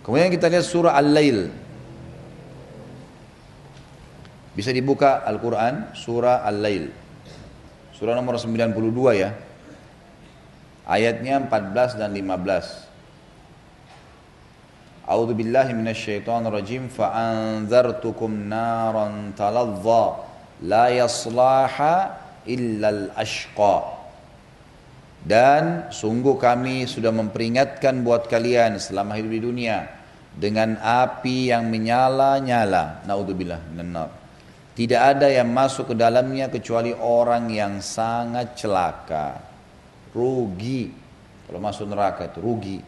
[0.03, 1.51] Kemudian kita lihat surah Al-Lail.
[4.53, 6.91] Bisa dibuka Al-Quran surah Al-Lail.
[7.95, 8.75] Surah nomor 92
[9.15, 9.35] ya.
[10.83, 12.91] Ayatnya 14 dan 15.
[15.03, 15.71] A'udzu billahi
[16.47, 16.87] rajim
[18.47, 20.03] naran talazza
[20.61, 22.13] la yaslaha
[22.45, 24.03] illal ashqa.
[25.23, 29.77] Dan sungguh kami sudah memperingatkan buat kalian selama hidup di dunia
[30.35, 33.07] dengan api yang menyala-nyala.
[33.07, 34.11] Naudzubillah minan
[34.73, 39.37] tidak ada yang masuk ke dalamnya kecuali orang yang sangat celaka.
[40.09, 40.89] Rugi.
[41.45, 42.79] Kalau masuk neraka itu rugi.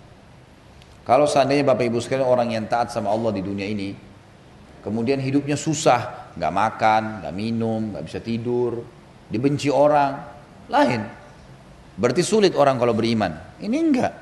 [1.06, 3.94] Kalau seandainya Bapak Ibu sekalian orang yang taat sama Allah di dunia ini
[4.82, 8.84] kemudian hidupnya susah nggak makan, nggak minum, nggak bisa tidur,
[9.32, 10.14] dibenci orang,
[10.68, 11.02] lain.
[11.95, 13.32] Berarti sulit orang kalau beriman.
[13.60, 14.14] Ini enggak.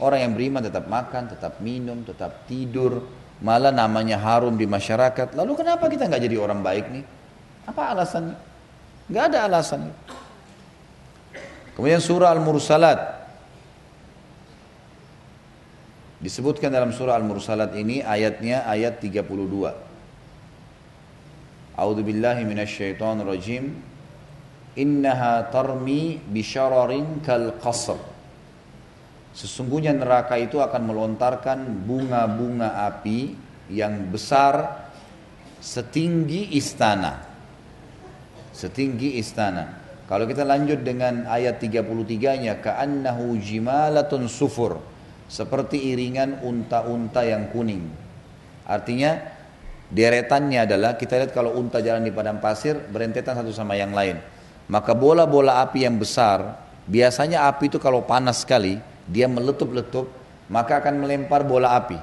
[0.00, 3.04] Orang yang beriman tetap makan, tetap minum, tetap tidur,
[3.40, 5.36] malah namanya harum di masyarakat.
[5.36, 7.04] Lalu kenapa kita nggak jadi orang baik nih?
[7.68, 8.36] Apa alasannya?
[9.08, 9.80] Nggak ada alasan.
[11.76, 13.00] Kemudian surah Al-Mursalat.
[16.16, 19.85] Disebutkan dalam surah Al-Mursalat ini ayatnya ayat 32.
[21.76, 23.76] A'udzu billahi minasyaitonir rajim.
[24.76, 27.96] Innaha tarmi bisyararin kal qasr.
[29.36, 33.36] Sesungguhnya neraka itu akan melontarkan bunga-bunga api
[33.68, 34.88] yang besar
[35.60, 37.20] setinggi istana.
[38.56, 39.84] Setinggi istana.
[40.08, 44.80] Kalau kita lanjut dengan ayat 33-nya ka'annahu jimalatun sufur
[45.26, 47.90] seperti iringan unta-unta yang kuning.
[48.64, 49.35] Artinya
[49.86, 54.18] Deretannya adalah kita lihat kalau unta jalan di padang pasir berentetan satu sama yang lain.
[54.66, 56.58] Maka bola-bola api yang besar,
[56.90, 60.10] biasanya api itu kalau panas sekali, dia meletup-letup,
[60.50, 61.98] maka akan melempar bola api.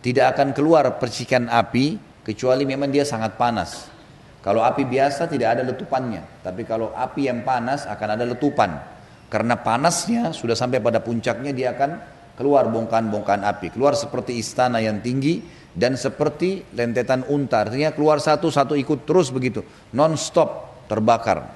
[0.00, 3.92] Tidak akan keluar percikan api kecuali memang dia sangat panas.
[4.40, 8.80] Kalau api biasa tidak ada letupannya, tapi kalau api yang panas akan ada letupan.
[9.28, 12.00] Karena panasnya sudah sampai pada puncaknya dia akan
[12.40, 18.50] keluar bongkahan-bongkahan api, keluar seperti istana yang tinggi dan seperti lentetan unta artinya keluar satu
[18.50, 19.62] satu ikut terus begitu.
[19.94, 21.46] Non stop terbakar.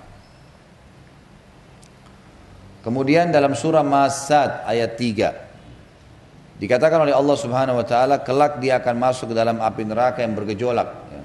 [2.85, 8.95] Kemudian dalam surah Masad ayat 3 dikatakan oleh Allah Subhanahu wa taala kelak dia akan
[9.01, 10.89] masuk ke dalam api neraka yang bergejolak.
[11.11, 11.23] Ya.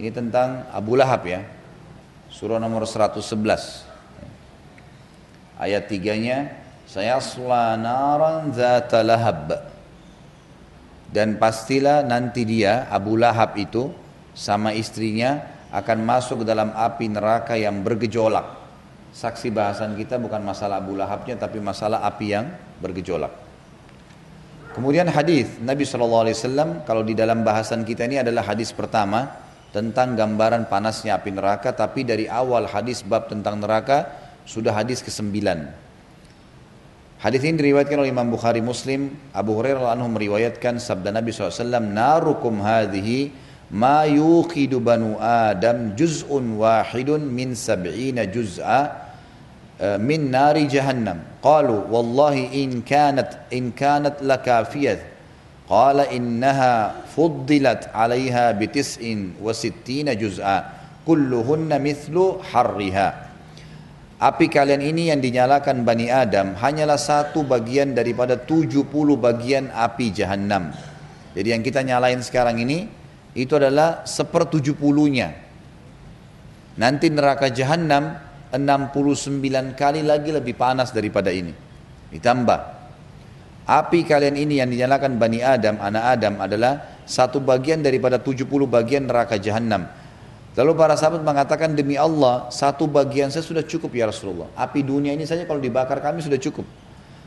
[0.00, 1.44] ini tentang Abu Lahab ya.
[2.32, 3.92] Surah nomor 111
[5.60, 6.38] ayat 3 nya
[6.88, 7.20] saya
[7.78, 9.71] naran zata lahab
[11.12, 13.92] dan pastilah nanti dia Abu Lahab itu
[14.32, 18.64] sama istrinya akan masuk ke dalam api neraka yang bergejolak.
[19.12, 22.48] Saksi bahasan kita bukan masalah Abu Lahabnya tapi masalah api yang
[22.80, 23.32] bergejolak.
[24.72, 29.28] Kemudian hadis Nabi SAW kalau di dalam bahasan kita ini adalah hadis pertama
[29.68, 34.08] tentang gambaran panasnya api neraka tapi dari awal hadis bab tentang neraka
[34.48, 35.28] sudah hadis ke-9.
[37.22, 39.14] Hadis ini diriwayatkan oleh Imam Bukhari Muslim.
[39.30, 43.30] Abu Hurairah anhu meriwayatkan sabda Nabi SAW, Narukum hadhihi
[43.70, 49.06] ma yuqidu banu Adam juz'un wahidun min sab'ina juz'a
[49.78, 51.22] eh, min nari jahannam.
[51.38, 55.06] Qalu wallahi in kanat in kanat lakafiyat
[55.70, 60.74] Qala innaha fuddilat 'alaiha bi tis'in wa sittina juz'a
[61.06, 63.31] kulluhunna mithlu harriha.
[64.22, 68.86] Api kalian ini yang dinyalakan Bani Adam hanyalah satu bagian daripada 70
[69.18, 70.70] bagian api jahanam.
[71.34, 72.86] Jadi yang kita nyalain sekarang ini
[73.34, 75.34] itu adalah sepertujuh-puluhnya.
[76.78, 78.14] Nanti neraka jahanam
[78.54, 81.50] 69 kali lagi lebih panas daripada ini.
[82.14, 82.82] Ditambah
[83.62, 89.06] Api kalian ini yang dinyalakan Bani Adam, anak Adam adalah satu bagian daripada 70 bagian
[89.06, 89.86] neraka jahanam.
[90.52, 94.52] Lalu para sahabat mengatakan demi Allah satu bagian saya sudah cukup ya Rasulullah.
[94.52, 96.68] Api dunia ini saja kalau dibakar kami sudah cukup.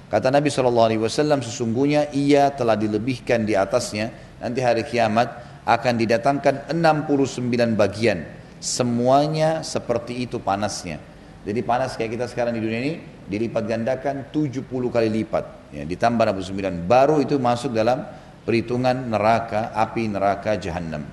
[0.05, 5.33] Kata Nabi SAW sesungguhnya ia telah dilebihkan di atasnya nanti hari kiamat
[5.65, 8.21] akan didatangkan 69 bagian.
[8.61, 11.01] Semuanya seperti itu panasnya.
[11.45, 12.93] Jadi panas kayak kita sekarang di dunia ini
[13.25, 18.05] dilipat gandakan 70 kali lipat ya, ditambah 69 baru itu masuk dalam
[18.45, 21.05] perhitungan neraka api neraka jahanam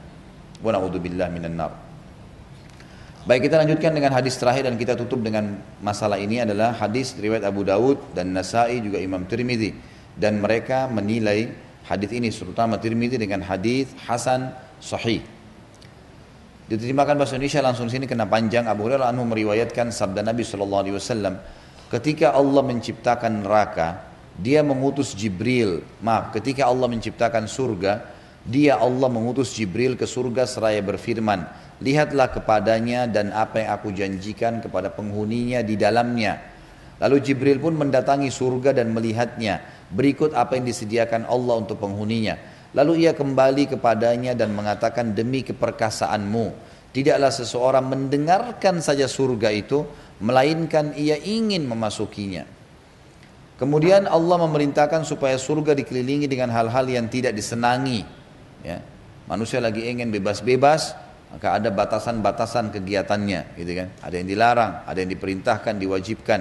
[0.60, 1.81] wa naudzubillah minan nar
[3.22, 7.46] Baik kita lanjutkan dengan hadis terakhir dan kita tutup dengan masalah ini adalah hadis riwayat
[7.46, 9.70] Abu Dawud dan Nasai juga Imam Tirmidzi
[10.18, 11.54] dan mereka menilai
[11.86, 14.50] hadis ini terutama Tirmidzi dengan hadis hasan
[14.82, 15.22] sahih.
[16.66, 20.96] Diterjemahkan bahasa Indonesia langsung sini kena panjang Abu Hurairah anhu meriwayatkan sabda Nabi sallallahu alaihi
[20.98, 21.38] wasallam
[21.94, 24.02] ketika Allah menciptakan neraka
[24.34, 25.84] dia mengutus Jibril.
[26.02, 28.02] Maaf, ketika Allah menciptakan surga,
[28.42, 31.46] dia Allah mengutus Jibril ke surga seraya berfirman,
[31.78, 36.42] lihatlah kepadanya dan apa yang aku janjikan kepada penghuninya di dalamnya.
[36.98, 39.62] Lalu Jibril pun mendatangi surga dan melihatnya.
[39.90, 42.38] Berikut apa yang disediakan Allah untuk penghuninya.
[42.72, 46.70] Lalu ia kembali kepadanya dan mengatakan demi keperkasaanmu.
[46.94, 49.82] Tidaklah seseorang mendengarkan saja surga itu,
[50.22, 52.46] melainkan ia ingin memasukinya.
[53.58, 58.21] Kemudian Allah memerintahkan supaya surga dikelilingi dengan hal-hal yang tidak disenangi.
[58.62, 58.82] Ya.
[59.30, 60.94] Manusia lagi ingin bebas-bebas,
[61.30, 63.88] maka ada batasan-batasan kegiatannya, gitu kan?
[64.02, 66.40] Ada yang dilarang, ada yang diperintahkan, diwajibkan.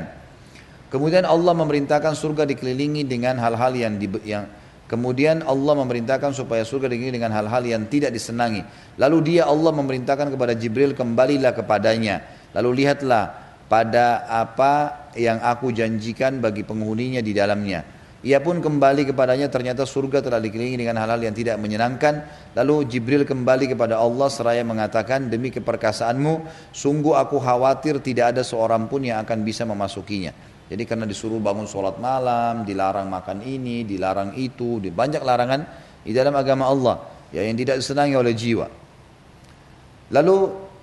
[0.91, 4.43] Kemudian Allah memerintahkan surga dikelilingi dengan hal-hal yang, di, yang
[4.91, 8.59] Kemudian Allah memerintahkan supaya surga dikelilingi dengan hal-hal yang tidak disenangi.
[8.99, 12.27] Lalu dia Allah memerintahkan kepada Jibril kembalilah kepadanya.
[12.51, 13.31] Lalu lihatlah
[13.71, 17.87] pada apa yang aku janjikan bagi penghuninya di dalamnya.
[18.21, 22.21] Ia pun kembali kepadanya ternyata surga telah dikelilingi dengan hal-hal yang tidak menyenangkan.
[22.53, 28.85] Lalu Jibril kembali kepada Allah seraya mengatakan demi keperkasaanmu sungguh aku khawatir tidak ada seorang
[28.85, 30.37] pun yang akan bisa memasukinya.
[30.69, 35.65] Jadi karena disuruh bangun sholat malam, dilarang makan ini, dilarang itu, banyak larangan
[36.05, 37.01] di dalam agama Allah
[37.33, 38.69] ya, yang tidak disenangi oleh jiwa.
[40.13, 40.35] Lalu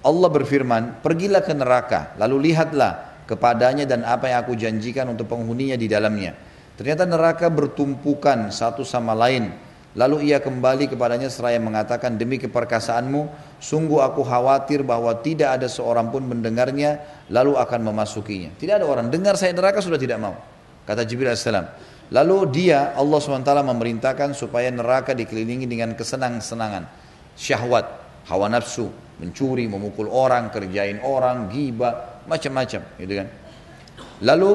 [0.02, 5.78] Allah berfirman, pergilah ke neraka, lalu lihatlah kepadanya dan apa yang aku janjikan untuk penghuninya
[5.78, 6.47] di dalamnya.
[6.78, 9.50] Ternyata neraka bertumpukan satu sama lain.
[9.98, 13.26] Lalu ia kembali kepadanya seraya mengatakan, demi keperkasaanmu,
[13.58, 17.02] sungguh aku khawatir bahwa tidak ada seorang pun mendengarnya,
[17.34, 18.54] lalu akan memasukinya.
[18.54, 20.38] Tidak ada orang dengar saya neraka sudah tidak mau.
[20.86, 21.42] Kata Jibril AS.
[22.08, 26.86] Lalu dia, Allah SWT memerintahkan supaya neraka dikelilingi dengan kesenang-senangan,
[27.34, 27.84] syahwat,
[28.30, 28.88] hawa nafsu,
[29.18, 33.28] mencuri, memukul orang, kerjain orang, gibah, macam-macam, gitu kan.
[34.24, 34.52] Lalu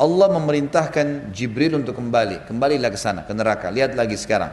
[0.00, 3.68] Allah memerintahkan Jibril untuk kembali, kembalilah ke sana, ke neraka.
[3.68, 4.52] Lihat lagi sekarang.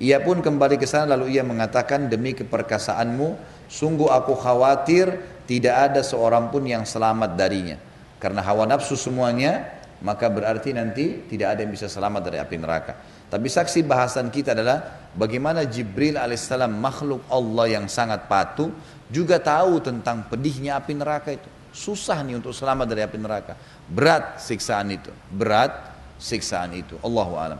[0.00, 3.36] Ia pun kembali ke sana lalu ia mengatakan demi keperkasaanmu,
[3.68, 5.12] sungguh aku khawatir
[5.44, 7.76] tidak ada seorang pun yang selamat darinya.
[8.16, 12.96] Karena hawa nafsu semuanya, maka berarti nanti tidak ada yang bisa selamat dari api neraka.
[13.28, 18.72] Tapi saksi bahasan kita adalah bagaimana Jibril alaihissalam makhluk Allah yang sangat patuh
[19.12, 21.48] juga tahu tentang pedihnya api neraka itu.
[21.70, 23.54] Susah nih untuk selamat dari api neraka.
[23.90, 25.10] Berat siksaan itu.
[25.34, 25.90] Berat
[26.22, 26.94] siksaan itu.
[27.02, 27.58] Allahu alam.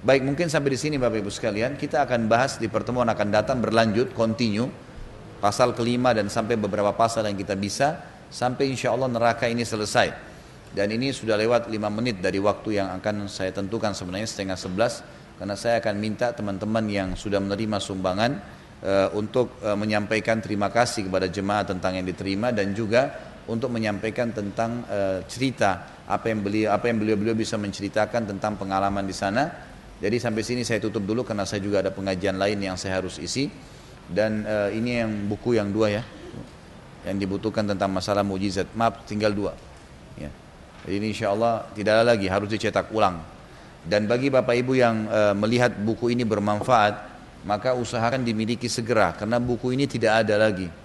[0.00, 3.60] Baik, mungkin sampai di sini Bapak Ibu sekalian, kita akan bahas di pertemuan akan datang
[3.60, 4.68] berlanjut, continue
[5.40, 10.30] pasal kelima dan sampai beberapa pasal yang kita bisa sampai insya Allah neraka ini selesai.
[10.70, 15.02] Dan ini sudah lewat lima menit dari waktu yang akan saya tentukan sebenarnya setengah sebelas
[15.40, 18.38] karena saya akan minta teman-teman yang sudah menerima sumbangan
[18.84, 24.30] uh, untuk uh, menyampaikan terima kasih kepada jemaah tentang yang diterima dan juga untuk menyampaikan
[24.30, 29.50] tentang uh, cerita apa yang beliau apa yang beliau-beliau bisa menceritakan tentang pengalaman di sana.
[30.00, 33.18] Jadi sampai sini saya tutup dulu karena saya juga ada pengajian lain yang saya harus
[33.18, 33.50] isi.
[34.10, 36.02] Dan uh, ini yang buku yang dua ya,
[37.04, 38.70] yang dibutuhkan tentang masalah mujizat.
[38.74, 39.52] Maaf, tinggal dua.
[40.16, 40.30] Ya.
[40.86, 43.20] Jadi ini insya Allah tidak ada lagi, harus dicetak ulang.
[43.84, 46.94] Dan bagi bapak ibu yang uh, melihat buku ini bermanfaat,
[47.44, 50.79] maka usahakan dimiliki segera karena buku ini tidak ada lagi.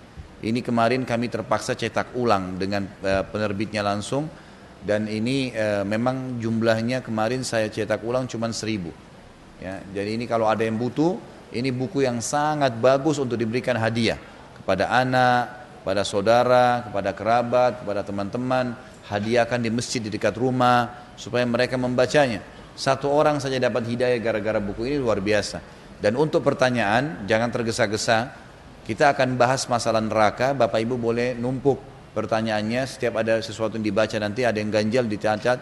[0.46, 4.30] Ini kemarin kami terpaksa cetak ulang dengan uh, penerbitnya langsung
[4.86, 8.94] dan ini uh, memang jumlahnya kemarin saya cetak ulang cuma seribu.
[9.58, 11.18] Ya, jadi ini kalau ada yang butuh,
[11.50, 14.22] ini buku yang sangat bagus untuk diberikan hadiah
[14.62, 18.78] kepada anak, kepada saudara, kepada kerabat, kepada teman-teman,
[19.10, 22.46] hadiahkan di masjid di dekat rumah supaya mereka membacanya.
[22.78, 25.64] Satu orang saja dapat hidayah gara-gara buku ini luar biasa.
[25.98, 28.45] Dan untuk pertanyaan, jangan tergesa-gesa.
[28.86, 31.82] Kita akan bahas masalah neraka, Bapak Ibu boleh numpuk
[32.14, 32.86] pertanyaannya.
[32.86, 35.58] Setiap ada sesuatu yang dibaca nanti ada yang ganjal dicatat.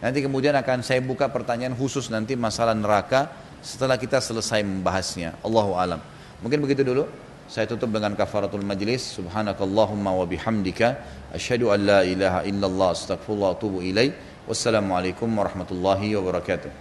[0.00, 3.28] Nanti kemudian akan saya buka pertanyaan khusus nanti masalah neraka
[3.60, 5.36] setelah kita selesai membahasnya.
[5.44, 6.00] Allahu alam.
[6.40, 7.04] Mungkin begitu dulu.
[7.44, 9.20] Saya tutup dengan kafaratul majlis.
[9.20, 10.96] Subhanakallahumma wa bihamdika
[11.36, 14.16] asyhadu an la ilaha illallah astaghfirullah wa atubu ilaih.
[14.48, 16.72] Wassalamualaikum warahmatullahi wabarakatuh.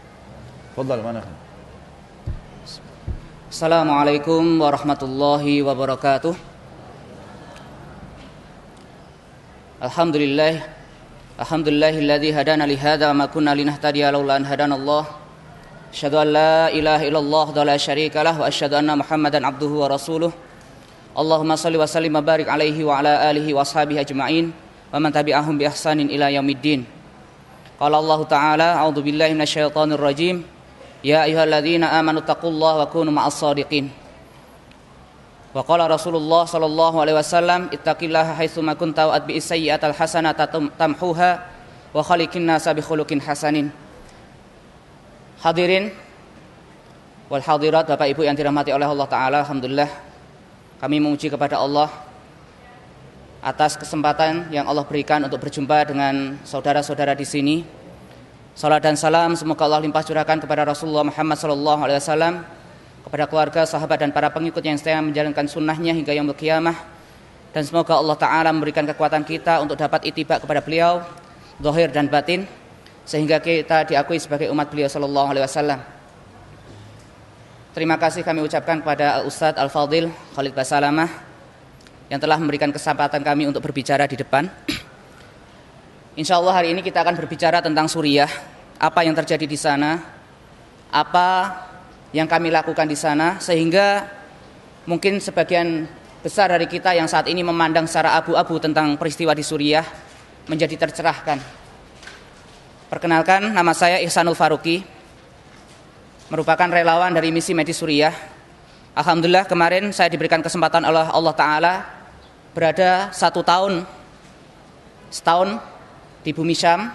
[0.72, 1.51] Fadal mana?
[3.52, 6.32] Assalamualaikum warahmatullahi wabarakatuh.
[9.84, 10.64] Alhamdulillah
[11.36, 15.04] Alhamdulillahilladzi hadana li hadza ma kunna linahtadiya laula an hadana Allah.
[15.92, 19.92] Asyhadu an la ilaha illallah wa la syarika lah wa asyhadu anna Muhammadan abduhu wa
[19.92, 20.32] rasuluh.
[21.12, 25.12] Allahumma salli wa sallim wa barik alaihi wa ala alihi wa ashabihi ajma'in wa man
[25.12, 26.88] tabi'ahum bi ihsanin ila yaumiddin.
[27.76, 30.48] Qala Allah Ta'ala, "A'udzu billahi minasyaitonir rajim.
[31.02, 33.90] Ayyuhalladzina amanu taqullaha wa kunu ma'as shadiqin."
[35.52, 40.48] Wa qala Rasulullah sallallahu alaihi wasallam, "Ittaqillaha haitsu ma kunta wa atbi'is sayyi'atal hasanata
[40.80, 41.32] tamhuha
[41.92, 43.68] wa khaliqin nasa bi khuluqin hasanin."
[45.42, 45.92] Hadirin
[47.28, 49.90] wal hadirat Bapak Ibu yang dirahmati oleh Allah taala, alhamdulillah
[50.80, 51.90] kami memuji kepada Allah
[53.42, 57.81] atas kesempatan yang Allah berikan untuk berjumpa dengan saudara-saudara di sini.
[58.52, 62.44] Salam dan salam semoga Allah limpah curahkan kepada Rasulullah Muhammad sallallahu alaihi wasallam,
[63.08, 66.76] kepada keluarga, sahabat dan para pengikut yang setia menjalankan sunnahnya hingga yang kiamah.
[67.52, 71.04] Dan semoga Allah Ta'ala memberikan kekuatan kita untuk dapat itibak kepada beliau,
[71.60, 72.48] zahir dan batin,
[73.08, 75.80] sehingga kita diakui sebagai umat beliau sallallahu alaihi wasallam.
[77.72, 81.08] Terima kasih kami ucapkan kepada Ustadz Al-Fadil Khalid Basalamah
[82.12, 84.52] yang telah memberikan kesempatan kami untuk berbicara di depan.
[86.22, 88.30] Insya Allah hari ini kita akan berbicara tentang Suriah,
[88.78, 89.98] apa yang terjadi di sana,
[90.94, 91.50] apa
[92.14, 94.06] yang kami lakukan di sana, sehingga
[94.86, 95.90] mungkin sebagian
[96.22, 99.82] besar dari kita yang saat ini memandang secara abu-abu tentang peristiwa di Suriah
[100.46, 101.42] menjadi tercerahkan.
[102.86, 104.86] Perkenalkan, nama saya Ihsanul Faruqi,
[106.30, 108.14] merupakan relawan dari misi medis Suriah.
[108.94, 111.74] Alhamdulillah kemarin saya diberikan kesempatan oleh Allah Ta'ala
[112.54, 113.90] berada satu tahun
[115.10, 115.71] setahun
[116.22, 116.90] di bumi Syam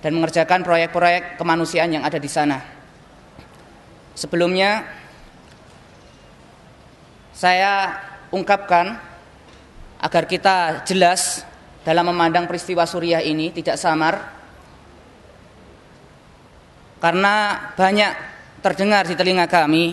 [0.00, 2.60] dan mengerjakan proyek-proyek kemanusiaan yang ada di sana.
[4.14, 4.86] Sebelumnya
[7.34, 7.98] saya
[8.30, 8.94] ungkapkan
[9.98, 11.42] agar kita jelas
[11.82, 14.32] dalam memandang peristiwa Suriah ini tidak samar
[17.02, 18.12] karena banyak
[18.64, 19.92] terdengar di telinga kami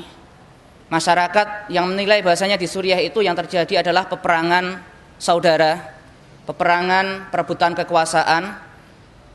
[0.91, 4.79] masyarakat yang menilai bahasanya di Suriah itu yang terjadi adalah peperangan
[5.15, 6.00] saudara,
[6.45, 8.57] peperangan perebutan kekuasaan,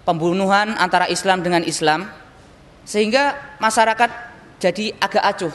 [0.02, 2.10] pembunuhan antara Islam dengan Islam,
[2.86, 4.10] sehingga masyarakat
[4.62, 5.54] jadi agak acuh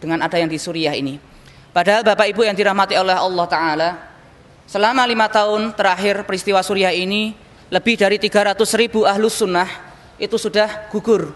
[0.00, 1.20] dengan ada yang di Suriah ini.
[1.70, 3.90] Padahal Bapak Ibu yang dirahmati oleh Allah Ta'ala,
[4.66, 7.36] selama lima tahun terakhir peristiwa Suriah ini,
[7.70, 9.68] lebih dari 300 ribu ahlus sunnah
[10.18, 11.30] itu sudah gugur.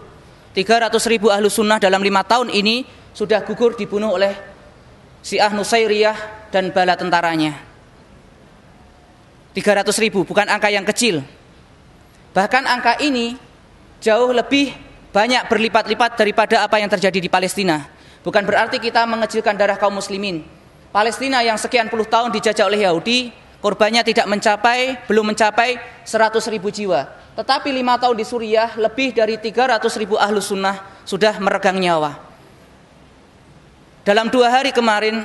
[0.51, 2.83] 300 ribu ahlus sunnah dalam lima tahun ini
[3.15, 4.35] sudah gugur dibunuh oleh
[5.23, 7.74] Syiah Nusairiyah dan bala tentaranya.
[9.55, 11.23] 300 ribu, bukan angka yang kecil.
[12.35, 13.39] Bahkan angka ini
[14.03, 14.75] jauh lebih
[15.15, 17.87] banyak berlipat-lipat daripada apa yang terjadi di Palestina.
[18.19, 20.43] Bukan berarti kita mengecilkan darah kaum muslimin.
[20.91, 23.31] Palestina yang sekian puluh tahun dijajah oleh Yahudi,
[23.63, 27.07] korbannya tidak mencapai, belum mencapai 100 ribu jiwa.
[27.39, 32.19] Tetapi lima tahun di Suriah, lebih dari 300 ribu ahlu sunnah sudah meregang nyawa.
[34.03, 35.23] Dalam dua hari kemarin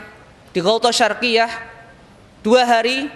[0.55, 1.51] di Ghouta Syarqiyah,
[2.43, 3.11] dua hari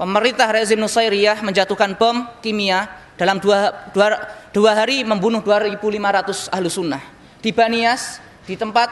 [0.00, 2.88] pemerintah rezim Nusairiyah menjatuhkan bom kimia
[3.20, 4.16] dalam dua, dua,
[4.48, 7.04] dua hari membunuh 2.500 ahlu sunnah.
[7.44, 8.16] Di Banias,
[8.48, 8.88] di tempat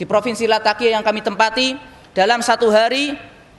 [0.00, 1.76] di provinsi Latakia yang kami tempati,
[2.16, 3.12] dalam satu hari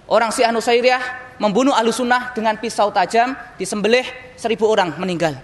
[0.10, 5.38] orang Syiah Nusairiyah membunuh ahlu sunnah dengan pisau tajam, disembelih seribu orang meninggal.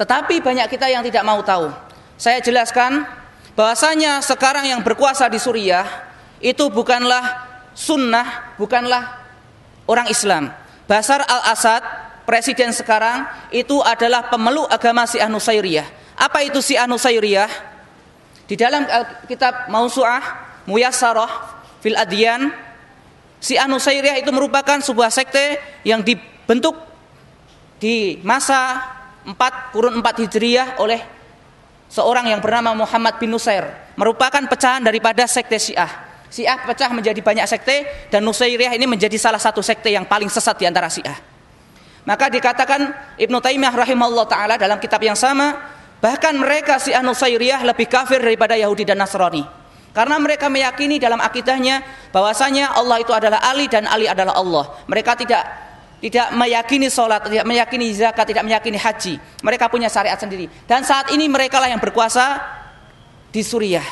[0.00, 1.68] Tetapi banyak kita yang tidak mau tahu.
[2.16, 3.04] Saya jelaskan
[3.52, 5.84] bahwasanya sekarang yang berkuasa di Suriah
[6.40, 7.44] itu bukanlah
[7.76, 9.19] sunnah, bukanlah
[9.90, 10.54] orang Islam.
[10.86, 11.82] Basar al-Assad,
[12.22, 16.14] presiden sekarang, itu adalah pemeluk agama Syiah Nusairiyah.
[16.14, 17.50] Apa itu Syiah Nusairiyah?
[18.46, 18.86] Di dalam
[19.26, 20.22] kitab Mausu'ah,
[20.66, 21.30] Muyassarah,
[21.82, 22.50] Fil Adyan,
[23.42, 26.74] Syiah Nusairiyah itu merupakan sebuah sekte yang dibentuk
[27.80, 28.82] di masa
[29.24, 31.00] 4 kurun 4 Hijriyah oleh
[31.88, 36.09] seorang yang bernama Muhammad bin Nusair merupakan pecahan daripada sekte Syiah.
[36.30, 40.54] Syiah pecah menjadi banyak sekte dan Nusairiyah ini menjadi salah satu sekte yang paling sesat
[40.54, 41.18] di antara Syiah.
[42.06, 42.80] Maka dikatakan
[43.18, 45.58] Ibnu Taimiyah rahimahullah taala dalam kitab yang sama,
[45.98, 49.42] bahkan mereka Syiah Nusairiyah lebih kafir daripada Yahudi dan Nasrani.
[49.90, 51.82] Karena mereka meyakini dalam akidahnya
[52.14, 54.64] bahwasanya Allah itu adalah Ali dan Ali adalah Allah.
[54.86, 55.42] Mereka tidak
[56.00, 59.18] tidak meyakini sholat, tidak meyakini zakat, tidak meyakini haji.
[59.42, 60.48] Mereka punya syariat sendiri.
[60.64, 62.40] Dan saat ini mereka lah yang berkuasa
[63.34, 63.84] di Suriah.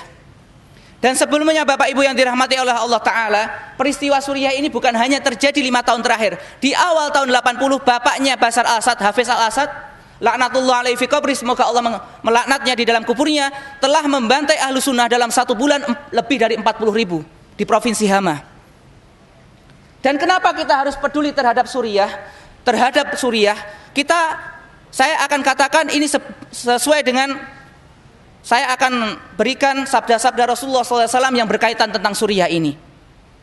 [0.98, 3.42] Dan sebelumnya Bapak Ibu yang dirahmati oleh Allah Ta'ala
[3.78, 6.34] Peristiwa Suriah ini bukan hanya terjadi lima tahun terakhir.
[6.58, 9.70] Di awal tahun 80 bapaknya Basar al-Assad, Hafiz al-Assad
[10.18, 15.54] Laknatullah alaihi kubri Semoga Allah melaknatnya di dalam kuburnya Telah membantai ahlu sunnah dalam satu
[15.54, 17.22] bulan Lebih dari 40 ribu
[17.54, 18.34] Di Provinsi Hama.
[20.02, 22.10] Dan kenapa kita harus peduli terhadap Suriah?
[22.66, 23.58] Terhadap Suriah
[23.94, 24.34] Kita,
[24.90, 26.10] saya akan katakan ini
[26.50, 27.57] sesuai dengan
[28.48, 32.72] saya akan berikan sabda-sabda Rasulullah SAW yang berkaitan tentang Suriah ini.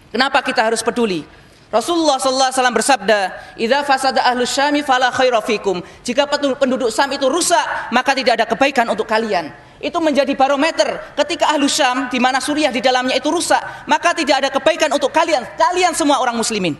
[0.10, 1.22] Kenapa kita harus peduli?
[1.70, 6.26] Rasulullah SAW bersabda, "Idza fasada ahlus syami fala khaira fikum." Jika
[6.58, 9.54] penduduk Sam itu rusak, maka tidak ada kebaikan untuk kalian.
[9.78, 14.42] Itu menjadi barometer ketika ahlus Syam di mana Suriah di dalamnya itu rusak, maka tidak
[14.42, 16.74] ada kebaikan untuk kalian, kalian semua orang muslimin.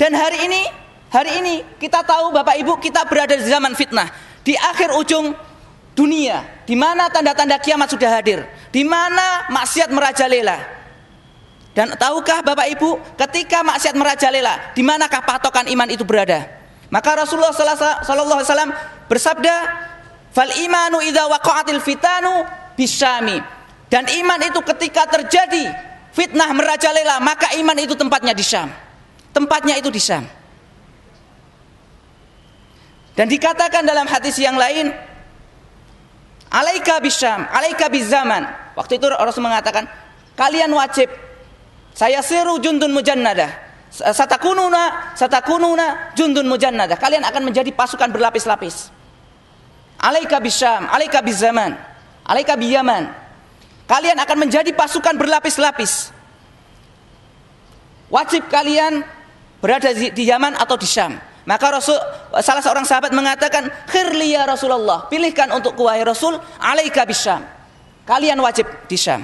[0.00, 0.62] Dan hari ini,
[1.12, 4.08] hari ini kita tahu Bapak Ibu kita berada di zaman fitnah.
[4.46, 5.36] Di akhir ujung
[5.98, 10.78] dunia di mana tanda-tanda kiamat sudah hadir, di mana maksiat merajalela.
[11.74, 16.46] Dan tahukah Bapak Ibu, ketika maksiat merajalela, di manakah patokan iman itu berada?
[16.88, 18.72] Maka Rasulullah sallallahu alaihi wasallam
[19.10, 19.54] bersabda,
[20.30, 22.46] "Fal imanu idza waqa'atil fitanu
[22.78, 23.42] bisyami."
[23.90, 25.70] Dan iman itu ketika terjadi
[26.12, 28.68] fitnah merajalela, maka iman itu tempatnya di Syam.
[29.32, 30.24] Tempatnya itu di Syam.
[33.16, 34.92] Dan dikatakan dalam hadis yang lain,
[36.48, 38.48] Alaika bisyam, alaika bizaman.
[38.72, 39.84] Waktu itu Rasul mengatakan,
[40.32, 41.12] kalian wajib
[41.92, 43.50] saya seru jundun mujannada.
[43.90, 46.94] Satakununa, satakununa jundun mujannada.
[46.94, 48.94] Kalian akan menjadi pasukan berlapis-lapis.
[49.98, 51.74] Alaika bisyam, alaika bizaman,
[52.22, 53.10] alaika biyaman.
[53.88, 56.14] Kalian akan menjadi pasukan berlapis-lapis.
[58.08, 59.04] Wajib kalian
[59.60, 61.18] berada di, Yaman atau di Syam.
[61.48, 61.96] Maka Rasul
[62.44, 67.40] salah seorang sahabat mengatakan, "Khirli ya Rasulullah, pilihkan untuk wahai Rasul, alaika bisyam."
[68.08, 69.20] Kalian wajib di Syam.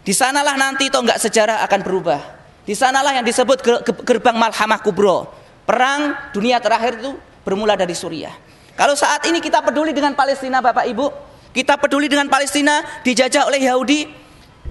[0.00, 2.20] Di sanalah nanti enggak sejarah akan berubah.
[2.64, 3.60] Di sanalah yang disebut
[4.00, 5.28] gerbang Malhamah Kubro.
[5.68, 7.12] Perang dunia terakhir itu
[7.44, 8.32] bermula dari Suriah.
[8.80, 11.06] Kalau saat ini kita peduli dengan Palestina Bapak Ibu,
[11.52, 14.08] kita peduli dengan Palestina dijajah oleh Yahudi,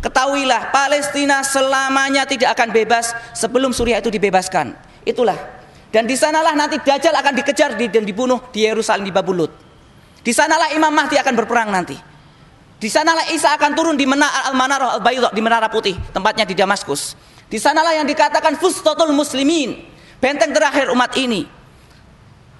[0.02, 4.74] ketahuilah Palestina selamanya tidak akan bebas sebelum Suriah itu dibebaskan.
[5.06, 5.38] Itulah
[5.90, 9.50] dan di sanalah nanti Dajjal akan dikejar dan dibunuh di Yerusalem di Babulut.
[10.22, 11.98] Di sanalah Imam Mahdi akan berperang nanti.
[12.80, 17.18] Di sanalah Isa akan turun di Menara Al-Manarah al di Menara Putih, tempatnya di Damaskus.
[17.50, 19.84] Di sanalah yang dikatakan Fustatul Muslimin,
[20.22, 21.44] benteng terakhir umat ini.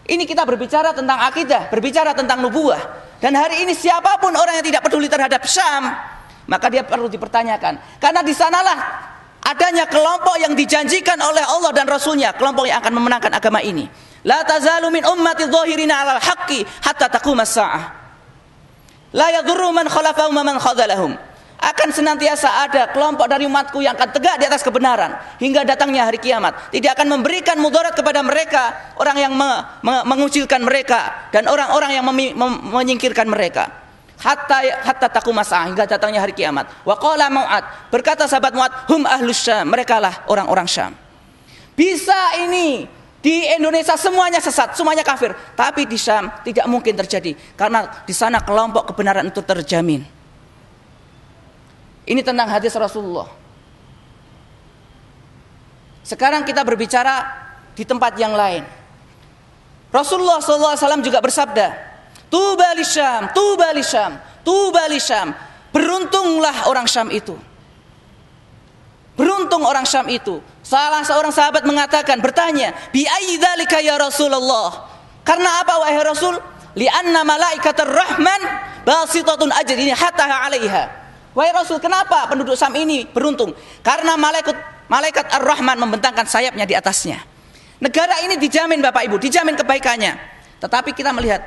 [0.10, 2.82] Ini kita berbicara tentang akidah, berbicara tentang nubuah.
[3.22, 5.94] Dan hari ini siapa pun orang yang tidak peduli terhadap Syam,
[6.50, 8.02] maka dia perlu dipertanyakan.
[8.02, 8.80] Karena di sanalah
[9.46, 13.88] adanya kelompok yang dijanjikan oleh Allah dan Rasulnya kelompok yang akan memenangkan agama ini.
[14.28, 17.84] La tazalu min ummati dhahirina alal haqqi hatta taqum as-sa'ah.
[19.16, 21.18] La yadurru man khalafahum man khadalahum
[21.60, 26.16] akan senantiasa ada kelompok dari umatku yang akan tegak di atas kebenaran hingga datangnya hari
[26.16, 26.72] kiamat.
[26.72, 29.52] Tidak akan memberikan mudarat kepada mereka orang yang me,
[29.84, 32.32] me, mengucilkan mereka dan orang-orang yang mem,
[32.72, 33.89] menyingkirkan mereka
[34.20, 36.68] hatta hatta taku masa hingga datangnya hari kiamat.
[36.84, 40.92] Wa qala Mu'ad, berkata sahabat Mu'ad, hum ahlus Syam, mereka lah orang-orang Syam.
[41.74, 42.84] Bisa ini
[43.24, 48.44] di Indonesia semuanya sesat, semuanya kafir, tapi di Syam tidak mungkin terjadi karena di sana
[48.44, 50.04] kelompok kebenaran itu terjamin.
[52.10, 53.32] Ini tentang hadis Rasulullah.
[56.04, 57.22] Sekarang kita berbicara
[57.78, 58.66] di tempat yang lain.
[59.94, 61.89] Rasulullah SAW juga bersabda,
[62.30, 64.16] Tuba li Syam, tuba li Syam,
[64.46, 65.34] tuba li Syam.
[65.74, 67.34] Beruntunglah orang Syam itu.
[69.18, 70.40] Beruntung orang Syam itu.
[70.62, 74.86] Salah seorang sahabat mengatakan, bertanya, bi dzalika ya Rasulullah?
[75.26, 76.38] Karena apa wahai Rasul?
[76.78, 78.42] Lianna malaikatur rahman
[78.86, 80.84] basitatun ajrini hatta 'alaiha.
[81.34, 83.54] Wahai Rasul, kenapa penduduk Sam ini beruntung?
[83.82, 84.58] Karena malaikat
[84.90, 87.22] malaikat Ar-Rahman membentangkan sayapnya di atasnya.
[87.80, 90.18] Negara ini dijamin Bapak Ibu, dijamin kebaikannya.
[90.60, 91.40] Tetapi kita melihat,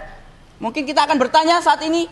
[0.62, 2.06] mungkin kita akan bertanya saat ini,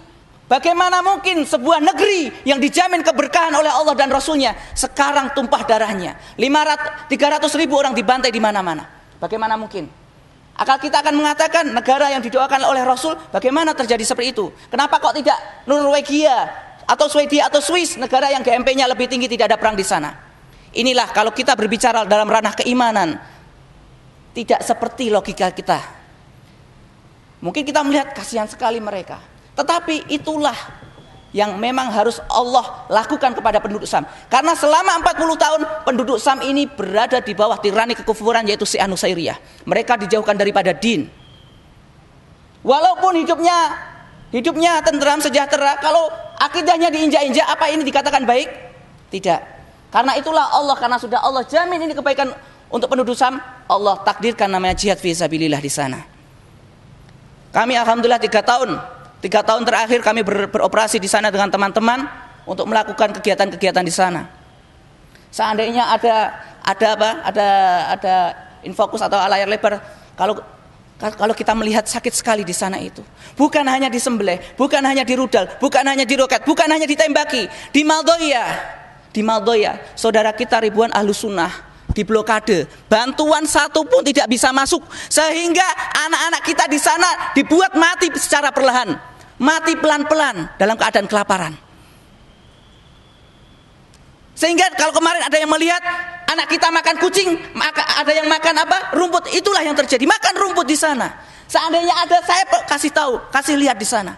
[0.51, 6.19] bagaimana mungkin sebuah negeri yang dijamin keberkahan oleh Allah dan Rasulnya sekarang tumpah darahnya.
[6.35, 8.91] 500, 300 ribu orang dibantai di mana-mana.
[9.23, 9.87] Bagaimana mungkin?
[10.59, 14.53] Akal kita akan mengatakan negara yang didoakan oleh Rasul, bagaimana terjadi seperti itu?
[14.69, 16.53] Kenapa kok tidak Norwegia
[16.85, 20.13] atau Swedia atau Swiss, negara yang GMP-nya lebih tinggi tidak ada perang di sana?
[20.77, 23.17] Inilah kalau kita berbicara dalam ranah keimanan,
[24.37, 26.00] tidak seperti logika kita.
[27.41, 29.21] Mungkin kita melihat kasihan sekali mereka.
[29.57, 30.57] Tetapi itulah
[31.31, 34.03] yang memang harus Allah lakukan kepada penduduk Sam.
[34.27, 39.65] Karena selama 40 tahun penduduk Sam ini berada di bawah tirani kekufuran yaitu si Anusairiyah.
[39.65, 41.07] Mereka dijauhkan daripada din.
[42.61, 43.57] Walaupun hidupnya
[44.35, 48.49] hidupnya tentram sejahtera, kalau akidahnya diinjak-injak, apa ini dikatakan baik?
[49.09, 49.41] Tidak.
[49.91, 52.31] Karena itulah Allah karena sudah Allah jamin ini kebaikan
[52.71, 53.39] untuk penduduk Sam,
[53.71, 56.10] Allah takdirkan namanya jihad fisabilillah di sana.
[57.51, 58.79] Kami alhamdulillah tiga tahun,
[59.19, 62.07] tiga tahun terakhir kami ber, beroperasi di sana dengan teman-teman
[62.47, 64.31] untuk melakukan kegiatan-kegiatan di sana.
[65.35, 66.31] Seandainya ada
[66.63, 67.11] ada apa?
[67.27, 67.49] Ada
[67.99, 68.15] ada
[68.63, 69.83] infokus atau layar lebar
[70.15, 70.39] kalau
[71.01, 73.01] kalau kita melihat sakit sekali di sana itu.
[73.35, 77.49] Bukan hanya disembelih, bukan hanya dirudal, bukan hanya diroket, bukan hanya ditembaki.
[77.73, 78.45] Di Maldoya,
[79.11, 82.67] di Maldoya, saudara kita ribuan ahlu sunnah diblokade.
[82.87, 85.65] Bantuan satu pun tidak bisa masuk sehingga
[86.07, 88.95] anak-anak kita di sana dibuat mati secara perlahan,
[89.39, 91.55] mati pelan-pelan dalam keadaan kelaparan.
[94.41, 95.85] Sehingga kalau kemarin ada yang melihat
[96.25, 98.97] anak kita makan kucing, maka ada yang makan apa?
[98.97, 99.29] Rumput.
[99.37, 100.09] Itulah yang terjadi.
[100.09, 101.13] Makan rumput di sana.
[101.45, 104.17] Seandainya ada saya kasih tahu, kasih lihat di sana.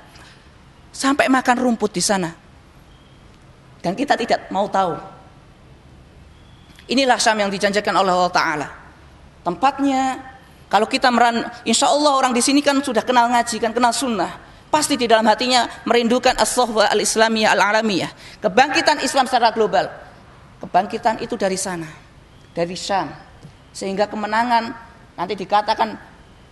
[0.94, 2.30] Sampai makan rumput di sana.
[3.82, 4.94] Dan kita tidak mau tahu
[6.92, 8.68] Inilah Syam yang dijanjikan oleh Allah Ta'ala.
[9.40, 10.20] Tempatnya,
[10.68, 14.36] kalau kita meran, insya Allah orang di sini kan sudah kenal ngaji, kan kenal sunnah.
[14.68, 18.40] Pasti di dalam hatinya merindukan as-sohwa al-islamiyah al-alamiyah.
[18.44, 19.88] Kebangkitan Islam secara global.
[20.60, 21.88] Kebangkitan itu dari sana.
[22.52, 23.08] Dari Syam.
[23.72, 24.72] Sehingga kemenangan
[25.16, 25.96] nanti dikatakan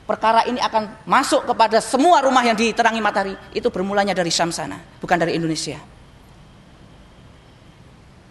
[0.08, 3.36] perkara ini akan masuk kepada semua rumah yang diterangi matahari.
[3.52, 5.99] Itu bermulanya dari Syam sana, bukan dari Indonesia.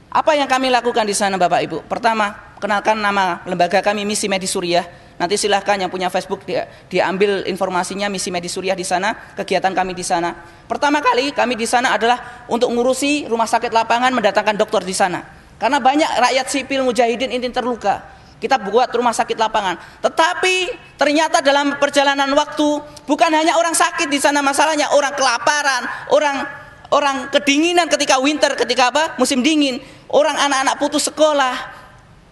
[0.10, 1.77] Apa yang kami lakukan di sana Bapak Ibu?
[1.86, 4.81] Pertama, kenalkan nama lembaga kami Misi Medis Suriah.
[5.22, 9.94] Nanti silahkan yang punya Facebook dia, diambil informasinya Misi Medis Suriah di sana, kegiatan kami
[9.94, 10.34] di sana.
[10.65, 15.22] Pertama kali kami di sana adalah untuk ngurusi rumah sakit lapangan mendatangkan dokter di sana.
[15.61, 18.02] Karena banyak rakyat sipil mujahidin ini terluka.
[18.40, 20.02] Kita buat rumah sakit lapangan.
[20.02, 20.56] Tetapi
[20.98, 25.84] ternyata dalam perjalanan waktu bukan hanya orang sakit di sana masalahnya, orang kelaparan,
[26.15, 26.48] orang
[26.95, 29.03] orang kedinginan ketika winter, ketika apa?
[29.19, 31.56] musim dingin orang anak-anak putus sekolah.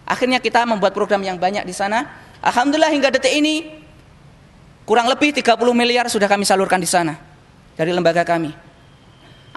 [0.08, 2.04] Akhirnya kita membuat program yang banyak di sana.
[2.40, 3.82] Alhamdulillah hingga detik ini
[4.88, 7.18] kurang lebih 30 miliar sudah kami salurkan di sana
[7.76, 8.68] dari lembaga kami.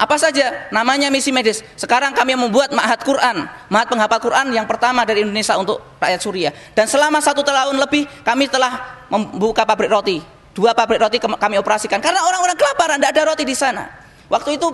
[0.01, 1.61] Apa saja namanya misi medis.
[1.77, 6.53] Sekarang kami membuat Mahat Quran, Mahat penghafal Quran yang pertama dari Indonesia untuk rakyat Suriah.
[6.73, 10.17] Dan selama satu tahun lebih kami telah membuka pabrik roti.
[10.51, 13.87] Dua pabrik roti kami operasikan karena orang-orang kelaparan, tidak ada roti di sana.
[14.31, 14.67] Waktu itu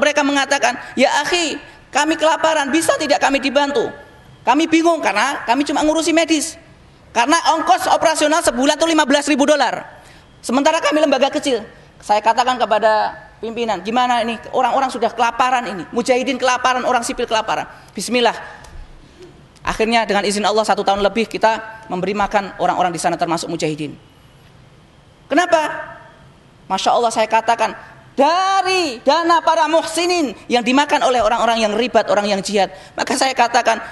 [0.00, 1.60] mereka mengatakan, ya akhi,
[1.94, 3.86] kami kelaparan, bisa tidak kami dibantu?
[4.42, 6.58] Kami bingung karena kami cuma ngurusi medis.
[7.14, 10.02] Karena ongkos operasional sebulan itu 15 ribu dolar.
[10.42, 11.62] Sementara kami lembaga kecil.
[12.02, 15.86] Saya katakan kepada pimpinan, gimana ini orang-orang sudah kelaparan ini.
[15.94, 17.70] Mujahidin kelaparan, orang sipil kelaparan.
[17.94, 18.34] Bismillah.
[19.64, 23.96] Akhirnya dengan izin Allah satu tahun lebih kita memberi makan orang-orang di sana termasuk mujahidin.
[25.30, 25.94] Kenapa?
[26.68, 27.72] Masya Allah saya katakan
[28.14, 32.70] dari dana para muhsinin yang dimakan oleh orang-orang yang ribat, orang yang jihad.
[32.94, 33.82] Maka saya katakan,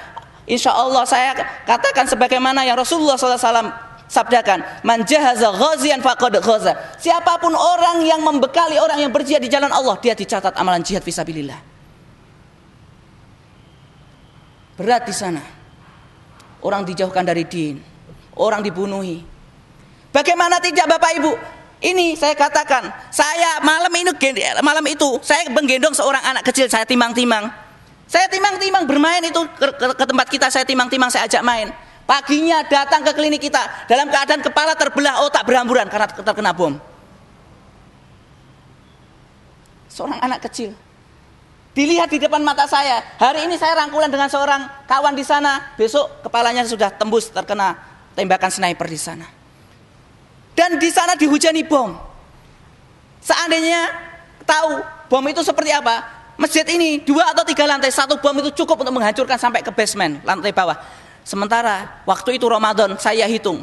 [0.47, 1.35] insya Allah saya
[1.67, 3.75] katakan sebagaimana yang Rasulullah SAW
[4.07, 6.79] sabdakan, man jahaza ghazian faqad ghaza.
[7.03, 11.03] Siapa pun orang yang membekali orang yang berjihad di jalan Allah, dia dicatat amalan jihad
[11.03, 11.59] fisabilillah.
[14.79, 15.43] Berat di sana.
[16.63, 17.83] Orang dijauhkan dari din,
[18.39, 19.19] orang dibunuhi.
[20.15, 21.33] Bagaimana tidak Bapak Ibu?
[21.83, 24.15] Ini saya katakan, saya malam ini
[24.63, 27.51] malam itu saya menggendong seorang anak kecil saya timang-timang.
[28.07, 31.75] Saya timang-timang bermain itu ke, ke, ke tempat kita saya timang-timang saya ajak main.
[32.07, 36.79] Paginya datang ke klinik kita dalam keadaan kepala terbelah otak berhamburan karena terkena bom.
[39.91, 40.79] Seorang anak kecil.
[41.75, 43.03] Dilihat di depan mata saya.
[43.19, 45.75] Hari ini saya rangkulan dengan seorang kawan di sana.
[45.75, 47.75] Besok kepalanya sudah tembus terkena
[48.15, 49.42] tembakan sniper di sana.
[50.53, 51.97] Dan di sana dihujani bom.
[53.23, 53.89] Seandainya
[54.45, 58.83] tahu bom itu seperti apa, Masjid ini dua atau tiga lantai, satu bom itu cukup
[58.83, 60.75] untuk menghancurkan sampai ke basement, lantai bawah.
[61.23, 63.63] Sementara waktu itu Ramadan saya hitung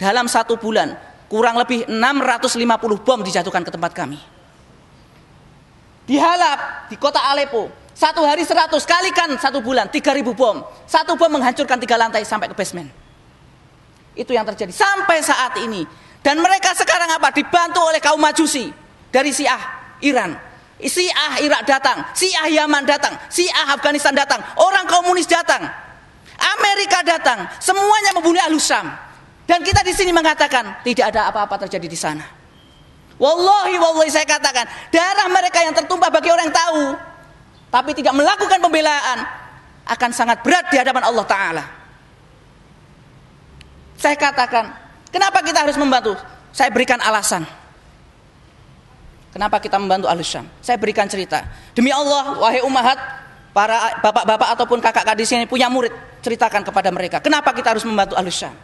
[0.00, 0.98] dalam satu bulan
[1.30, 4.18] kurang lebih 650 bom dijatuhkan ke tempat kami.
[6.08, 10.64] Di Halab, di kota Aleppo, satu hari 100 kalikan satu bulan 3000 bom.
[10.88, 12.88] Satu bom menghancurkan tiga lantai sampai ke basement.
[14.16, 15.84] Itu yang terjadi sampai saat ini.
[16.22, 17.30] Dan mereka sekarang apa?
[17.32, 18.68] Dibantu oleh kaum Majusi
[19.08, 19.60] dari Syiah
[20.02, 20.34] Iran.
[20.78, 25.58] Syiah Irak datang, Syiah Yaman datang, Syiah Afghanistan datang, orang komunis datang,
[26.38, 28.86] Amerika datang, semuanya membunuh Alusam.
[29.42, 32.22] Dan kita di sini mengatakan tidak ada apa-apa terjadi di sana.
[33.18, 36.82] Wallahi, wallahi saya katakan, darah mereka yang tertumpah bagi orang yang tahu,
[37.74, 39.18] tapi tidak melakukan pembelaan,
[39.82, 41.64] akan sangat berat di hadapan Allah Ta'ala.
[43.98, 44.70] Saya katakan,
[45.08, 46.16] kenapa kita harus membantu?
[46.52, 47.44] Saya berikan alasan.
[49.28, 50.48] Kenapa kita membantu Ahlus Syam?
[50.64, 51.44] Saya berikan cerita.
[51.76, 52.96] Demi Allah, wahai umahat,
[53.52, 55.92] para bapak-bapak ataupun kakak-kakak di sini punya murid,
[56.24, 57.20] ceritakan kepada mereka.
[57.20, 58.56] Kenapa kita harus membantu Ahlus Syam?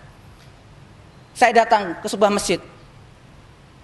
[1.36, 2.58] Saya datang ke sebuah masjid.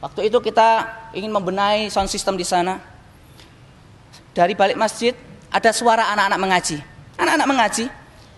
[0.01, 2.81] Waktu itu kita ingin membenahi sound system di sana.
[4.33, 5.13] Dari balik masjid
[5.53, 6.79] ada suara anak-anak mengaji.
[7.21, 7.85] Anak-anak mengaji.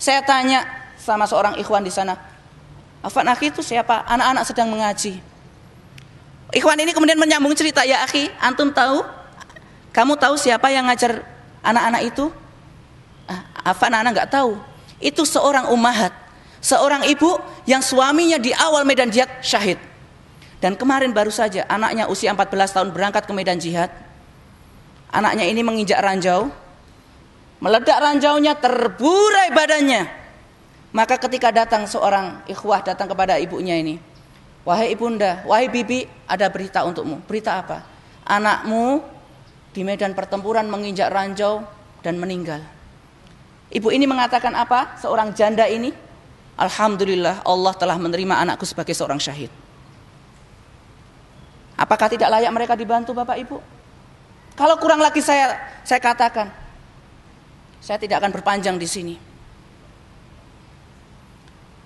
[0.03, 0.67] Saya tanya
[0.99, 2.19] sama seorang ikhwan di sana,
[3.03, 4.07] Afan Akhi itu siapa?
[4.07, 5.19] Anak-anak sedang mengaji.
[6.55, 9.03] Ikhwan ini kemudian menyambung cerita, ya akhi, antum tahu?
[9.91, 11.25] Kamu tahu siapa yang ngajar
[11.65, 12.29] anak-anak itu?
[13.27, 14.53] Ah, apa anak-anak nggak tahu?
[15.03, 16.13] Itu seorang umahat,
[16.63, 19.81] seorang ibu yang suaminya di awal medan jihad syahid.
[20.63, 23.91] Dan kemarin baru saja anaknya usia 14 tahun berangkat ke medan jihad.
[25.11, 26.53] Anaknya ini menginjak ranjau.
[27.59, 30.22] Meledak ranjaunya terburai badannya.
[30.93, 33.97] Maka ketika datang seorang ikhwah datang kepada ibunya ini,
[34.63, 37.19] Wahai ibunda, wahai bibi, ada berita untukmu.
[37.27, 37.83] Berita apa?
[38.23, 39.03] Anakmu
[39.75, 41.67] di medan pertempuran menginjak ranjau
[41.99, 42.63] dan meninggal.
[43.75, 44.95] Ibu ini mengatakan apa?
[45.03, 45.91] Seorang janda ini,
[46.55, 49.51] Alhamdulillah Allah telah menerima anakku sebagai seorang syahid.
[51.75, 53.59] Apakah tidak layak mereka dibantu Bapak Ibu?
[54.55, 56.53] Kalau kurang lagi saya saya katakan,
[57.83, 59.32] saya tidak akan berpanjang di sini.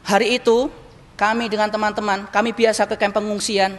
[0.07, 0.70] Hari itu
[1.19, 3.74] kami dengan teman-teman, kami biasa ke kamp pengungsian.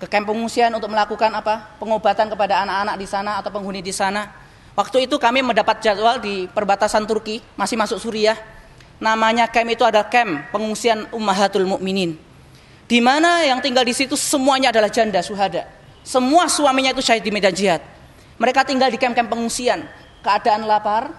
[0.00, 1.76] Ke kamp pengungsian untuk melakukan apa?
[1.76, 4.32] Pengobatan kepada anak-anak di sana atau penghuni di sana.
[4.72, 8.40] Waktu itu kami mendapat jadwal di perbatasan Turki, masih masuk Suriah.
[8.96, 12.16] Namanya camp itu ada camp pengungsian Ummahatul Mukminin.
[12.88, 15.68] Di mana yang tinggal di situ semuanya adalah janda suhada.
[16.08, 17.84] Semua suaminya itu syahid di medan jihad.
[18.40, 19.84] Mereka tinggal di camp-camp pengungsian.
[20.24, 21.12] Keadaan lapar.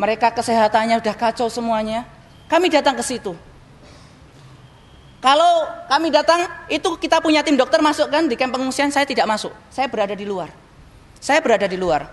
[0.00, 2.08] Mereka kesehatannya sudah kacau semuanya
[2.50, 3.32] kami datang ke situ.
[5.20, 9.28] Kalau kami datang, itu kita punya tim dokter masuk kan di kamp pengungsian, saya tidak
[9.28, 9.52] masuk.
[9.68, 10.48] Saya berada di luar.
[11.20, 12.08] Saya berada di luar.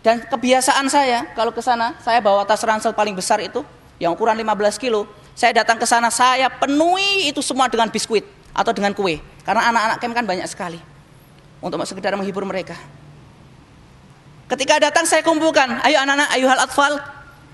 [0.00, 3.62] Dan kebiasaan saya, kalau ke sana, saya bawa tas ransel paling besar itu,
[4.00, 5.04] yang ukuran 15 kilo.
[5.36, 8.24] Saya datang ke sana, saya penuhi itu semua dengan biskuit
[8.56, 9.20] atau dengan kue.
[9.44, 10.80] Karena anak-anak camp kan banyak sekali.
[11.62, 12.74] Untuk sekedar menghibur mereka.
[14.48, 16.92] Ketika datang saya kumpulkan, ayo anak-anak, ayo hal atfal,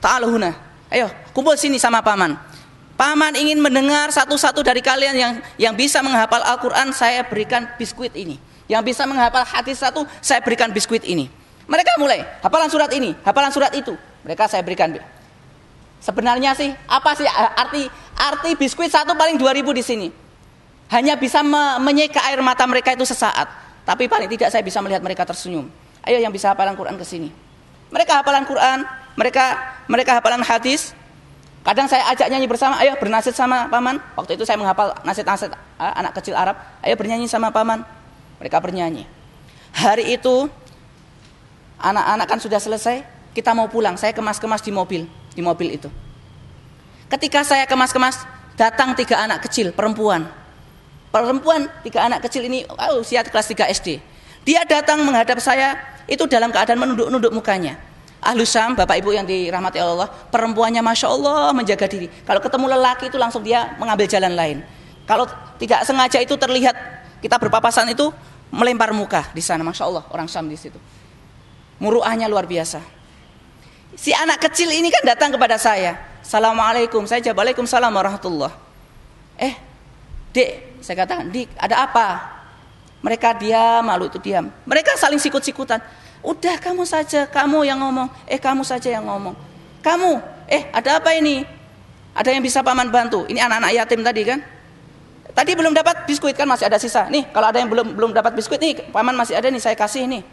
[0.01, 0.68] ta'aluhuna.
[0.89, 2.37] Ayo, kumpul sini sama paman.
[2.99, 8.41] Paman ingin mendengar satu-satu dari kalian yang yang bisa menghafal Al-Quran, saya berikan biskuit ini.
[8.67, 11.31] Yang bisa menghafal hadis satu, saya berikan biskuit ini.
[11.69, 13.95] Mereka mulai, hafalan surat ini, hafalan surat itu.
[14.25, 14.97] Mereka saya berikan.
[16.01, 17.87] Sebenarnya sih, apa sih arti
[18.17, 20.09] arti biskuit satu paling 2000 di sini?
[20.89, 23.47] Hanya bisa me menyeka air mata mereka itu sesaat.
[23.85, 25.69] Tapi paling tidak saya bisa melihat mereka tersenyum.
[26.03, 27.29] Ayo yang bisa hafalan Quran ke sini.
[27.93, 28.85] Mereka hafalan Quran,
[29.19, 30.95] mereka mereka hafalan hadis.
[31.67, 33.99] Kadang saya ajak nyanyi bersama, ayo bernasib sama paman.
[34.15, 36.55] Waktu itu saya menghafal nasihat-nasihat eh, anak kecil Arab,
[36.87, 37.83] ayo bernyanyi sama paman.
[38.39, 39.05] Mereka bernyanyi.
[39.75, 40.47] Hari itu
[41.83, 43.03] anak-anak kan sudah selesai,
[43.35, 43.99] kita mau pulang.
[43.99, 45.05] Saya kemas-kemas di mobil,
[45.35, 45.91] di mobil itu.
[47.11, 48.25] Ketika saya kemas-kemas,
[48.55, 50.31] datang tiga anak kecil perempuan.
[51.11, 53.89] Perempuan tiga anak kecil ini oh, usia kelas 3 SD.
[54.47, 55.77] Dia datang menghadap saya
[56.09, 57.88] itu dalam keadaan menunduk-nunduk mukanya.
[58.19, 62.11] Ahlu Syam, Bapak Ibu yang dirahmati Allah, perempuannya Masya Allah menjaga diri.
[62.27, 64.59] Kalau ketemu lelaki itu langsung dia mengambil jalan lain.
[65.07, 65.25] Kalau
[65.57, 66.75] tidak sengaja itu terlihat
[67.23, 68.11] kita berpapasan itu
[68.51, 70.77] melempar muka di sana, Masya Allah orang Syam di situ.
[71.79, 72.83] Muruahnya luar biasa.
[73.95, 75.95] Si anak kecil ini kan datang kepada saya.
[76.23, 78.53] Assalamualaikum, saya jawab Waalaikumsalam warahmatullah.
[79.39, 79.55] Eh,
[80.35, 82.07] dek, saya katakan, dik, ada apa?
[82.99, 84.51] Mereka diam, malu itu diam.
[84.67, 85.79] Mereka saling sikut-sikutan.
[86.23, 88.11] Udah kamu saja, kamu yang ngomong.
[88.27, 89.35] Eh kamu saja yang ngomong.
[89.83, 90.19] Kamu,
[90.51, 91.47] eh ada apa ini?
[92.15, 93.25] Ada yang bisa paman bantu?
[93.31, 94.41] Ini anak-anak yatim tadi kan?
[95.31, 97.07] Tadi belum dapat biskuit kan masih ada sisa.
[97.07, 100.03] Nih kalau ada yang belum belum dapat biskuit nih paman masih ada nih saya kasih
[100.11, 100.27] nih.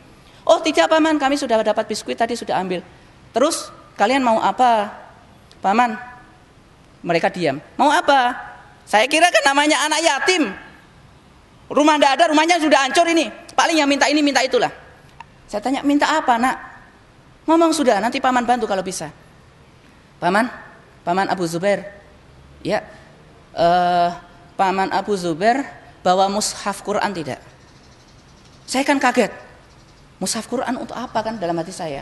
[0.45, 2.81] Oh tidak paman, kami sudah dapat biskuit tadi sudah ambil.
[3.33, 4.93] Terus kalian mau apa?
[5.61, 5.97] Paman,
[7.05, 7.61] mereka diam.
[7.77, 8.33] Mau apa?
[8.85, 10.53] Saya kira kan namanya anak yatim.
[11.65, 13.29] Rumah tidak ada, rumahnya sudah hancur ini.
[13.57, 14.69] Paling yang minta ini, minta itulah.
[15.45, 16.55] Saya tanya, minta apa nak?
[17.45, 19.13] Ngomong sudah, nanti paman bantu kalau bisa.
[20.17, 20.49] Paman,
[21.05, 21.85] paman Abu Zubair.
[22.65, 22.81] Ya,
[23.53, 24.09] uh,
[24.57, 25.61] paman Abu Zubair
[26.01, 27.37] bawa mushaf Quran tidak?
[28.65, 29.29] Saya kan kaget.
[30.17, 32.01] Mushaf Quran untuk apa kan dalam hati saya?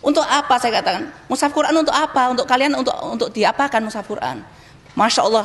[0.00, 1.12] Untuk apa saya katakan?
[1.28, 2.32] Mushaf Quran untuk apa?
[2.32, 4.40] Untuk kalian untuk untuk diapakan mushaf Quran?
[4.96, 5.44] Masya Allah,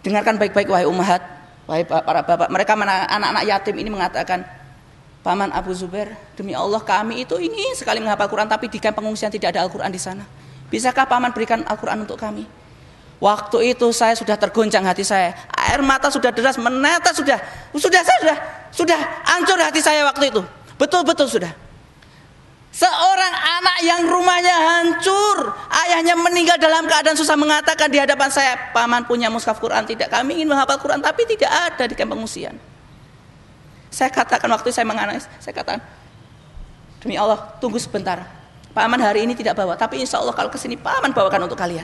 [0.00, 1.20] dengarkan baik-baik wahai umat,
[1.68, 2.48] wahai para bapak.
[2.48, 4.40] Mereka anak-anak yatim ini mengatakan,
[5.20, 9.28] Paman Abu Zubair, demi Allah kami itu ingin sekali menghafal Quran tapi di kamp pengungsian
[9.28, 10.24] tidak ada Al-Quran di sana.
[10.72, 12.48] Bisakah paman berikan Al-Quran untuk kami?
[13.20, 15.36] Waktu itu saya sudah tergoncang hati saya.
[15.52, 17.36] Air mata sudah deras menetes sudah.
[17.76, 18.36] Sudah saya sudah
[18.72, 20.40] sudah hancur hati saya waktu itu.
[20.80, 21.52] Betul-betul sudah.
[22.72, 29.04] Seorang anak yang rumahnya hancur, ayahnya meninggal dalam keadaan susah mengatakan di hadapan saya, paman
[29.04, 30.08] punya mushaf Quran tidak?
[30.08, 32.69] Kami ingin menghafal Quran tapi tidak ada di kamp pengungsian.
[33.90, 35.82] Saya katakan waktu saya menangis, saya katakan,
[37.02, 38.22] demi Allah, tunggu sebentar.
[38.70, 41.82] Paman hari ini tidak bawa, tapi insya Allah kalau ke sini paman bawakan untuk kalian.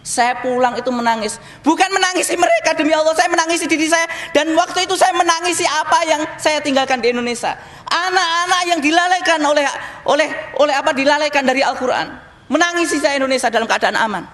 [0.00, 1.38] Saya pulang itu menangis.
[1.62, 5.98] Bukan menangisi mereka demi Allah, saya menangisi diri saya dan waktu itu saya menangisi apa
[6.08, 7.54] yang saya tinggalkan di Indonesia.
[7.86, 9.64] Anak-anak yang dilalaikan oleh
[10.08, 12.10] oleh oleh apa dilalaikan dari Al-Qur'an.
[12.50, 14.24] Menangisi saya Indonesia dalam keadaan aman.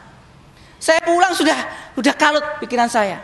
[0.80, 1.59] Saya pulang sudah
[1.93, 3.20] sudah kalut pikiran saya.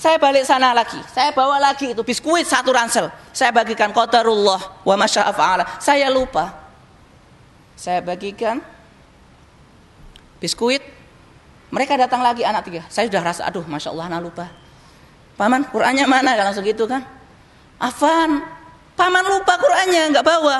[0.00, 3.12] Saya balik sana lagi, saya bawa lagi itu biskuit satu ransel.
[3.36, 5.76] Saya bagikan qadarullah wa masya'afa'ala.
[5.76, 6.56] Saya lupa.
[7.76, 8.64] Saya bagikan
[10.40, 10.80] biskuit
[11.68, 12.82] mereka datang lagi anak tiga.
[12.88, 14.48] Saya sudah rasa, aduh, masya Allah, lupa.
[15.36, 16.32] Paman, Qurannya mana?
[16.32, 17.04] Langsung gitu kan?
[17.76, 18.40] Afan,
[18.96, 20.58] paman lupa Qurannya, nggak bawa.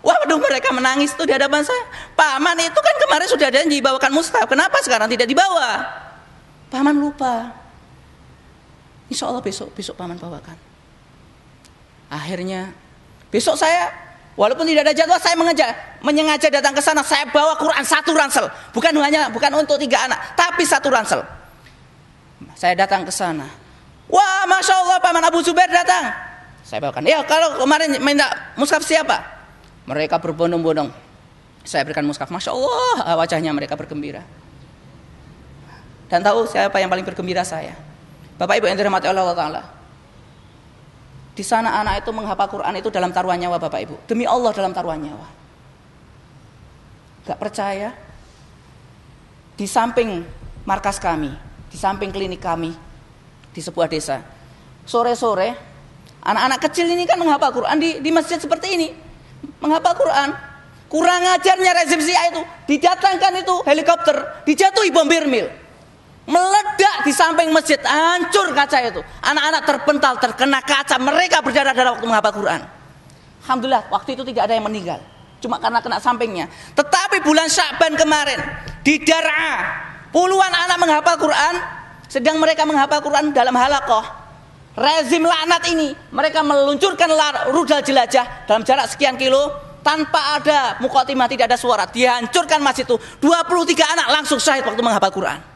[0.00, 1.84] Waduh, mereka menangis tuh di hadapan saya.
[2.16, 4.48] Paman itu kan kemarin sudah janji bawakan mushaf.
[4.48, 5.84] Kenapa sekarang tidak dibawa?
[6.72, 7.59] Paman lupa.
[9.10, 10.56] Insya Allah besok besok paman bawakan.
[12.10, 12.70] Akhirnya
[13.28, 15.68] besok saya Walaupun tidak ada jadwal, saya mengejar,
[16.00, 17.04] menyengaja datang ke sana.
[17.04, 21.20] Saya bawa Quran satu ransel, bukan hanya bukan untuk tiga anak, tapi satu ransel.
[22.56, 23.44] Saya datang ke sana.
[24.08, 26.08] Wah, masya Allah, paman Abu Zubair datang.
[26.64, 27.04] Saya bawakan.
[27.04, 29.20] Ya, kalau kemarin minta muskaf siapa?
[29.84, 30.88] Mereka berbondong-bondong.
[31.66, 32.32] Saya berikan muskaf.
[32.32, 34.24] Masya Allah, wajahnya mereka bergembira.
[36.08, 37.76] Dan tahu siapa yang paling bergembira saya?
[38.40, 39.62] Bapak Ibu yang dirahmati Allah Taala.
[41.36, 44.08] Di sana anak itu menghafal Quran itu dalam taruhan nyawa Bapak Ibu.
[44.08, 45.28] Demi Allah dalam taruhan nyawa.
[47.28, 47.92] Gak percaya?
[49.60, 50.24] Di samping
[50.64, 51.28] markas kami,
[51.68, 52.72] di samping klinik kami,
[53.52, 54.24] di sebuah desa.
[54.88, 55.52] Sore-sore,
[56.24, 58.88] anak-anak kecil ini kan menghafal Quran di, di masjid seperti ini.
[59.60, 60.32] Menghafal Quran.
[60.88, 62.42] Kurang ajarnya rezim itu.
[62.72, 64.16] Didatangkan itu helikopter,
[64.48, 65.59] dijatuhi bom birmil
[66.30, 69.02] meledak di samping masjid, hancur kaca itu.
[69.20, 72.60] Anak-anak terpental, terkena kaca, mereka berdarah-darah waktu menghafal Quran.
[73.42, 75.02] Alhamdulillah, waktu itu tidak ada yang meninggal.
[75.42, 76.46] Cuma karena kena sampingnya.
[76.78, 78.38] Tetapi bulan Syakban kemarin,
[78.86, 79.56] di Dar'a,
[80.14, 81.54] puluhan anak menghafal Quran,
[82.06, 84.06] sedang mereka menghafal Quran dalam halakoh.
[84.78, 87.10] Rezim laknat ini, mereka meluncurkan
[87.50, 89.50] rudal jelajah dalam jarak sekian kilo,
[89.82, 91.90] tanpa ada mukotimah, tidak ada suara.
[91.90, 92.94] Dihancurkan masjid itu.
[93.18, 95.49] 23 anak langsung syahid waktu menghafal Quran.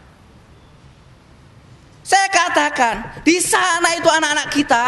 [2.04, 4.84] Saya katakan, di sana itu anak-anak kita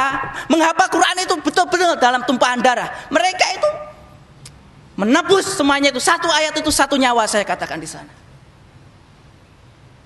[0.53, 2.93] menghafal Quran itu betul-betul dalam tumpahan darah.
[3.09, 3.71] Mereka itu
[5.01, 8.13] menebus semuanya itu satu ayat itu satu nyawa saya katakan di sana.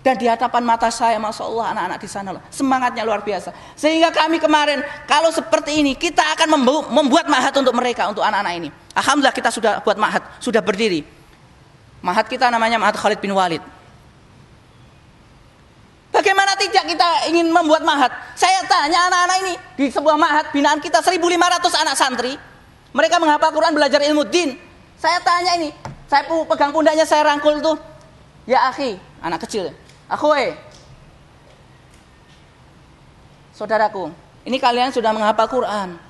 [0.00, 3.52] Dan di hadapan mata saya, masya Allah anak-anak di sana loh, semangatnya luar biasa.
[3.76, 8.68] Sehingga kami kemarin kalau seperti ini kita akan membuat mahat untuk mereka, untuk anak-anak ini.
[8.96, 11.04] Alhamdulillah kita sudah buat mahat, sudah berdiri.
[12.00, 13.60] Mahat kita namanya Mahat Khalid bin Walid.
[16.10, 18.10] Bagaimana tidak kita ingin membuat mahat?
[18.34, 21.22] Saya tanya anak-anak ini di sebuah mahat binaan kita 1.500
[21.86, 22.34] anak santri.
[22.90, 24.58] Mereka menghafal Quran belajar ilmu din.
[24.98, 25.70] Saya tanya ini,
[26.10, 27.78] saya pegang pundaknya saya rangkul tuh.
[28.44, 29.70] Ya akhi, anak kecil.
[30.10, 30.58] Aku eh.
[33.54, 34.10] Saudaraku,
[34.42, 36.09] ini kalian sudah menghafal Quran.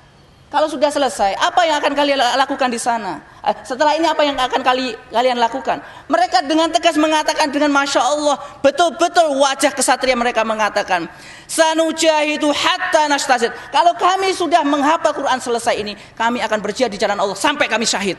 [0.51, 3.23] Kalau sudah selesai, apa yang akan kalian lakukan di sana?
[3.47, 5.79] Eh, setelah ini apa yang akan kali, kalian lakukan?
[6.11, 11.07] Mereka dengan tegas mengatakan dengan masya Allah, betul-betul wajah kesatria mereka mengatakan,
[11.47, 13.55] sanujahidu hatta nastazid.
[13.71, 17.87] Kalau kami sudah menghafal Quran selesai ini, kami akan berjihad di jalan Allah sampai kami
[17.87, 18.19] syahid.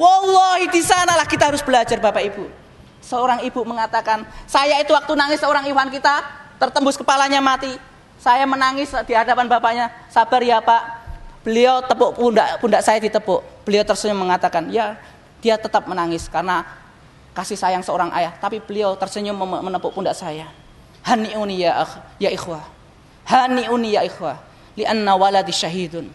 [0.00, 2.44] Wallahi di sanalah kita harus belajar Bapak Ibu.
[3.04, 6.24] Seorang ibu mengatakan, saya itu waktu nangis seorang iwan kita
[6.56, 7.95] tertembus kepalanya mati.
[8.26, 10.82] Saya menangis di hadapan bapaknya, sabar ya pak.
[11.46, 13.38] Beliau tepuk pundak pundak saya ditepuk.
[13.62, 14.98] Beliau tersenyum mengatakan, "Ya,
[15.38, 16.66] dia tetap menangis karena
[17.38, 20.50] kasih sayang seorang ayah, tapi beliau tersenyum menepuk pundak saya.
[21.06, 21.86] Hani'uni ya
[22.18, 22.66] ya ikhwah.
[23.30, 24.42] Hani'uni ya ikhwah,
[24.74, 26.10] li'anna waladi syahidun."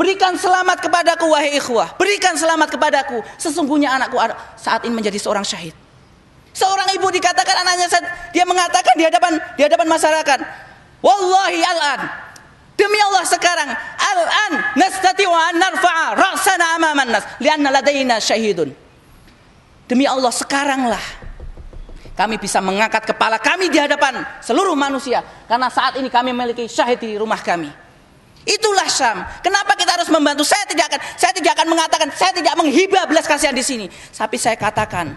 [0.00, 3.20] Berikan selamat kepadaku wahai ikhwah, berikan selamat kepadaku.
[3.36, 4.16] Sesungguhnya anakku
[4.56, 5.76] saat ini menjadi seorang syahid.
[6.56, 8.00] Seorang ibu dikatakan anaknya
[8.32, 10.38] dia mengatakan di hadapan di hadapan masyarakat,
[11.06, 12.00] "Wallahi al-an,
[12.76, 18.68] Demi Allah sekarang al-an nastati'u an narfa'a ra'sana amaman nas lianna ladaina syahidun.
[19.88, 21.00] Demi Allah sekaranglah
[22.12, 27.00] kami bisa mengangkat kepala kami di hadapan seluruh manusia karena saat ini kami memiliki syahid
[27.00, 27.72] di rumah kami.
[28.46, 29.26] Itulah Syam.
[29.42, 30.46] Kenapa kita harus membantu?
[30.46, 33.88] Saya tidak akan saya tidak akan mengatakan saya tidak menghibah belas kasihan di sini.
[33.88, 35.16] Tapi saya katakan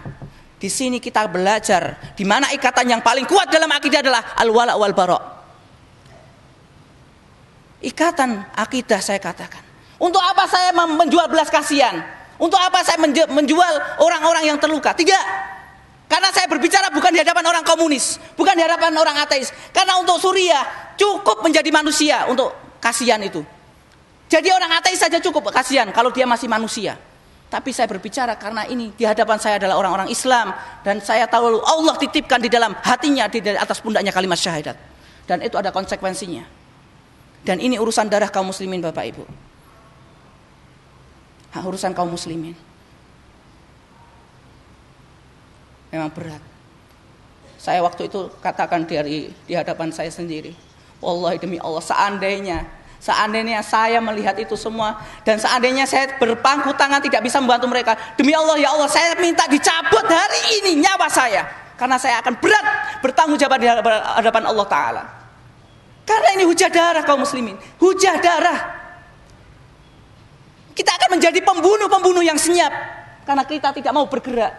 [0.56, 4.96] di sini kita belajar di mana ikatan yang paling kuat dalam akidah adalah al-wala wal
[4.96, 5.39] bara'.
[7.80, 9.64] Ikatan akidah saya katakan.
[10.00, 12.00] Untuk apa saya menjual belas kasihan?
[12.40, 12.96] Untuk apa saya
[13.28, 14.96] menjual orang-orang yang terluka?
[14.96, 15.24] Tidak.
[16.08, 19.52] Karena saya berbicara bukan di hadapan orang komunis, bukan di hadapan orang ateis.
[19.70, 22.50] Karena untuk Suriah cukup menjadi manusia untuk
[22.82, 23.44] kasihan itu.
[24.26, 26.98] Jadi orang ateis saja cukup kasihan kalau dia masih manusia.
[27.50, 30.54] Tapi saya berbicara karena ini di hadapan saya adalah orang-orang Islam
[30.86, 34.78] dan saya tahu Allah titipkan di dalam hatinya di atas pundaknya kalimat syahadat.
[35.26, 36.59] Dan itu ada konsekuensinya.
[37.40, 39.24] Dan ini urusan darah kaum muslimin Bapak Ibu.
[41.50, 42.54] Hak urusan kaum muslimin.
[45.90, 46.42] Memang berat.
[47.60, 50.54] Saya waktu itu katakan dari di hadapan saya sendiri.
[51.00, 57.24] Wallahi demi Allah seandainya Seandainya saya melihat itu semua dan seandainya saya berpangku tangan tidak
[57.24, 61.48] bisa membantu mereka, demi Allah ya Allah saya minta dicabut hari ini nyawa saya
[61.80, 62.66] karena saya akan berat
[63.00, 65.19] bertanggung jawab di hadapan Allah taala.
[66.10, 67.54] Karena ini hujah darah kaum muslimin.
[67.78, 68.58] Hujah darah.
[70.74, 72.74] Kita akan menjadi pembunuh-pembunuh yang senyap.
[73.22, 74.50] Karena kita tidak mau bergerak.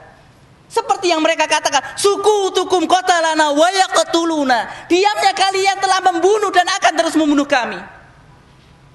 [0.71, 4.87] Seperti yang mereka katakan, suku tukum kota lana wayakatuluna.
[4.87, 7.75] Diamnya kalian telah membunuh dan akan terus membunuh kami.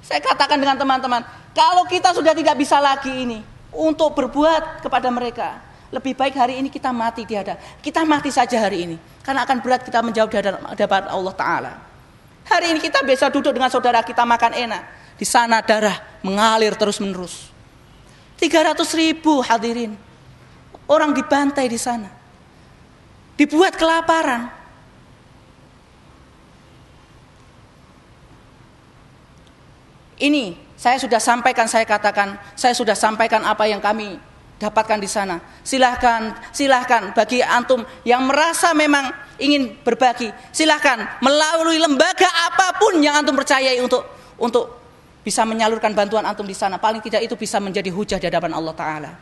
[0.00, 1.20] Saya katakan dengan teman-teman,
[1.52, 5.60] kalau kita sudah tidak bisa lagi ini untuk berbuat kepada mereka,
[5.92, 7.60] lebih baik hari ini kita mati di hadapan.
[7.84, 10.36] Kita mati saja hari ini, karena akan berat kita menjawab di
[10.72, 11.85] hadapan Allah Taala.
[12.46, 14.82] Hari ini kita bisa duduk dengan saudara kita makan enak.
[15.18, 17.50] Di sana darah mengalir terus menerus.
[18.38, 19.98] 300 ribu hadirin.
[20.86, 22.06] Orang dibantai di sana.
[23.34, 24.48] Dibuat kelaparan.
[30.16, 34.16] Ini saya sudah sampaikan, saya katakan, saya sudah sampaikan apa yang kami
[34.56, 35.40] dapatkan di sana.
[35.60, 43.20] Silahkan, silahkan bagi antum yang merasa memang ingin berbagi, silahkan melalui lembaga apa pun yang
[43.20, 44.02] antum percayai untuk
[44.40, 44.64] untuk
[45.20, 46.80] bisa menyalurkan bantuan antum di sana.
[46.80, 49.12] Paling tidak itu bisa menjadi hujah di hadapan Allah Taala.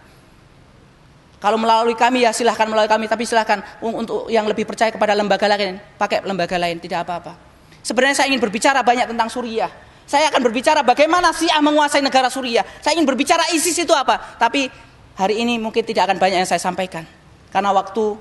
[1.44, 5.44] Kalau melalui kami ya silahkan melalui kami, tapi silahkan untuk yang lebih percaya kepada lembaga
[5.44, 7.36] lain, pakai lembaga lain tidak apa-apa.
[7.84, 9.68] Sebenarnya saya ingin berbicara banyak tentang Suriah.
[10.08, 12.64] Saya akan berbicara bagaimana Syiah menguasai negara Suriah.
[12.80, 14.40] Saya ingin berbicara ISIS itu apa.
[14.40, 14.72] Tapi
[15.14, 17.06] hari ini mungkin tidak akan banyak yang saya sampaikan.
[17.50, 18.18] Karena waktu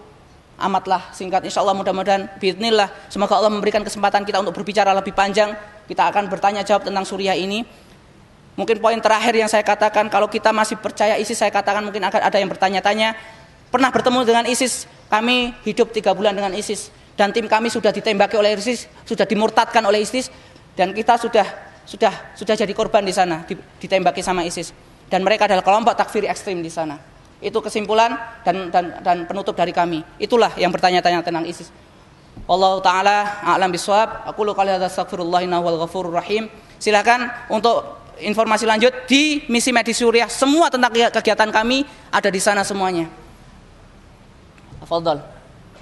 [0.61, 1.41] amatlah singkat.
[1.45, 5.57] Insya Allah mudah-mudahan bismillah semoga Allah memberikan kesempatan kita untuk berbicara lebih panjang.
[5.89, 7.65] Kita akan bertanya jawab tentang Suriah ini.
[8.53, 12.21] Mungkin poin terakhir yang saya katakan kalau kita masih percaya ISIS saya katakan mungkin akan
[12.21, 13.17] ada yang bertanya-tanya.
[13.73, 14.85] Pernah bertemu dengan ISIS?
[15.09, 16.93] Kami hidup tiga bulan dengan ISIS.
[17.17, 20.29] Dan tim kami sudah ditembaki oleh ISIS sudah dimurtadkan oleh ISIS.
[20.77, 21.45] Dan kita sudah
[21.83, 23.43] sudah sudah jadi korban di sana
[23.81, 27.13] ditembaki sama ISIS dan mereka adalah kelompok takfiri ekstrim di sana
[27.43, 28.15] itu kesimpulan
[28.47, 29.99] dan dan dan penutup dari kami.
[30.15, 31.67] Itulah yang bertanya-tanya tentang ISIS.
[32.47, 34.23] Allah taala a'lam bisawab.
[34.31, 36.47] Aku lu kali astaghfirullah wal ghafurur rahim.
[36.79, 40.31] Silakan untuk informasi lanjut di misi medis Suriah.
[40.31, 43.11] Semua tentang kegiatan kami ada di sana semuanya.
[44.79, 45.19] Afdal.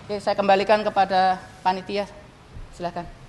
[0.06, 2.10] Oke, saya kembalikan kepada panitia.
[2.74, 3.21] Silakan.